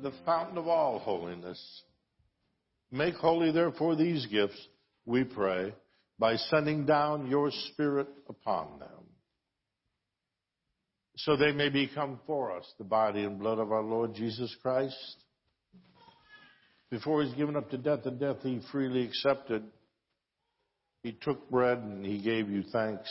the 0.00 0.12
fountain 0.24 0.56
of 0.56 0.66
all 0.66 0.98
holiness. 0.98 1.82
Make 2.90 3.16
holy, 3.16 3.52
therefore, 3.52 3.96
these 3.96 4.24
gifts, 4.24 4.58
we 5.04 5.24
pray, 5.24 5.74
by 6.18 6.36
sending 6.36 6.86
down 6.86 7.26
your 7.26 7.50
Spirit 7.50 8.08
upon 8.26 8.78
them, 8.78 8.88
so 11.16 11.36
they 11.36 11.52
may 11.52 11.68
become 11.68 12.18
for 12.26 12.56
us 12.56 12.64
the 12.78 12.84
body 12.84 13.24
and 13.24 13.38
blood 13.38 13.58
of 13.58 13.72
our 13.72 13.82
Lord 13.82 14.14
Jesus 14.14 14.56
Christ. 14.62 14.96
Before 16.90 17.22
he's 17.22 17.34
given 17.34 17.56
up 17.56 17.68
to 17.72 17.76
death 17.76 18.06
and 18.06 18.18
death 18.18 18.38
he 18.42 18.62
freely 18.72 19.04
accepted, 19.04 19.64
he 21.02 21.12
took 21.12 21.50
bread 21.50 21.76
and 21.76 22.06
he 22.06 22.22
gave 22.22 22.48
you 22.48 22.62
thanks. 22.72 23.10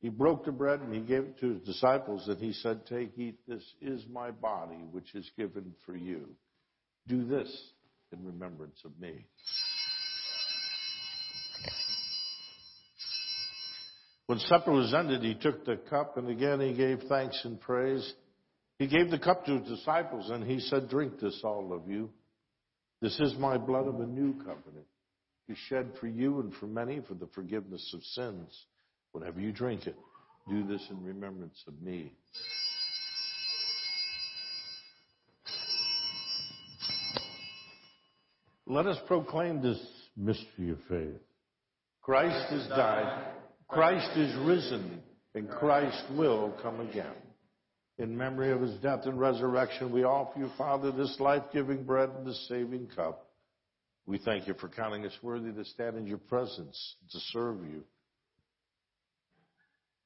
He 0.00 0.08
broke 0.08 0.44
the 0.44 0.52
bread 0.52 0.80
and 0.80 0.94
he 0.94 1.00
gave 1.00 1.24
it 1.24 1.38
to 1.40 1.54
his 1.54 1.62
disciples 1.62 2.28
and 2.28 2.38
he 2.38 2.52
said, 2.52 2.86
Take, 2.86 3.18
eat, 3.18 3.38
this 3.48 3.64
is 3.80 4.04
my 4.10 4.30
body 4.30 4.84
which 4.92 5.14
is 5.14 5.28
given 5.36 5.74
for 5.84 5.96
you. 5.96 6.28
Do 7.08 7.24
this 7.24 7.50
in 8.12 8.24
remembrance 8.24 8.80
of 8.84 8.98
me. 9.00 9.26
When 14.26 14.38
supper 14.40 14.72
was 14.72 14.94
ended, 14.94 15.22
he 15.22 15.34
took 15.34 15.64
the 15.64 15.76
cup 15.76 16.16
and 16.16 16.28
again 16.28 16.60
he 16.60 16.74
gave 16.74 17.02
thanks 17.08 17.40
and 17.44 17.60
praise. 17.60 18.12
He 18.78 18.86
gave 18.86 19.10
the 19.10 19.18
cup 19.18 19.46
to 19.46 19.58
his 19.58 19.68
disciples 19.78 20.30
and 20.30 20.44
he 20.44 20.60
said, 20.60 20.88
Drink 20.90 21.18
this, 21.18 21.40
all 21.42 21.72
of 21.72 21.90
you. 21.90 22.10
This 23.00 23.18
is 23.20 23.34
my 23.38 23.56
blood 23.56 23.88
of 23.88 24.00
a 24.00 24.06
new 24.06 24.34
covenant, 24.34 24.86
to 25.48 25.56
shed 25.68 25.92
for 25.98 26.06
you 26.06 26.40
and 26.40 26.52
for 26.54 26.66
many 26.66 27.00
for 27.00 27.14
the 27.14 27.28
forgiveness 27.28 27.92
of 27.94 28.02
sins. 28.02 28.66
Whenever 29.12 29.40
you 29.40 29.52
drink 29.52 29.86
it, 29.86 29.96
do 30.48 30.66
this 30.66 30.84
in 30.90 31.02
remembrance 31.02 31.62
of 31.66 31.80
me. 31.82 32.12
Let 38.66 38.86
us 38.86 38.98
proclaim 39.06 39.62
this 39.62 39.80
mystery 40.16 40.70
of 40.70 40.78
faith. 40.88 41.20
Christ 42.02 42.50
has 42.50 42.66
died, 42.68 43.32
Christ 43.66 44.16
is 44.16 44.34
risen, 44.46 45.02
and 45.34 45.48
Christ 45.48 46.04
will 46.16 46.54
come 46.62 46.80
again. 46.80 47.14
In 47.98 48.16
memory 48.16 48.52
of 48.52 48.60
his 48.60 48.74
death 48.76 49.06
and 49.06 49.18
resurrection, 49.18 49.90
we 49.90 50.04
offer 50.04 50.38
you, 50.38 50.50
Father, 50.56 50.92
this 50.92 51.16
life 51.18 51.42
giving 51.52 51.84
bread 51.84 52.10
and 52.10 52.26
this 52.26 52.46
saving 52.48 52.88
cup. 52.94 53.30
We 54.06 54.18
thank 54.18 54.46
you 54.46 54.54
for 54.54 54.68
counting 54.68 55.04
us 55.04 55.12
worthy 55.22 55.52
to 55.52 55.64
stand 55.64 55.96
in 55.96 56.06
your 56.06 56.18
presence, 56.18 56.96
to 57.10 57.18
serve 57.32 57.56
you. 57.64 57.84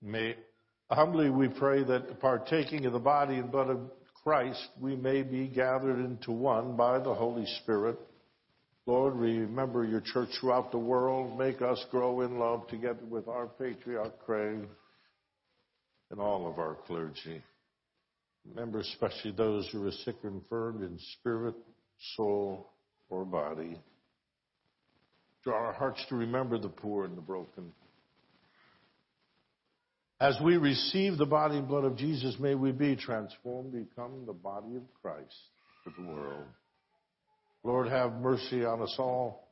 May, 0.03 0.37
humbly 0.91 1.31
we 1.31 1.49
pray 1.49 1.85
that 1.85 2.21
partaking 2.21 2.87
of 2.87 2.93
the 2.93 2.99
body 2.99 3.37
and 3.37 3.51
blood 3.53 3.71
of 3.71 3.79
Christ, 4.25 4.69
we 4.81 4.97
may 4.97 5.23
be 5.23 5.47
gathered 5.47 5.99
into 5.99 6.33
one 6.33 6.77
by 6.77 6.99
the 6.99 7.15
Holy 7.15 7.47
Spirit. 7.63 7.99
Lord, 8.87 9.15
remember 9.15 9.85
your 9.85 10.01
church 10.01 10.31
throughout 10.41 10.73
the 10.73 10.79
world. 10.79 11.39
Make 11.39 11.63
us 11.63 11.85
grow 11.91 12.23
in 12.23 12.39
love 12.39 12.67
together 12.67 13.05
with 13.09 13.29
our 13.29 13.47
patriarch 13.47 14.25
Craig 14.25 14.67
and 16.11 16.21
all 16.21 16.49
of 16.49 16.59
our 16.59 16.77
clergy. 16.87 17.43
Remember 18.49 18.81
especially 18.81 19.31
those 19.31 19.69
who 19.71 19.87
are 19.87 19.93
sick 20.05 20.17
or 20.25 20.31
infirmed 20.31 20.83
in 20.83 20.99
spirit, 21.19 21.55
soul, 22.17 22.71
or 23.09 23.25
body. 23.25 23.79
Draw 25.45 25.57
our 25.57 25.73
hearts 25.73 26.05
to 26.09 26.17
remember 26.17 26.59
the 26.59 26.69
poor 26.69 27.05
and 27.05 27.17
the 27.17 27.23
broken. 27.23 27.73
As 30.23 30.39
we 30.41 30.57
receive 30.57 31.19
the 31.19 31.27
body 31.27 31.57
and 31.57 31.67
blood 31.67 31.83
of 31.83 31.97
Jesus, 31.97 32.37
may 32.39 32.55
we 32.55 32.71
be 32.71 32.95
transformed, 32.95 33.73
become 33.73 34.25
the 34.25 34.33
body 34.33 34.77
of 34.77 34.83
Christ 35.03 35.35
for 35.83 35.93
the 36.01 36.09
world. 36.09 36.45
Lord, 37.65 37.89
have 37.89 38.13
mercy 38.21 38.65
on 38.65 38.83
us 38.83 38.95
all. 39.01 39.49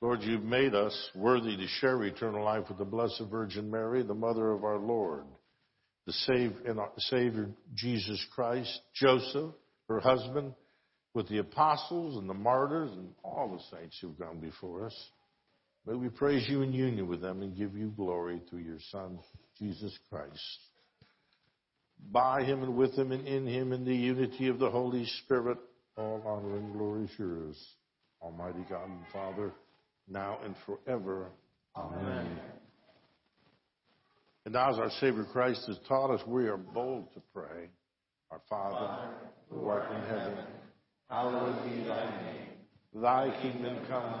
Lord, 0.00 0.22
you've 0.22 0.44
made 0.44 0.74
us 0.74 1.10
worthy 1.14 1.58
to 1.58 1.66
share 1.66 2.02
eternal 2.04 2.42
life 2.42 2.70
with 2.70 2.78
the 2.78 2.86
Blessed 2.86 3.24
Virgin 3.30 3.70
Mary, 3.70 4.02
the 4.02 4.14
mother 4.14 4.50
of 4.50 4.64
our 4.64 4.78
Lord, 4.78 5.24
the 6.06 6.14
Savior 6.96 7.50
Jesus 7.74 8.24
Christ, 8.34 8.80
Joseph, 8.94 9.52
her 9.90 10.00
husband, 10.00 10.54
with 11.12 11.28
the 11.28 11.38
apostles 11.38 12.16
and 12.16 12.30
the 12.30 12.34
martyrs 12.34 12.92
and 12.92 13.10
all 13.22 13.54
the 13.54 13.76
saints 13.76 13.98
who've 14.00 14.18
gone 14.18 14.40
before 14.40 14.86
us. 14.86 15.10
May 15.86 15.94
we 15.94 16.08
praise 16.08 16.48
you 16.48 16.62
in 16.62 16.72
union 16.72 17.06
with 17.06 17.20
them 17.20 17.42
and 17.42 17.56
give 17.56 17.76
you 17.76 17.92
glory 17.96 18.40
through 18.50 18.60
your 18.60 18.80
Son, 18.90 19.20
Jesus 19.56 19.96
Christ. 20.10 20.58
By 22.10 22.42
him 22.42 22.64
and 22.64 22.76
with 22.76 22.94
him 22.94 23.12
and 23.12 23.26
in 23.26 23.46
him 23.46 23.72
in 23.72 23.84
the 23.84 23.94
unity 23.94 24.48
of 24.48 24.58
the 24.58 24.68
Holy 24.68 25.06
Spirit, 25.24 25.58
all 25.96 26.20
honor 26.26 26.56
and 26.56 26.72
glory 26.72 27.04
is 27.04 27.10
yours. 27.16 27.56
Almighty 28.20 28.64
God 28.68 28.88
and 28.88 28.98
Father, 29.12 29.52
now 30.08 30.38
and 30.44 30.56
forever. 30.66 31.28
Amen. 31.76 32.36
And 34.44 34.54
now 34.54 34.72
as 34.72 34.78
our 34.78 34.90
Savior 35.00 35.24
Christ 35.32 35.62
has 35.68 35.78
taught 35.86 36.10
us, 36.10 36.20
we 36.26 36.48
are 36.48 36.56
bold 36.56 37.12
to 37.14 37.22
pray. 37.32 37.68
Our 38.32 38.40
Father, 38.50 39.12
who 39.50 39.68
art 39.68 39.90
in 39.92 40.02
heaven, 40.02 40.38
hallowed 41.08 41.64
be 41.64 41.84
thy 41.84 42.04
name. 42.22 42.48
Thy 42.94 43.42
kingdom 43.42 43.78
come 43.88 44.20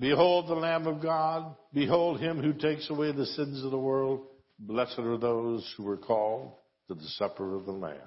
Behold 0.00 0.48
the 0.48 0.54
Lamb 0.54 0.86
of 0.86 1.02
God. 1.02 1.54
Behold 1.74 2.20
him 2.20 2.42
who 2.42 2.54
takes 2.54 2.88
away 2.88 3.12
the 3.12 3.26
sins 3.26 3.62
of 3.62 3.70
the 3.70 3.78
world. 3.78 4.22
Blessed 4.58 4.98
are 4.98 5.18
those 5.18 5.72
who 5.76 5.86
are 5.88 5.98
called 5.98 6.52
to 6.88 6.94
the 6.94 7.06
supper 7.18 7.54
of 7.54 7.66
the 7.66 7.72
Lamb. 7.72 7.98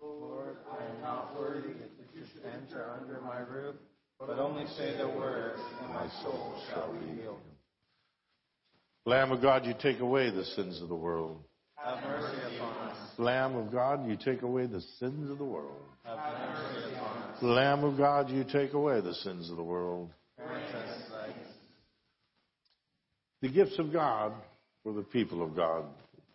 Lord, 0.00 0.58
I 0.70 0.84
am 0.84 1.00
not 1.00 1.38
worthy 1.38 1.72
that 1.72 1.90
you 2.14 2.22
should 2.32 2.44
enter 2.44 2.98
under 3.00 3.18
my 3.22 3.38
roof, 3.38 3.76
but 4.18 4.38
only 4.38 4.66
say 4.76 4.96
the 4.98 5.08
word, 5.08 5.58
and 5.82 5.94
my 5.94 6.06
soul 6.22 6.60
shall 6.68 6.92
be 6.92 7.20
healed. 7.20 7.40
Lamb 9.06 9.32
of 9.32 9.40
God, 9.40 9.64
you 9.64 9.74
take 9.80 10.00
away 10.00 10.30
the 10.30 10.44
sins 10.44 10.82
of 10.82 10.88
the 10.88 10.94
world. 10.94 11.42
Have 11.76 12.04
mercy 12.04 12.56
upon 12.56 12.88
us. 12.88 12.96
Lamb 13.16 13.56
of 13.56 13.72
God, 13.72 14.06
you 14.06 14.16
take 14.22 14.42
away 14.42 14.66
the 14.66 14.82
sins 14.98 15.30
of 15.30 15.38
the 15.38 15.44
world. 15.44 15.80
Have 16.04 16.18
mercy 16.18 16.94
upon 16.94 17.22
us. 17.22 17.42
Lamb 17.42 17.84
of 17.84 17.96
God, 17.96 18.28
you 18.28 18.44
take 18.44 18.74
away 18.74 19.00
the 19.00 19.14
sins 19.14 19.50
of 19.50 19.56
the 19.56 19.62
world. 19.62 20.10
The 23.40 23.48
gifts 23.48 23.78
of 23.78 23.92
God 23.92 24.32
for 24.82 24.92
the 24.92 25.02
people 25.02 25.42
of 25.42 25.56
God. 25.56 25.84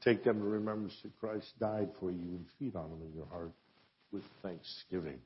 Take 0.02 0.24
them 0.24 0.40
to 0.40 0.46
remembrance 0.46 0.94
that 1.04 1.18
Christ 1.20 1.48
died 1.60 1.90
for 2.00 2.12
you 2.12 2.18
and 2.18 2.46
feed 2.60 2.76
on 2.76 2.90
them 2.90 3.02
in 3.02 3.16
your 3.16 3.28
heart 3.28 3.52
with 4.12 4.24
thanksgiving. 4.44 5.20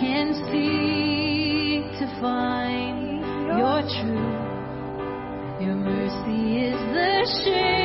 can 0.00 0.34
seek 0.50 1.84
to 1.98 2.06
find 2.20 3.20
your 3.58 3.80
truth. 3.82 4.54
Your 5.60 5.76
mercy 5.76 6.66
is 6.66 6.80
the 6.94 7.42
shade. 7.44 7.83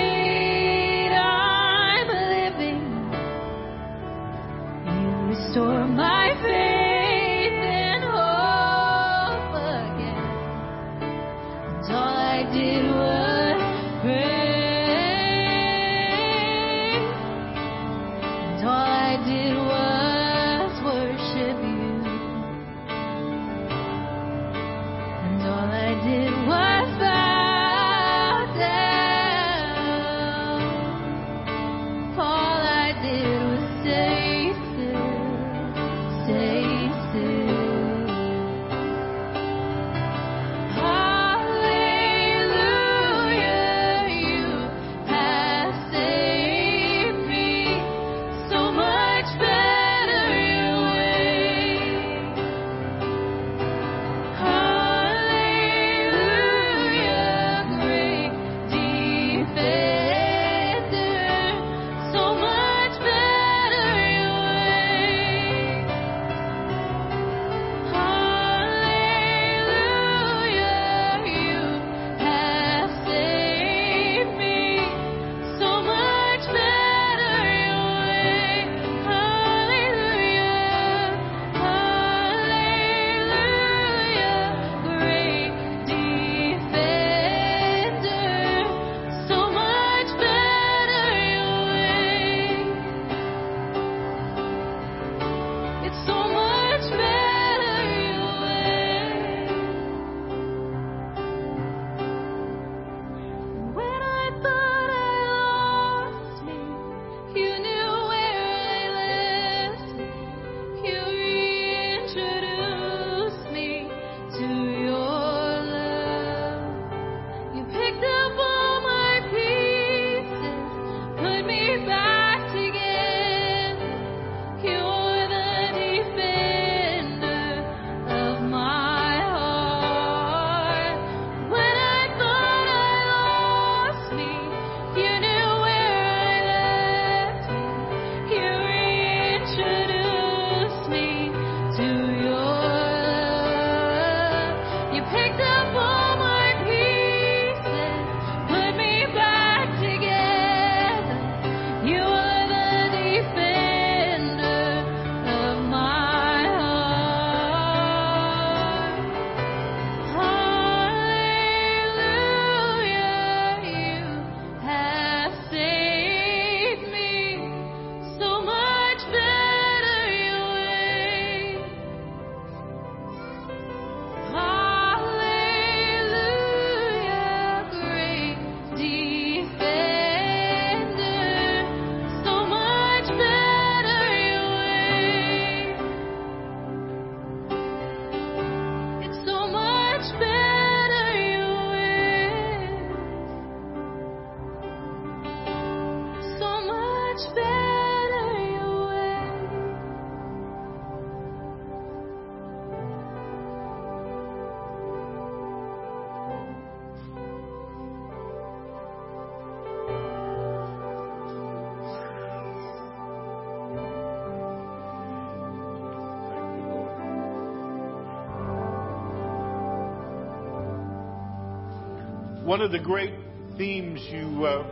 One 222.50 222.62
of 222.62 222.72
the 222.72 222.80
great 222.80 223.14
themes 223.60 224.00
you 224.12 224.44
uh, 224.44 224.64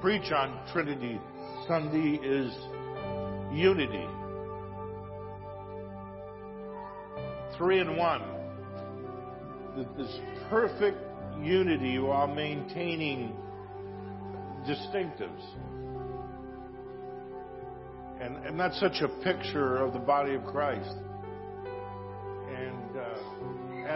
preach 0.00 0.30
on 0.30 0.60
Trinity 0.72 1.20
Sunday 1.66 2.24
is 2.24 2.52
unity. 3.52 4.06
Three 7.58 7.80
in 7.80 7.96
one. 7.96 8.22
This 9.98 10.20
perfect 10.50 10.98
unity 11.42 11.98
while 11.98 12.28
maintaining 12.28 13.34
distinctives. 14.64 15.42
And, 18.20 18.36
and 18.46 18.60
that's 18.60 18.78
such 18.78 19.00
a 19.02 19.08
picture 19.24 19.78
of 19.78 19.94
the 19.94 19.98
body 19.98 20.34
of 20.34 20.44
Christ. 20.44 20.94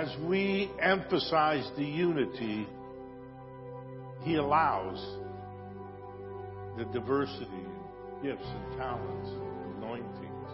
As 0.06 0.16
we 0.20 0.70
emphasize 0.80 1.68
the 1.76 1.84
unity, 1.84 2.68
He 4.20 4.36
allows 4.36 5.04
the 6.76 6.84
diversity 6.92 7.66
gifts 8.22 8.46
and 8.46 8.78
talents 8.78 9.30
and 9.30 9.82
anointings. 9.82 10.48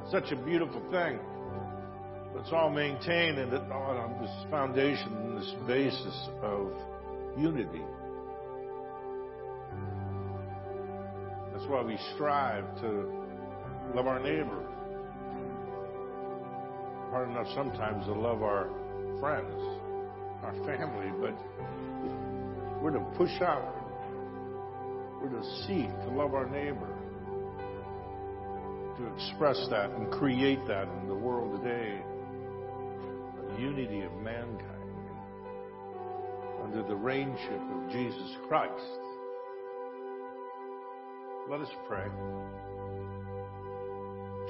It's 0.00 0.10
such 0.10 0.32
a 0.32 0.36
beautiful 0.36 0.80
thing. 0.90 1.18
It's 2.36 2.52
all 2.52 2.70
maintained 2.70 3.38
it- 3.38 3.72
on 3.72 4.18
this 4.22 4.50
foundation, 4.50 5.34
this 5.34 5.54
basis 5.66 6.28
of 6.42 6.72
unity. 7.36 7.84
That's 11.52 11.66
why 11.66 11.82
we 11.82 11.98
strive 12.14 12.80
to 12.80 13.24
love 13.94 14.06
our 14.06 14.20
neighbor. 14.20 14.62
Hard 17.10 17.28
enough 17.28 17.48
sometimes 17.54 18.06
to 18.06 18.12
love 18.12 18.42
our 18.42 18.85
friends, 19.20 19.54
our 20.42 20.54
family, 20.66 21.10
but 21.20 21.34
we're 22.82 22.90
to 22.90 23.00
push 23.16 23.40
out. 23.40 23.74
We're 25.20 25.30
to 25.30 25.44
seek 25.66 25.88
to 25.88 26.10
love 26.10 26.34
our 26.34 26.48
neighbor, 26.48 26.94
to 28.98 29.14
express 29.14 29.66
that 29.70 29.90
and 29.90 30.10
create 30.12 30.66
that 30.68 30.88
in 31.00 31.08
the 31.08 31.14
world 31.14 31.62
today. 31.62 32.02
The 33.54 33.60
unity 33.60 34.02
of 34.02 34.12
mankind. 34.22 34.72
under 36.62 36.82
the 36.82 36.94
reignship 36.94 37.84
of 37.84 37.90
Jesus 37.92 38.36
Christ. 38.48 39.00
Let 41.48 41.60
us 41.60 41.68
pray. 41.86 42.06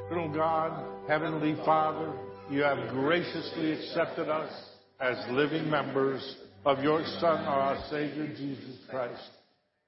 Eternal 0.06 0.28
God, 0.34 0.84
Heavenly 1.08 1.56
Father, 1.64 2.12
you 2.50 2.62
have 2.62 2.90
graciously 2.90 3.72
accepted 3.72 4.28
us 4.28 4.52
as 5.00 5.16
living 5.30 5.68
members 5.68 6.36
of 6.64 6.78
your 6.82 7.04
Son, 7.20 7.44
our 7.44 7.78
Savior, 7.90 8.28
Jesus 8.28 8.76
Christ. 8.88 9.30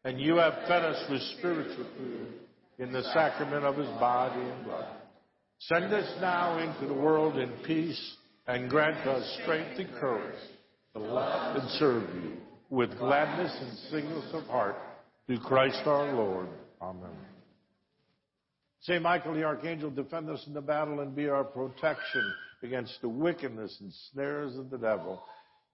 And 0.05 0.21
you 0.21 0.37
have 0.37 0.55
fed 0.67 0.85
us 0.85 1.11
with 1.11 1.21
spiritual 1.39 1.87
food 1.97 2.29
in 2.79 2.93
the 2.93 3.03
sacrament 3.15 3.65
of 3.65 3.77
his 3.77 3.89
body 3.99 4.41
and 4.41 4.65
blood. 4.65 4.97
Send 5.61 5.93
us 5.93 6.11
now 6.21 6.59
into 6.59 6.87
the 6.87 7.01
world 7.01 7.37
in 7.37 7.51
peace 7.65 8.17
and 8.47 8.71
grant 8.71 9.07
us 9.07 9.39
strength 9.43 9.79
and 9.79 9.93
courage 10.01 10.39
to 10.95 11.01
love 11.01 11.57
and 11.57 11.69
serve 11.71 12.03
you 12.15 12.33
with 12.71 12.97
gladness 12.99 13.57
and 13.61 13.79
singleness 13.91 14.31
of 14.33 14.45
heart 14.45 14.77
through 15.27 15.41
Christ 15.41 15.81
our 15.85 16.13
Lord. 16.13 16.49
Amen. 16.81 17.11
Saint 18.81 19.03
Michael 19.03 19.35
the 19.35 19.43
Archangel, 19.43 19.91
defend 19.91 20.31
us 20.31 20.43
in 20.47 20.55
the 20.55 20.61
battle 20.61 21.01
and 21.01 21.15
be 21.15 21.29
our 21.29 21.45
protection 21.45 22.35
against 22.63 23.01
the 23.01 23.09
wickedness 23.09 23.77
and 23.81 23.93
snares 24.13 24.57
of 24.57 24.71
the 24.71 24.79
devil. 24.79 25.23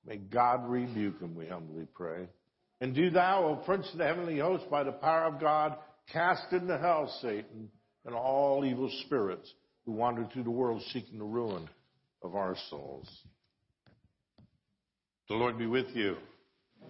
May 0.06 0.16
God 0.16 0.69
rebuke 0.69 1.20
him, 1.20 1.35
we 1.35 1.47
humbly 1.47 1.86
pray. 1.94 2.28
And 2.81 2.94
do 2.94 3.11
thou, 3.11 3.44
O 3.44 3.56
Prince 3.65 3.89
of 3.93 3.98
the 3.98 4.05
heavenly 4.05 4.39
host, 4.39 4.69
by 4.70 4.85
the 4.85 4.93
power 4.93 5.24
of 5.24 5.40
God, 5.40 5.77
cast 6.12 6.52
into 6.52 6.77
hell 6.77 7.12
Satan 7.23 7.70
and 8.05 8.15
all 8.15 8.65
evil 8.65 8.90
spirits 9.06 9.51
who 9.86 9.93
wander 9.93 10.28
through 10.32 10.44
the 10.44 10.51
world 10.51 10.82
seeking 10.93 11.19
the 11.19 11.24
ruin 11.24 11.69
of 12.23 12.35
our 12.35 12.56
souls. 12.69 13.09
The 15.28 15.35
Lord 15.35 15.56
be 15.56 15.66
with 15.66 15.86
you. 15.94 16.16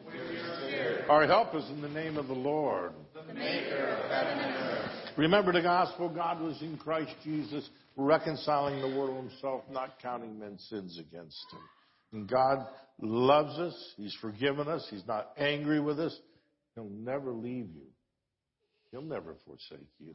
With 0.07 1.09
our 1.09 1.27
help 1.27 1.55
is 1.55 1.69
in 1.71 1.81
the 1.81 1.89
name 1.89 2.17
of 2.17 2.27
the 2.27 2.35
Lord. 2.35 2.93
The 3.15 3.33
maker 3.33 3.87
of 3.87 4.11
heaven 4.11 4.39
and 4.39 4.55
earth. 4.57 4.91
Remember 5.17 5.53
the 5.53 5.63
gospel. 5.63 6.09
God 6.09 6.41
was 6.41 6.61
in 6.61 6.77
Christ 6.77 7.13
Jesus, 7.23 7.69
reconciling 7.97 8.81
the 8.81 8.97
world 8.99 9.17
himself, 9.17 9.63
not 9.71 10.01
counting 10.01 10.39
men's 10.39 10.67
sins 10.69 10.99
against 10.99 11.45
him. 11.53 11.61
And 12.13 12.29
God 12.29 12.67
loves 13.01 13.59
us. 13.59 13.95
He's 13.97 14.17
forgiven 14.21 14.69
us. 14.69 14.87
He's 14.91 15.07
not 15.07 15.33
angry 15.37 15.81
with 15.81 15.99
us. 15.99 16.19
He'll 16.75 16.91
never 16.91 17.33
leave 17.33 17.69
you. 17.75 17.87
He'll 18.91 19.03
never 19.03 19.35
forsake 19.45 19.89
you. 19.99 20.15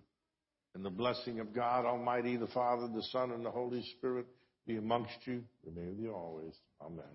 And 0.76 0.86
the 0.86 0.90
blessing 0.90 1.40
of 1.40 1.54
God 1.54 1.86
Almighty, 1.86 2.38
the 2.38 2.48
Father, 2.48 2.88
the 2.94 3.04
Son, 3.04 3.32
and 3.32 3.46
the 3.46 3.52
Holy 3.52 3.84
Spirit 3.98 4.26
be 4.68 4.78
amongst 4.78 5.18
you, 5.26 5.44
remain 5.66 5.90
with 5.90 6.00
you 6.00 6.14
always. 6.14 6.54
Amen. 6.82 7.06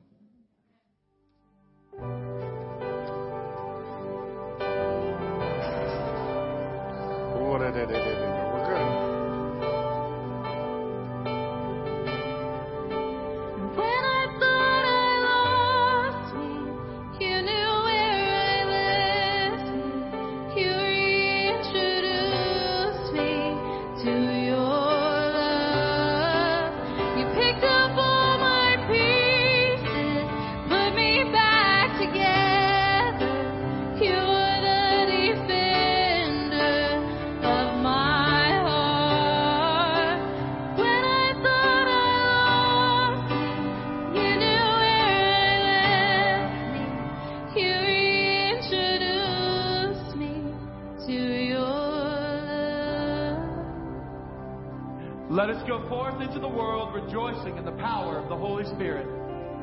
Go 55.67 55.89
forth 55.89 56.21
into 56.21 56.39
the 56.39 56.49
world 56.49 56.95
rejoicing 56.95 57.57
in 57.57 57.65
the 57.65 57.73
power 57.73 58.19
of 58.19 58.29
the 58.29 58.37
Holy 58.37 58.65
Spirit. 58.65 59.07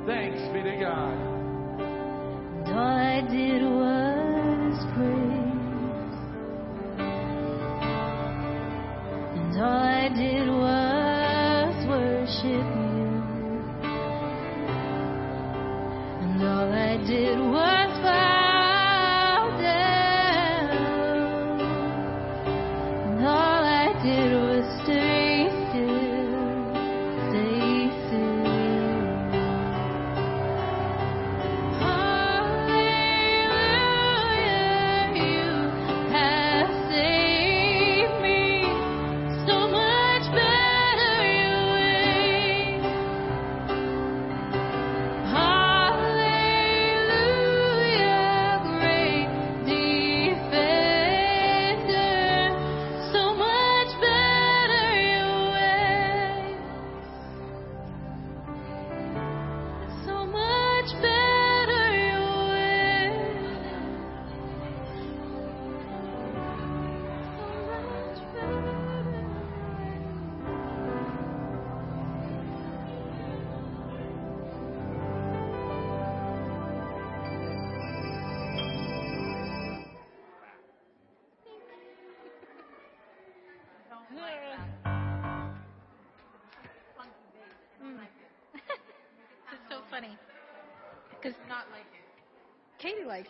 Thanks 0.07 0.41
be 0.51 0.63
to 0.63 0.77
God. 0.79 1.41
All 2.67 2.77
I 2.77 3.21
did 3.29 3.61
was 3.61 4.85
praise. 4.95 5.50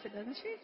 It's 0.03 0.60